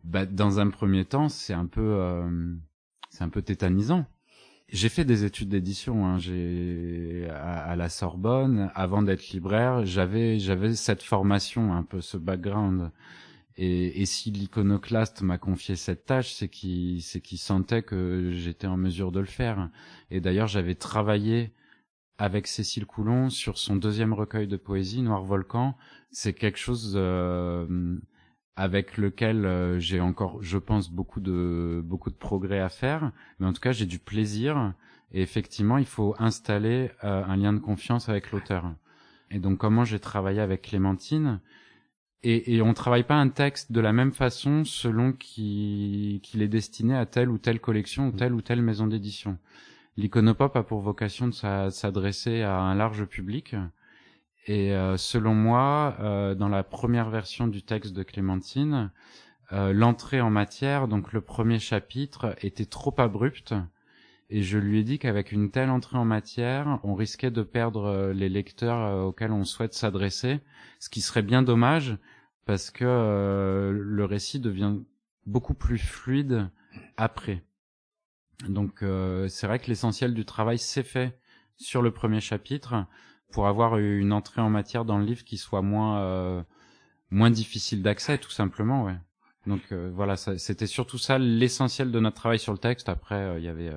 bah, 0.05 0.27
dans 0.27 0.61
un 0.61 0.71
premier 0.71 1.05
temps, 1.05 1.29
c'est 1.29 1.53
un 1.53 1.67
peu, 1.67 1.81
euh, 1.81 2.55
c'est 3.11 3.23
un 3.23 3.29
peu 3.29 3.43
tétanisant. 3.43 4.07
J'ai 4.73 4.89
fait 4.89 5.05
des 5.05 5.25
études 5.25 5.51
d'édition. 5.51 6.07
Hein. 6.07 6.19
J'ai 6.19 7.29
à, 7.31 7.77
la 7.77 7.89
Sorbonne, 7.89 8.71
avant 8.75 9.03
d'être 9.03 9.29
libraire, 9.31 9.85
j'avais 9.85 10.39
j'avais 10.39 10.75
cette 10.75 11.03
formation, 11.03 11.75
un 11.75 11.83
peu 11.83 12.01
ce 12.01 12.17
background. 12.17 12.91
Et, 13.57 14.01
et 14.01 14.07
si 14.07 14.31
l'iconoclaste 14.31 15.21
m'a 15.23 15.37
confié 15.39 15.77
cette 15.77 16.07
tâche, 16.07 16.33
c'est 16.33 16.49
qu'il 16.49 17.03
c'est 17.03 17.21
qu'il 17.21 17.39
sentait 17.39 17.83
que 17.83 18.33
j'étais 18.35 18.67
en 18.67 18.79
mesure 18.79 19.13
de 19.13 19.21
le 19.21 19.27
faire. 19.27 19.71
Et 20.11 20.21
d'ailleurs, 20.21 20.49
j'avais 20.49 20.75
travaillé 20.75 21.53
avec 22.19 22.47
Cécile 22.47 22.87
Coulon 22.87 23.31
sur 23.31 23.59
son 23.59 23.77
deuxième 23.77 24.13
recueil 24.13 24.47
de 24.47 24.57
poésie, 24.57 25.03
Noir 25.03 25.25
Volcan. 25.25 25.77
C'est 26.11 26.33
quelque 26.33 26.59
chose 26.59 26.95
euh, 26.97 27.67
avec 28.57 28.99
lequel 28.99 29.47
euh, 29.47 29.79
j'ai 29.79 30.01
encore, 30.01 30.43
je 30.43 30.59
pense, 30.59 30.91
beaucoup 30.91 31.21
de 31.21 31.83
beaucoup 31.85 32.11
de 32.11 32.17
progrès 32.17 32.61
à 32.61 32.69
faire. 32.69 33.13
Mais 33.39 33.47
en 33.47 33.53
tout 33.53 33.61
cas, 33.61 33.73
j'ai 33.73 33.87
du 33.87 33.99
plaisir. 33.99 34.75
Et 35.13 35.23
effectivement, 35.23 35.79
il 35.79 35.87
faut 35.87 36.15
installer 36.19 36.91
euh, 37.05 37.25
un 37.25 37.37
lien 37.37 37.53
de 37.53 37.59
confiance 37.59 38.09
avec 38.09 38.31
l'auteur. 38.33 38.73
Et 39.31 39.39
donc, 39.39 39.59
comment 39.59 39.85
j'ai 39.85 39.99
travaillé 39.99 40.41
avec 40.41 40.63
Clémentine 40.63 41.41
et, 42.25 42.55
et 42.55 42.63
on 42.63 42.73
travaille 42.73 43.03
pas 43.03 43.17
un 43.17 43.29
texte 43.29 43.73
de 43.73 43.81
la 43.81 43.93
même 43.93 44.13
façon 44.13 44.65
selon 44.65 45.13
qu'il 45.13 46.21
est 46.35 46.49
destiné 46.49 46.97
à 46.97 47.05
telle 47.05 47.29
ou 47.31 47.39
telle 47.39 47.61
collection 47.61 48.09
ou 48.09 48.13
telle 48.13 48.33
ou 48.33 48.43
telle 48.43 48.63
maison 48.63 48.87
d'édition. 48.87 49.39
L'iconopop 49.97 50.57
a 50.57 50.63
pour 50.63 50.81
vocation 50.81 51.29
de 51.29 51.33
s'adresser 51.33 52.43
à 52.43 52.59
un 52.61 52.75
large 52.75 53.05
public. 53.05 53.57
Et 54.47 54.73
euh, 54.73 54.97
selon 54.97 55.35
moi, 55.35 55.97
euh, 56.01 56.35
dans 56.35 56.49
la 56.49 56.65
première 56.65 57.11
version 57.11 57.47
du 57.47 57.63
texte 57.63 57.93
de 57.93 58.03
Clémentine, 58.03 58.91
euh, 59.53 59.73
l'entrée 59.73 60.21
en 60.21 60.31
matière, 60.31 60.89
donc 60.89 61.13
le 61.13 61.21
premier 61.21 61.59
chapitre, 61.59 62.35
était 62.43 62.67
trop 62.67 62.95
abrupte. 62.99 63.55
Et 64.31 64.43
je 64.43 64.59
lui 64.59 64.81
ai 64.81 64.85
dit 64.85 64.99
qu'avec 64.99 65.31
une 65.31 65.51
telle 65.51 65.71
entrée 65.71 65.99
en 65.99 66.05
matière, 66.05 66.81
on 66.83 66.95
risquait 66.95 67.31
de 67.31 67.43
perdre 67.43 68.13
les 68.15 68.31
lecteurs 68.31 69.07
auxquels 69.07 69.31
on 69.31 69.45
souhaite 69.45 69.75
s'adresser, 69.75 70.41
ce 70.81 70.89
qui 70.89 71.03
serait 71.03 71.23
bien 71.23 71.43
dommage 71.43 71.99
parce 72.47 72.71
que 72.71 73.71
le 73.75 74.05
récit 74.07 74.41
devient 74.41 74.77
beaucoup 75.27 75.53
plus 75.53 75.77
fluide 75.77 76.49
après. 76.97 77.45
Donc 78.49 78.83
c'est 79.29 79.47
vrai 79.47 79.59
que 79.59 79.67
l'essentiel 79.67 80.15
du 80.15 80.25
travail 80.25 80.59
s'est 80.59 80.83
fait 80.83 81.21
sur 81.59 81.83
le 81.83 81.91
premier 81.91 82.23
chapitre 82.23 82.87
pour 83.33 83.49
avoir 83.49 83.79
une 83.79 84.13
entrée 84.13 84.41
en 84.41 84.51
matière 84.51 84.85
dans 84.85 84.99
le 84.99 85.05
livre 85.05 85.25
qui 85.25 85.37
soit 85.37 85.63
moins 85.63 86.01
euh, 86.03 86.43
moins 87.11 87.31
difficile 87.31 87.83
d'accès 87.83 88.19
tout 88.19 88.31
simplement 88.31 88.85
ouais. 88.85 88.97
Donc 89.47 89.61
euh, 89.73 89.91
voilà, 89.93 90.17
c'était 90.17 90.69
surtout 90.69 90.99
ça 90.99 91.19
l'essentiel 91.19 91.91
de 91.91 91.99
notre 91.99 92.17
travail 92.17 92.39
sur 92.39 92.53
le 92.53 92.59
texte. 92.59 92.89
Après 92.89 93.41
il 93.41 93.45
y 93.45 93.49
avait 93.49 93.73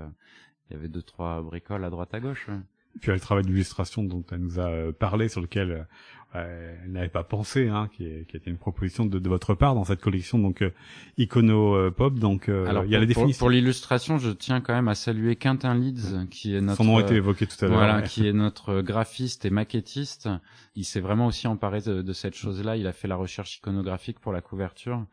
il 0.69 0.73
y 0.73 0.75
avait 0.75 0.87
deux 0.87 1.01
trois 1.01 1.41
bricoles 1.41 1.83
à 1.83 1.89
droite 1.89 2.13
à 2.13 2.19
gauche. 2.19 2.47
Ouais. 2.47 2.59
Puis 3.01 3.05
il 3.05 3.07
y 3.07 3.11
a 3.11 3.15
le 3.15 3.19
travail 3.19 3.43
d'illustration 3.45 4.03
dont 4.03 4.23
elle 4.31 4.39
nous 4.39 4.59
a 4.59 4.93
parlé, 4.93 5.27
sur 5.27 5.41
lequel 5.41 5.87
euh, 6.35 6.75
n'avait 6.87 7.09
pas 7.09 7.23
pensé, 7.23 7.67
hein, 7.67 7.89
qui, 7.95 8.05
est, 8.05 8.27
qui 8.27 8.35
était 8.35 8.49
une 8.49 8.57
proposition 8.57 9.05
de, 9.05 9.19
de, 9.19 9.29
votre 9.29 9.53
part 9.53 9.75
dans 9.75 9.85
cette 9.85 10.01
collection, 10.01 10.37
donc 10.37 10.61
euh, 10.61 10.71
Icono 11.17 11.75
euh, 11.75 11.91
Pop. 11.91 12.15
Donc 12.15 12.49
euh, 12.49 12.67
Alors, 12.67 12.85
il 12.85 12.91
y 12.91 12.95
a 12.95 12.99
la 12.99 13.05
définition. 13.05 13.39
Pour, 13.39 13.49
l'illustration, 13.49 14.17
je 14.17 14.31
tiens 14.31 14.61
quand 14.61 14.73
même 14.73 14.87
à 14.87 14.95
saluer 14.95 15.35
Quentin 15.35 15.75
Leeds, 15.75 16.27
qui 16.29 16.55
est 16.55 16.61
notre. 16.61 16.77
Son 16.77 16.83
nom 16.83 16.97
a 16.97 17.01
été 17.01 17.15
évoqué 17.15 17.47
tout 17.47 17.63
à 17.63 17.67
l'heure. 17.67 17.77
Voilà, 17.77 18.01
qui 18.01 18.27
est 18.27 18.33
notre 18.33 18.81
graphiste 18.81 19.45
et 19.45 19.49
maquettiste. 19.49 20.29
Il 20.75 20.83
s'est 20.83 20.99
vraiment 20.99 21.27
aussi 21.27 21.47
emparé 21.47 21.81
de, 21.81 22.01
de 22.01 22.13
cette 22.13 22.35
chose-là. 22.35 22.75
Il 22.77 22.87
a 22.87 22.93
fait 22.93 23.07
la 23.07 23.15
recherche 23.15 23.57
iconographique 23.57 24.19
pour 24.19 24.33
la 24.33 24.41
couverture 24.41 25.05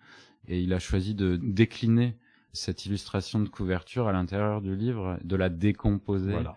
et 0.49 0.61
il 0.61 0.73
a 0.73 0.79
choisi 0.79 1.15
de 1.15 1.37
décliner 1.37 2.17
cette 2.53 2.85
illustration 2.85 3.41
de 3.41 3.49
couverture 3.49 4.09
à 4.09 4.13
l'intérieur 4.13 4.61
du 4.61 4.77
livre, 4.77 5.19
de 5.25 5.37
la 5.37 5.49
décomposer. 5.49 6.33
Voilà. 6.33 6.55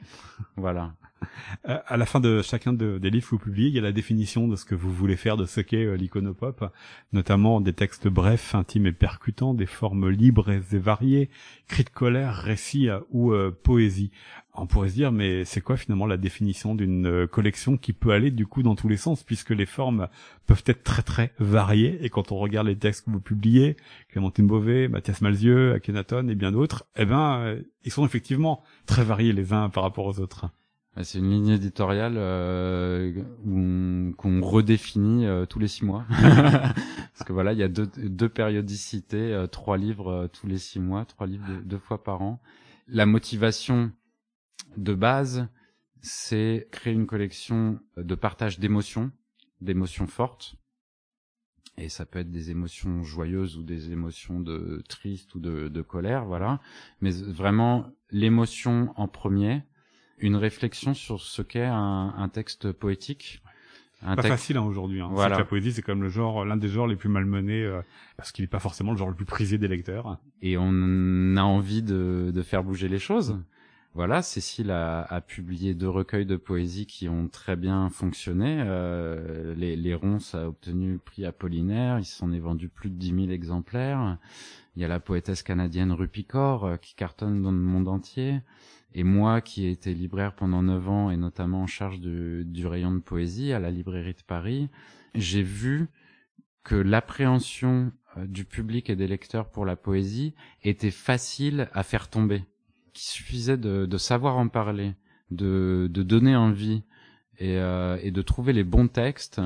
voilà. 0.57 0.93
Euh, 1.67 1.79
à 1.87 1.97
la 1.97 2.05
fin 2.05 2.19
de 2.19 2.41
chacun 2.41 2.73
des 2.73 3.09
livres 3.09 3.25
que 3.25 3.31
vous 3.31 3.39
publiez, 3.39 3.67
il 3.67 3.73
y 3.73 3.79
a 3.79 3.81
la 3.81 3.91
définition 3.91 4.47
de 4.47 4.55
ce 4.55 4.65
que 4.65 4.75
vous 4.75 4.91
voulez 4.91 5.15
faire 5.15 5.37
de 5.37 5.45
ce 5.45 5.61
qu'est 5.61 5.85
euh, 5.85 5.95
l'iconopop, 5.95 6.65
notamment 7.13 7.61
des 7.61 7.73
textes 7.73 8.07
brefs, 8.07 8.55
intimes 8.55 8.87
et 8.87 8.91
percutants, 8.91 9.53
des 9.53 9.65
formes 9.65 10.09
libres 10.09 10.51
et 10.51 10.59
variées, 10.77 11.29
cris 11.67 11.83
de 11.83 11.89
colère, 11.89 12.35
récits 12.35 12.89
euh, 12.89 12.99
ou 13.11 13.33
poésie. 13.63 14.11
On 14.53 14.67
pourrait 14.67 14.89
se 14.89 14.93
dire, 14.93 15.11
mais 15.11 15.43
c'est 15.43 15.61
quoi 15.61 15.75
finalement 15.75 16.05
la 16.05 16.17
définition 16.17 16.75
d'une 16.75 17.27
collection 17.27 17.77
qui 17.77 17.91
peut 17.91 18.11
aller 18.11 18.31
du 18.31 18.47
coup 18.47 18.63
dans 18.63 18.75
tous 18.75 18.87
les 18.87 18.97
sens, 18.97 19.23
puisque 19.23 19.49
les 19.49 19.65
formes 19.65 20.07
peuvent 20.45 20.63
être 20.65 20.83
très 20.83 21.01
très 21.01 21.33
variées, 21.39 21.97
et 22.01 22.09
quand 22.09 22.31
on 22.31 22.37
regarde 22.37 22.67
les 22.67 22.77
textes 22.77 23.05
que 23.05 23.11
vous 23.11 23.19
publiez, 23.19 23.75
Clémentine 24.09 24.47
Beauvais, 24.47 24.87
Mathias 24.87 25.21
Malzieux, 25.21 25.73
Akhenaton 25.73 26.29
et 26.29 26.35
bien 26.35 26.53
d'autres, 26.53 26.85
eh 26.95 27.05
ben, 27.05 27.57
ils 27.83 27.91
sont 27.91 28.05
effectivement 28.05 28.63
très 28.85 29.03
variés 29.03 29.33
les 29.33 29.51
uns 29.51 29.69
par 29.69 29.83
rapport 29.83 30.05
aux 30.05 30.19
autres. 30.19 30.47
C'est 31.03 31.19
une 31.19 31.29
ligne 31.29 31.49
éditoriale 31.49 32.15
euh, 32.17 33.21
qu'on 33.43 34.41
redéfinit 34.41 35.25
euh, 35.25 35.45
tous 35.45 35.59
les 35.59 35.67
six 35.67 35.83
mois. 35.83 36.05
Parce 36.09 37.23
que 37.25 37.33
voilà, 37.33 37.51
il 37.51 37.59
y 37.59 37.63
a 37.63 37.67
deux, 37.67 37.87
deux 37.97 38.29
périodicités, 38.29 39.33
euh, 39.33 39.45
trois 39.45 39.77
livres 39.77 40.07
euh, 40.09 40.27
tous 40.27 40.47
les 40.47 40.57
six 40.57 40.79
mois, 40.79 41.03
trois 41.03 41.27
livres 41.27 41.45
deux, 41.65 41.77
fois 41.77 42.01
par 42.01 42.21
an. 42.21 42.39
La 42.87 43.05
motivation 43.05 43.91
de 44.77 44.93
base, 44.93 45.49
c'est 46.01 46.69
créer 46.71 46.93
une 46.93 47.07
collection 47.07 47.79
de 47.97 48.15
partage 48.15 48.59
d'émotions, 48.59 49.11
d'émotions 49.59 50.07
fortes. 50.07 50.55
Et 51.77 51.89
ça 51.89 52.05
peut 52.05 52.19
être 52.19 52.31
des 52.31 52.51
émotions 52.51 53.03
joyeuses 53.03 53.57
ou 53.57 53.63
des 53.63 53.91
émotions 53.91 54.39
de 54.39 54.81
triste 54.87 55.35
ou 55.35 55.41
de, 55.41 55.67
de 55.67 55.81
colère, 55.81 56.23
voilà. 56.23 56.61
Mais 57.01 57.11
vraiment 57.11 57.91
l'émotion 58.11 58.93
en 58.95 59.09
premier 59.09 59.63
une 60.17 60.35
réflexion 60.35 60.93
sur 60.93 61.21
ce 61.21 61.41
qu'est 61.41 61.65
un, 61.65 62.13
un, 62.17 62.29
texte 62.29 62.71
poétique. 62.71 63.41
Un 64.01 64.15
pas 64.15 64.23
facile 64.23 64.57
hein, 64.57 64.63
aujourd'hui. 64.63 65.01
Hein. 65.01 65.09
Voilà. 65.11 65.37
La 65.37 65.45
poésie, 65.45 65.73
c'est 65.73 65.81
comme 65.81 66.01
le 66.01 66.09
genre, 66.09 66.45
l'un 66.45 66.57
des 66.57 66.67
genres 66.67 66.87
les 66.87 66.95
plus 66.95 67.09
malmenés, 67.09 67.63
euh, 67.63 67.81
parce 68.17 68.31
qu'il 68.31 68.43
n'est 68.43 68.49
pas 68.49 68.59
forcément 68.59 68.91
le 68.91 68.97
genre 68.97 69.09
le 69.09 69.15
plus 69.15 69.25
prisé 69.25 69.57
des 69.57 69.67
lecteurs. 69.67 70.19
Et 70.41 70.57
on 70.57 71.35
a 71.37 71.43
envie 71.43 71.81
de, 71.81 72.31
de 72.33 72.41
faire 72.43 72.63
bouger 72.63 72.87
les 72.87 72.99
choses. 72.99 73.39
Voilà, 73.95 74.21
Cécile 74.21 74.71
a, 74.71 75.03
a, 75.03 75.21
publié 75.21 75.73
deux 75.73 75.87
recueils 75.87 76.25
de 76.25 76.35
poésie 76.35 76.85
qui 76.85 77.07
ont 77.07 77.29
très 77.29 77.55
bien 77.55 77.89
fonctionné. 77.89 78.57
Euh, 78.59 79.55
les, 79.55 79.77
les 79.77 79.95
Ronces 79.95 80.35
a 80.35 80.49
obtenu 80.49 80.91
le 80.91 80.97
prix 80.97 81.25
Apollinaire, 81.25 81.99
il 81.99 82.05
s'en 82.05 82.33
est 82.33 82.39
vendu 82.39 82.67
plus 82.67 82.89
de 82.89 82.95
10 82.95 83.27
000 83.27 83.29
exemplaires. 83.29 84.17
Il 84.75 84.81
y 84.81 84.85
a 84.85 84.89
la 84.89 84.99
poétesse 84.99 85.43
canadienne 85.43 85.93
Rupicor 85.93 86.65
euh, 86.65 86.75
qui 86.75 86.93
cartonne 86.95 87.41
dans 87.41 87.53
le 87.53 87.57
monde 87.57 87.87
entier. 87.87 88.41
Et 88.97 89.03
moi, 89.03 89.41
qui 89.41 89.65
ai 89.65 89.71
été 89.71 89.93
libraire 89.93 90.33
pendant 90.33 90.63
neuf 90.63 90.87
ans 90.87 91.11
et 91.11 91.17
notamment 91.17 91.63
en 91.63 91.67
charge 91.67 91.99
du 91.99 92.65
rayon 92.65 92.93
de 92.93 92.99
poésie 92.99 93.51
à 93.51 93.59
la 93.59 93.69
librairie 93.69 94.13
de 94.13 94.23
Paris, 94.25 94.69
j'ai 95.13 95.43
vu 95.43 95.89
que 96.63 96.75
l'appréhension 96.75 97.91
euh, 98.17 98.25
du 98.25 98.45
public 98.45 98.89
et 98.89 98.95
des 98.95 99.07
lecteurs 99.07 99.49
pour 99.49 99.65
la 99.65 99.75
poésie 99.75 100.33
était 100.63 100.91
facile 100.91 101.69
à 101.73 101.83
faire 101.83 102.09
tomber. 102.09 102.45
Qu'il 102.93 103.03
suffisait 103.03 103.57
de, 103.57 103.97
savoir 103.97 104.37
en 104.37 104.47
parler, 104.47 104.93
de, 105.29 105.89
donner 105.91 106.37
envie 106.37 106.83
et, 107.37 107.57
euh, 107.57 107.99
et, 108.01 108.11
de 108.11 108.21
trouver 108.21 108.53
les 108.53 108.63
bons 108.63 108.87
textes 108.87 109.41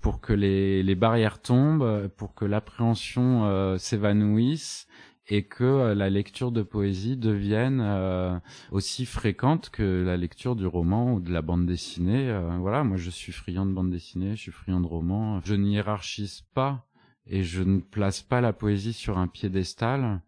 pour 0.00 0.20
que 0.20 0.32
les, 0.32 0.84
les 0.84 0.94
barrières 0.94 1.42
tombent, 1.42 2.06
pour 2.16 2.34
que 2.34 2.44
l'appréhension 2.44 3.46
euh, 3.46 3.78
s'évanouisse 3.78 4.86
et 5.28 5.44
que 5.44 5.64
euh, 5.64 5.94
la 5.94 6.10
lecture 6.10 6.52
de 6.52 6.62
poésie 6.62 7.16
devienne 7.16 7.80
euh, 7.80 8.38
aussi 8.70 9.06
fréquente 9.06 9.70
que 9.70 10.02
la 10.04 10.16
lecture 10.16 10.56
du 10.56 10.66
roman 10.66 11.14
ou 11.14 11.20
de 11.20 11.32
la 11.32 11.42
bande 11.42 11.66
dessinée. 11.66 12.28
Euh, 12.28 12.56
voilà, 12.58 12.84
moi 12.84 12.96
je 12.96 13.10
suis 13.10 13.32
friand 13.32 13.66
de 13.66 13.72
bande 13.72 13.90
dessinée, 13.90 14.34
je 14.34 14.42
suis 14.42 14.52
friand 14.52 14.80
de 14.80 14.86
romans. 14.86 15.40
Je 15.44 15.54
n'y 15.54 15.74
hiérarchise 15.74 16.42
pas 16.54 16.86
et 17.26 17.44
je 17.44 17.62
ne 17.62 17.80
place 17.80 18.22
pas 18.22 18.40
la 18.40 18.52
poésie 18.52 18.92
sur 18.92 19.18
un 19.18 19.28
piédestal, 19.28 20.20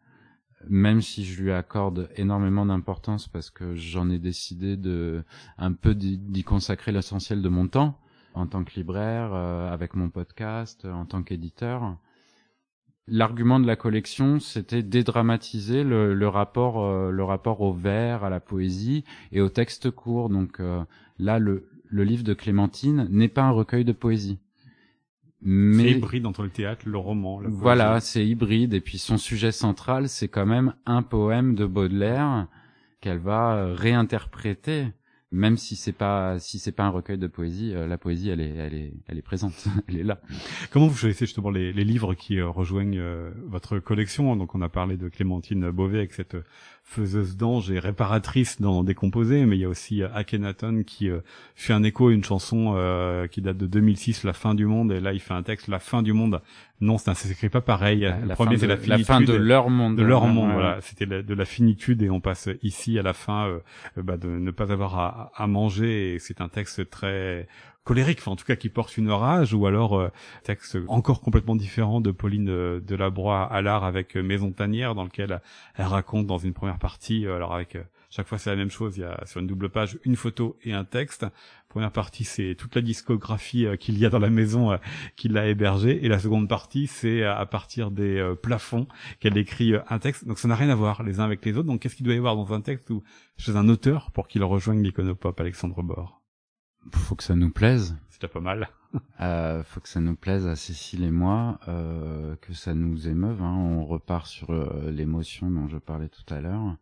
même 0.68 1.02
si 1.02 1.24
je 1.24 1.42
lui 1.42 1.52
accorde 1.52 2.08
énormément 2.16 2.64
d'importance 2.64 3.26
parce 3.26 3.50
que 3.50 3.74
j'en 3.74 4.08
ai 4.10 4.20
décidé 4.20 4.76
de 4.76 5.24
un 5.58 5.72
peu 5.72 5.94
d'y 5.94 6.44
consacrer 6.44 6.92
l'essentiel 6.92 7.42
de 7.42 7.48
mon 7.48 7.66
temps 7.66 8.00
en 8.34 8.46
tant 8.46 8.64
que 8.64 8.74
libraire, 8.74 9.32
avec 9.32 9.94
mon 9.94 10.08
podcast, 10.08 10.84
en 10.86 11.04
tant 11.06 11.22
qu'éditeur. 11.22 11.96
L'argument 13.06 13.60
de 13.60 13.66
la 13.66 13.76
collection, 13.76 14.40
c'était 14.40 14.82
dédramatiser 14.82 15.84
le, 15.84 16.14
le 16.14 16.28
rapport, 16.28 16.82
euh, 16.82 17.10
le 17.10 17.22
rapport 17.22 17.60
au 17.60 17.72
vers, 17.74 18.24
à 18.24 18.30
la 18.30 18.40
poésie 18.40 19.04
et 19.30 19.42
au 19.42 19.50
texte 19.50 19.90
court. 19.90 20.30
Donc 20.30 20.58
euh, 20.58 20.82
là, 21.18 21.38
le, 21.38 21.68
le 21.84 22.04
livre 22.04 22.24
de 22.24 22.32
Clémentine 22.32 23.06
n'est 23.10 23.28
pas 23.28 23.42
un 23.42 23.50
recueil 23.50 23.84
de 23.84 23.92
poésie. 23.92 24.38
Mais 25.42 25.82
c'est 25.82 25.90
hybride 25.98 26.26
entre 26.26 26.42
le 26.42 26.48
théâtre, 26.48 26.88
le 26.88 26.96
roman. 26.96 27.40
La 27.40 27.50
voilà, 27.50 28.00
c'est 28.00 28.26
hybride. 28.26 28.72
Et 28.72 28.80
puis 28.80 28.96
son 28.96 29.18
sujet 29.18 29.52
central, 29.52 30.08
c'est 30.08 30.28
quand 30.28 30.46
même 30.46 30.74
un 30.86 31.02
poème 31.02 31.54
de 31.54 31.66
Baudelaire 31.66 32.46
qu'elle 33.02 33.18
va 33.18 33.54
euh, 33.54 33.74
réinterpréter 33.74 34.86
même 35.34 35.56
si 35.56 35.74
c'est 35.76 35.92
pas 35.92 36.38
si 36.38 36.58
c'est 36.58 36.72
pas 36.72 36.84
un 36.84 36.90
recueil 36.90 37.18
de 37.18 37.26
poésie, 37.26 37.72
euh, 37.74 37.86
la 37.86 37.98
poésie 37.98 38.30
elle 38.30 38.40
est 38.40 38.54
elle 38.56 38.74
est 38.74 38.92
elle 39.08 39.18
est 39.18 39.22
présente, 39.22 39.64
elle 39.88 39.98
est 39.98 40.04
là. 40.04 40.20
Comment 40.70 40.86
vous 40.86 40.96
choisissez 40.96 41.26
justement 41.26 41.50
les, 41.50 41.72
les 41.72 41.84
livres 41.84 42.14
qui 42.14 42.38
euh, 42.38 42.48
rejoignent 42.48 42.98
euh, 42.98 43.30
votre 43.46 43.78
collection? 43.80 44.36
Donc 44.36 44.54
on 44.54 44.62
a 44.62 44.68
parlé 44.68 44.96
de 44.96 45.08
Clémentine 45.08 45.70
Beauvais 45.70 45.98
avec 45.98 46.12
cette 46.12 46.36
faiseuse 46.84 47.36
d'ange 47.36 47.70
et 47.70 47.78
réparatrice 47.78 48.60
dans 48.60 48.84
Décomposé, 48.84 49.46
mais 49.46 49.56
il 49.56 49.60
y 49.60 49.64
a 49.64 49.68
aussi 49.68 50.02
Akhenaton 50.02 50.82
qui 50.86 51.08
fait 51.54 51.72
un 51.72 51.82
écho 51.82 52.08
à 52.08 52.12
une 52.12 52.22
chanson 52.22 52.76
qui 53.30 53.40
date 53.40 53.56
de 53.56 53.66
2006, 53.66 54.24
La 54.24 54.34
fin 54.34 54.54
du 54.54 54.66
monde, 54.66 54.92
et 54.92 55.00
là 55.00 55.14
il 55.14 55.20
fait 55.20 55.32
un 55.32 55.42
texte 55.42 55.68
La 55.68 55.78
fin 55.78 56.02
du 56.02 56.12
monde. 56.12 56.42
Non, 56.82 56.98
ça 56.98 57.14
s'écrit 57.14 57.48
pas 57.48 57.62
pareil. 57.62 58.00
le 58.00 58.34
premier 58.34 58.58
c'est 58.58 58.66
la 58.66 58.76
finitude. 58.76 58.98
La 58.98 59.14
fin 59.14 59.20
de 59.22 59.32
leur 59.32 59.70
monde. 59.70 59.96
De 59.96 60.02
leur 60.02 60.26
monde, 60.26 60.52
voilà. 60.52 60.78
C'était 60.82 61.06
de 61.06 61.34
la 61.34 61.44
finitude 61.46 62.02
et 62.02 62.10
on 62.10 62.20
passe 62.20 62.50
ici 62.62 62.98
à 62.98 63.02
la 63.02 63.14
fin 63.14 63.50
bah, 63.96 64.18
de 64.18 64.28
ne 64.28 64.50
pas 64.50 64.70
avoir 64.70 64.98
à, 64.98 65.23
à 65.34 65.46
manger 65.46 66.18
c'est 66.20 66.40
un 66.40 66.48
texte 66.48 66.88
très 66.90 67.46
colérique, 67.84 68.18
enfin 68.20 68.32
en 68.32 68.36
tout 68.36 68.46
cas 68.46 68.56
qui 68.56 68.70
porte 68.70 68.96
une 68.96 69.10
rage, 69.10 69.52
ou 69.52 69.66
alors 69.66 69.98
euh, 69.98 70.08
texte 70.42 70.78
encore 70.88 71.20
complètement 71.20 71.54
différent 71.54 72.00
de 72.00 72.10
Pauline 72.10 72.46
de, 72.46 72.82
de 72.84 72.96
Labroix 72.96 73.44
à 73.44 73.60
l'art 73.60 73.84
avec 73.84 74.16
euh, 74.16 74.22
Maison 74.22 74.50
Tanière, 74.50 74.94
dans 74.94 75.04
lequel 75.04 75.40
elle 75.76 75.86
raconte 75.86 76.26
dans 76.26 76.38
une 76.38 76.54
première 76.54 76.78
partie, 76.78 77.26
euh, 77.26 77.36
alors 77.36 77.54
avec 77.54 77.76
chaque 78.14 78.28
fois 78.28 78.38
c'est 78.38 78.50
la 78.50 78.56
même 78.56 78.70
chose, 78.70 78.96
il 78.96 79.00
y 79.00 79.04
a 79.04 79.20
sur 79.26 79.40
une 79.40 79.46
double 79.46 79.70
page 79.70 79.98
une 80.04 80.16
photo 80.16 80.56
et 80.62 80.72
un 80.72 80.84
texte. 80.84 81.26
Première 81.68 81.90
partie 81.90 82.24
c'est 82.24 82.54
toute 82.54 82.76
la 82.76 82.82
discographie 82.82 83.66
qu'il 83.80 83.98
y 83.98 84.06
a 84.06 84.10
dans 84.10 84.20
la 84.20 84.30
maison 84.30 84.78
qui 85.16 85.28
l'a 85.28 85.48
hébergée, 85.48 86.04
et 86.04 86.08
la 86.08 86.18
seconde 86.18 86.48
partie 86.48 86.86
c'est 86.86 87.24
à 87.24 87.44
partir 87.46 87.90
des 87.90 88.34
plafonds 88.42 88.86
qu'elle 89.18 89.36
écrit 89.36 89.72
un 89.88 89.98
texte. 89.98 90.26
Donc 90.26 90.38
ça 90.38 90.46
n'a 90.46 90.54
rien 90.54 90.70
à 90.70 90.74
voir 90.76 91.02
les 91.02 91.18
uns 91.18 91.24
avec 91.24 91.44
les 91.44 91.56
autres. 91.56 91.66
Donc 91.66 91.80
qu'est-ce 91.80 91.96
qu'il 91.96 92.06
doit 92.06 92.14
y 92.14 92.18
avoir 92.18 92.36
dans 92.36 92.52
un 92.52 92.60
texte 92.60 92.90
ou 92.90 93.02
chez 93.36 93.56
un 93.56 93.68
auteur 93.68 94.12
pour 94.12 94.28
qu'il 94.28 94.44
rejoigne 94.44 94.82
l'iconopop 94.82 95.40
Alexandre 95.40 95.82
Bord 95.82 96.24
faut 96.92 97.14
que 97.14 97.24
ça 97.24 97.34
nous 97.34 97.50
plaise. 97.50 97.96
C'est 98.08 98.26
pas 98.28 98.40
mal. 98.40 98.68
euh, 99.20 99.62
faut 99.64 99.80
que 99.80 99.88
ça 99.88 100.00
nous 100.00 100.16
plaise 100.16 100.46
à 100.46 100.56
Cécile 100.56 101.04
et 101.04 101.10
moi, 101.10 101.58
euh, 101.68 102.36
que 102.36 102.52
ça 102.52 102.74
nous 102.74 103.08
émeuve. 103.08 103.42
Hein. 103.42 103.54
On 103.54 103.84
repart 103.84 104.26
sur 104.26 104.50
euh, 104.50 104.90
l'émotion 104.90 105.50
dont 105.50 105.68
je 105.68 105.78
parlais 105.78 106.08
tout 106.08 106.34
à 106.34 106.40
l'heure. 106.40 106.76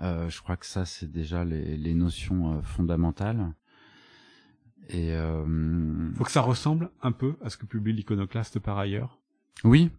Euh, 0.00 0.28
je 0.28 0.40
crois 0.42 0.56
que 0.56 0.66
ça, 0.66 0.84
c'est 0.84 1.10
déjà 1.10 1.44
les, 1.44 1.76
les 1.76 1.94
notions 1.94 2.54
euh, 2.54 2.62
fondamentales. 2.62 3.52
Et 4.90 5.12
euh... 5.12 6.14
faut 6.14 6.24
que 6.24 6.30
ça 6.30 6.40
ressemble 6.40 6.90
un 7.02 7.12
peu 7.12 7.36
à 7.42 7.50
ce 7.50 7.56
que 7.56 7.66
publie 7.66 7.92
l'iconoclaste 7.92 8.58
par 8.58 8.78
ailleurs. 8.78 9.18
Oui, 9.64 9.90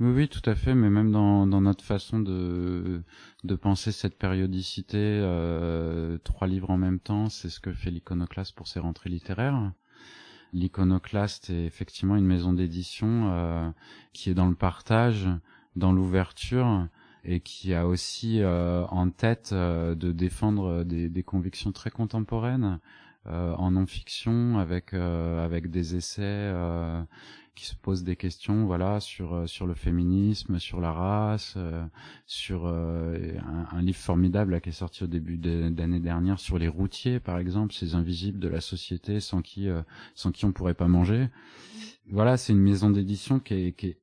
oui, 0.00 0.12
oui, 0.14 0.28
tout 0.28 0.48
à 0.48 0.54
fait, 0.54 0.74
mais 0.74 0.90
même 0.90 1.10
dans, 1.10 1.46
dans 1.46 1.60
notre 1.60 1.84
façon 1.84 2.20
de, 2.20 3.02
de 3.44 3.54
penser 3.56 3.92
cette 3.92 4.16
périodicité, 4.16 4.96
euh, 4.96 6.18
trois 6.18 6.46
livres 6.46 6.70
en 6.70 6.78
même 6.78 7.00
temps, 7.00 7.28
c'est 7.28 7.50
ce 7.50 7.60
que 7.60 7.72
fait 7.72 7.90
l'iconoclaste 7.90 8.54
pour 8.54 8.68
ses 8.68 8.80
rentrées 8.80 9.10
littéraires. 9.10 9.72
L'iconoclaste 10.54 11.50
est 11.50 11.66
effectivement 11.66 12.16
une 12.16 12.24
maison 12.24 12.54
d'édition 12.54 13.30
euh, 13.30 13.70
qui 14.14 14.30
est 14.30 14.34
dans 14.34 14.48
le 14.48 14.54
partage, 14.54 15.28
dans 15.76 15.92
l'ouverture, 15.92 16.88
et 17.24 17.40
qui 17.40 17.74
a 17.74 17.86
aussi 17.86 18.40
euh, 18.40 18.84
en 18.86 19.10
tête 19.10 19.50
euh, 19.52 19.94
de 19.94 20.12
défendre 20.12 20.84
des, 20.84 21.08
des, 21.08 21.22
convictions 21.22 21.72
très 21.72 21.90
contemporaines 21.90 22.78
euh, 23.26 23.54
en 23.54 23.72
non-fiction, 23.72 24.58
avec, 24.58 24.94
avec 24.94 25.70
des 25.70 25.96
essais 25.96 26.52
qui 27.58 27.66
se 27.66 27.74
posent 27.74 28.04
des 28.04 28.14
questions 28.14 28.66
voilà 28.66 29.00
sur 29.00 29.34
euh, 29.34 29.46
sur 29.48 29.66
le 29.66 29.74
féminisme 29.74 30.60
sur 30.60 30.80
la 30.80 30.92
race 30.92 31.54
euh, 31.56 31.84
sur 32.24 32.66
euh, 32.66 33.34
un, 33.72 33.82
livre 33.82 33.98
formidable 33.98 34.52
là, 34.52 34.60
qui 34.60 34.68
est 34.68 34.72
sorti 34.72 35.02
au 35.02 35.08
début 35.08 35.38
d'année 35.38 35.98
dernière 35.98 36.38
sur 36.38 36.56
les 36.56 36.68
routiers 36.68 37.18
par 37.18 37.36
exemple 37.38 37.74
ces 37.74 37.96
invisibles 37.96 38.38
de 38.38 38.46
la 38.46 38.60
société 38.60 39.18
sans 39.18 39.42
qui 39.42 39.68
sans 40.14 40.30
qui 40.30 40.44
on 40.44 40.52
pourrait 40.52 40.74
pas 40.74 40.86
manger. 40.86 41.28
Voilà 42.10 42.36
c'est 42.36 42.52
une 42.52 42.60
maison 42.60 42.90
d'édition 42.90 43.40
qui 43.40 43.54
est, 43.54 43.72
qui 43.72 43.86
est 43.88 43.98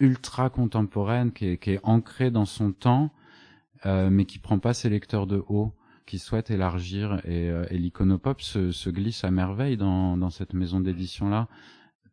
ultra 0.00 0.50
contemporaine 0.50 1.32
qui 1.32 1.46
est, 1.46 1.58
qui 1.58 1.72
est 1.72 1.80
ancrée 1.82 2.30
dans 2.30 2.46
son 2.46 2.72
temps 2.72 3.10
mais 3.84 4.26
qui 4.26 4.38
prend 4.38 4.58
pas 4.58 4.74
ses 4.74 4.90
lecteurs 4.90 5.26
de 5.26 5.42
haut 5.48 5.72
qui 6.04 6.18
souhaite 6.18 6.50
élargir 6.50 7.22
et, 7.24 7.46
et 7.46 7.78
l'iconopop 7.78 8.42
se, 8.42 8.72
se 8.72 8.90
glisse 8.90 9.24
à 9.24 9.30
merveille 9.30 9.78
dans, 9.78 10.18
dans 10.18 10.28
cette 10.28 10.52
maison 10.52 10.80
d'édition 10.80 11.30
là 11.30 11.48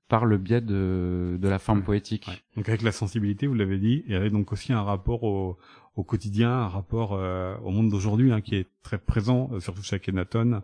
par 0.08 0.26
le 0.26 0.38
biais 0.38 0.62
de, 0.62 1.38
de 1.40 1.48
la 1.48 1.60
forme 1.60 1.84
poétique. 1.84 2.46
Donc 2.56 2.70
avec 2.70 2.82
la 2.82 2.92
sensibilité, 2.92 3.48
vous 3.48 3.54
l'avez 3.54 3.78
dit, 3.78 4.04
y 4.08 4.16
avait 4.16 4.30
donc 4.30 4.52
aussi 4.54 4.72
un 4.72 4.82
rapport 4.82 5.24
au, 5.24 5.58
au 5.96 6.04
quotidien, 6.04 6.52
un 6.52 6.68
rapport 6.68 7.14
euh, 7.14 7.58
au 7.64 7.72
monde 7.72 7.90
d'aujourd'hui 7.90 8.32
hein, 8.32 8.42
qui 8.42 8.56
est 8.56 8.68
très 8.84 8.98
présent, 8.98 9.50
euh, 9.52 9.60
surtout 9.60 9.84
chez 9.84 9.98
Akhenaton, 9.98 10.62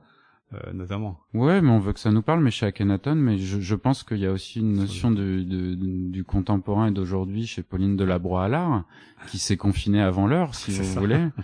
euh, 0.54 0.74
notamment. 0.74 1.20
Ouais, 1.34 1.62
mais 1.62 1.70
on 1.70 1.80
veut 1.80 1.94
que 1.94 2.00
ça 2.00 2.12
nous 2.12 2.22
parle, 2.22 2.42
mais 2.42 2.52
chez 2.52 2.66
Akhenaton, 2.66 3.16
mais 3.16 3.38
je, 3.38 3.60
je 3.60 3.76
pense 3.76 4.04
qu'il 4.04 4.20
y 4.20 4.26
a 4.26 4.32
aussi 4.32 4.60
une 4.60 4.74
notion 4.74 5.12
de, 5.12 5.42
de, 5.42 5.76
du 5.76 6.24
contemporain 6.24 6.88
et 6.88 6.92
d'aujourd'hui 6.92 7.46
chez 7.46 7.64
Pauline 7.64 7.96
Delabroix 7.96 8.48
l'art, 8.48 8.86
qui 9.28 9.38
s'est 9.38 9.58
confinée 9.58 10.02
avant 10.02 10.28
l'heure, 10.28 10.56
si 10.56 10.72
vous 10.72 10.84
voulez. 11.00 11.28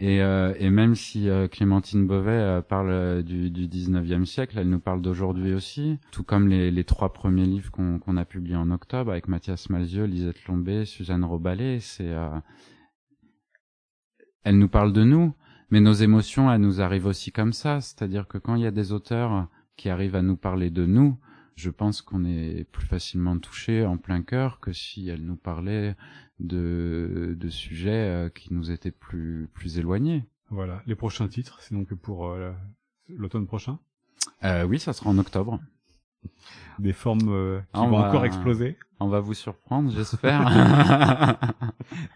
Et, 0.00 0.22
euh, 0.22 0.54
et, 0.58 0.70
même 0.70 0.94
si 0.94 1.28
euh, 1.28 1.46
Clémentine 1.46 2.06
Beauvais 2.06 2.30
euh, 2.30 2.62
parle 2.62 3.22
du, 3.22 3.50
du 3.50 3.68
19e 3.68 4.24
siècle, 4.24 4.58
elle 4.58 4.70
nous 4.70 4.80
parle 4.80 5.02
d'aujourd'hui 5.02 5.52
aussi, 5.52 5.98
tout 6.10 6.22
comme 6.22 6.48
les, 6.48 6.70
les 6.70 6.84
trois 6.84 7.12
premiers 7.12 7.44
livres 7.44 7.70
qu'on 7.70 8.16
a 8.16 8.24
publiés 8.24 8.56
en 8.56 8.70
octobre 8.70 9.10
avec 9.10 9.28
Mathias 9.28 9.68
Malzieu, 9.68 10.04
Lisette 10.04 10.42
Lombé, 10.46 10.86
Suzanne 10.86 11.22
Roballet. 11.22 11.80
C'est, 11.80 12.14
elle 14.42 14.56
nous 14.56 14.68
parle 14.68 14.94
de 14.94 15.04
nous, 15.04 15.34
mais 15.70 15.80
nos 15.80 15.92
émotions, 15.92 16.50
elles 16.52 16.60
nous 16.60 16.80
arrivent 16.80 17.06
aussi 17.06 17.32
comme 17.32 17.52
ça. 17.52 17.80
C'est-à-dire 17.80 18.26
que 18.26 18.38
quand 18.38 18.54
il 18.54 18.62
y 18.62 18.66
a 18.66 18.70
des 18.70 18.92
auteurs 18.92 19.48
qui 19.76 19.88
arrivent 19.88 20.16
à 20.16 20.22
nous 20.22 20.36
parler 20.36 20.70
de 20.70 20.86
nous, 20.86 21.18
je 21.56 21.70
pense 21.70 22.00
qu'on 22.02 22.24
est 22.24 22.64
plus 22.72 22.86
facilement 22.86 23.38
touché 23.38 23.84
en 23.84 23.96
plein 23.98 24.22
cœur 24.22 24.60
que 24.60 24.72
si 24.72 25.08
elle 25.08 25.24
nous 25.24 25.36
parlait 25.36 25.94
de, 26.38 27.36
de 27.38 27.48
sujets 27.50 27.90
euh, 27.90 28.28
qui 28.30 28.54
nous 28.54 28.70
étaient 28.70 28.90
plus, 28.90 29.48
plus 29.52 29.78
éloignés. 29.78 30.24
Voilà, 30.48 30.82
les 30.86 30.94
prochains 30.94 31.28
titres, 31.28 31.58
c'est 31.60 31.74
donc 31.74 31.92
pour 31.94 32.28
euh, 32.28 32.50
l'automne 33.08 33.46
prochain? 33.46 33.78
Euh, 34.42 34.64
Oui, 34.64 34.78
ça 34.78 34.92
sera 34.92 35.10
en 35.10 35.18
octobre. 35.18 35.60
Des 36.78 36.92
formes 36.92 37.28
euh, 37.28 37.60
qui 37.74 37.80
vont 37.80 37.98
encore 37.98 38.24
exploser 38.24 38.76
On 39.00 39.08
va 39.08 39.20
vous 39.20 39.34
surprendre, 39.34 39.90
j'espère. 39.90 40.48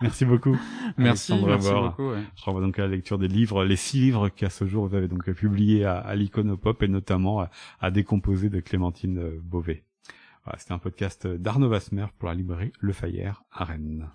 merci 0.00 0.24
beaucoup. 0.24 0.56
Merci, 0.96 1.34
merci 1.44 1.70
beaucoup. 1.70 2.10
Ouais. 2.10 2.22
Je 2.36 2.44
renvoie 2.44 2.62
donc 2.62 2.78
à 2.78 2.82
la 2.82 2.88
lecture 2.88 3.18
des 3.18 3.28
livres, 3.28 3.64
les 3.64 3.76
six 3.76 4.00
livres 4.00 4.28
qu'à 4.28 4.50
ce 4.50 4.66
jour 4.66 4.86
vous 4.86 4.94
avez 4.94 5.08
donc 5.08 5.30
publiés 5.32 5.84
à, 5.84 5.98
à 5.98 6.14
l'Iconopop 6.14 6.82
et 6.82 6.88
notamment 6.88 7.40
à, 7.40 7.50
à 7.80 7.90
Décomposer 7.90 8.48
de 8.48 8.60
Clémentine 8.60 9.38
Beauvais. 9.42 9.84
Voilà, 10.44 10.58
C'était 10.58 10.72
un 10.72 10.78
podcast 10.78 11.26
d'Arnaud 11.26 11.68
Vasmer 11.68 12.06
pour 12.18 12.28
la 12.28 12.34
librairie 12.34 12.72
Le 12.80 12.92
Fayère 12.92 13.42
à 13.52 13.64
Rennes. 13.64 14.08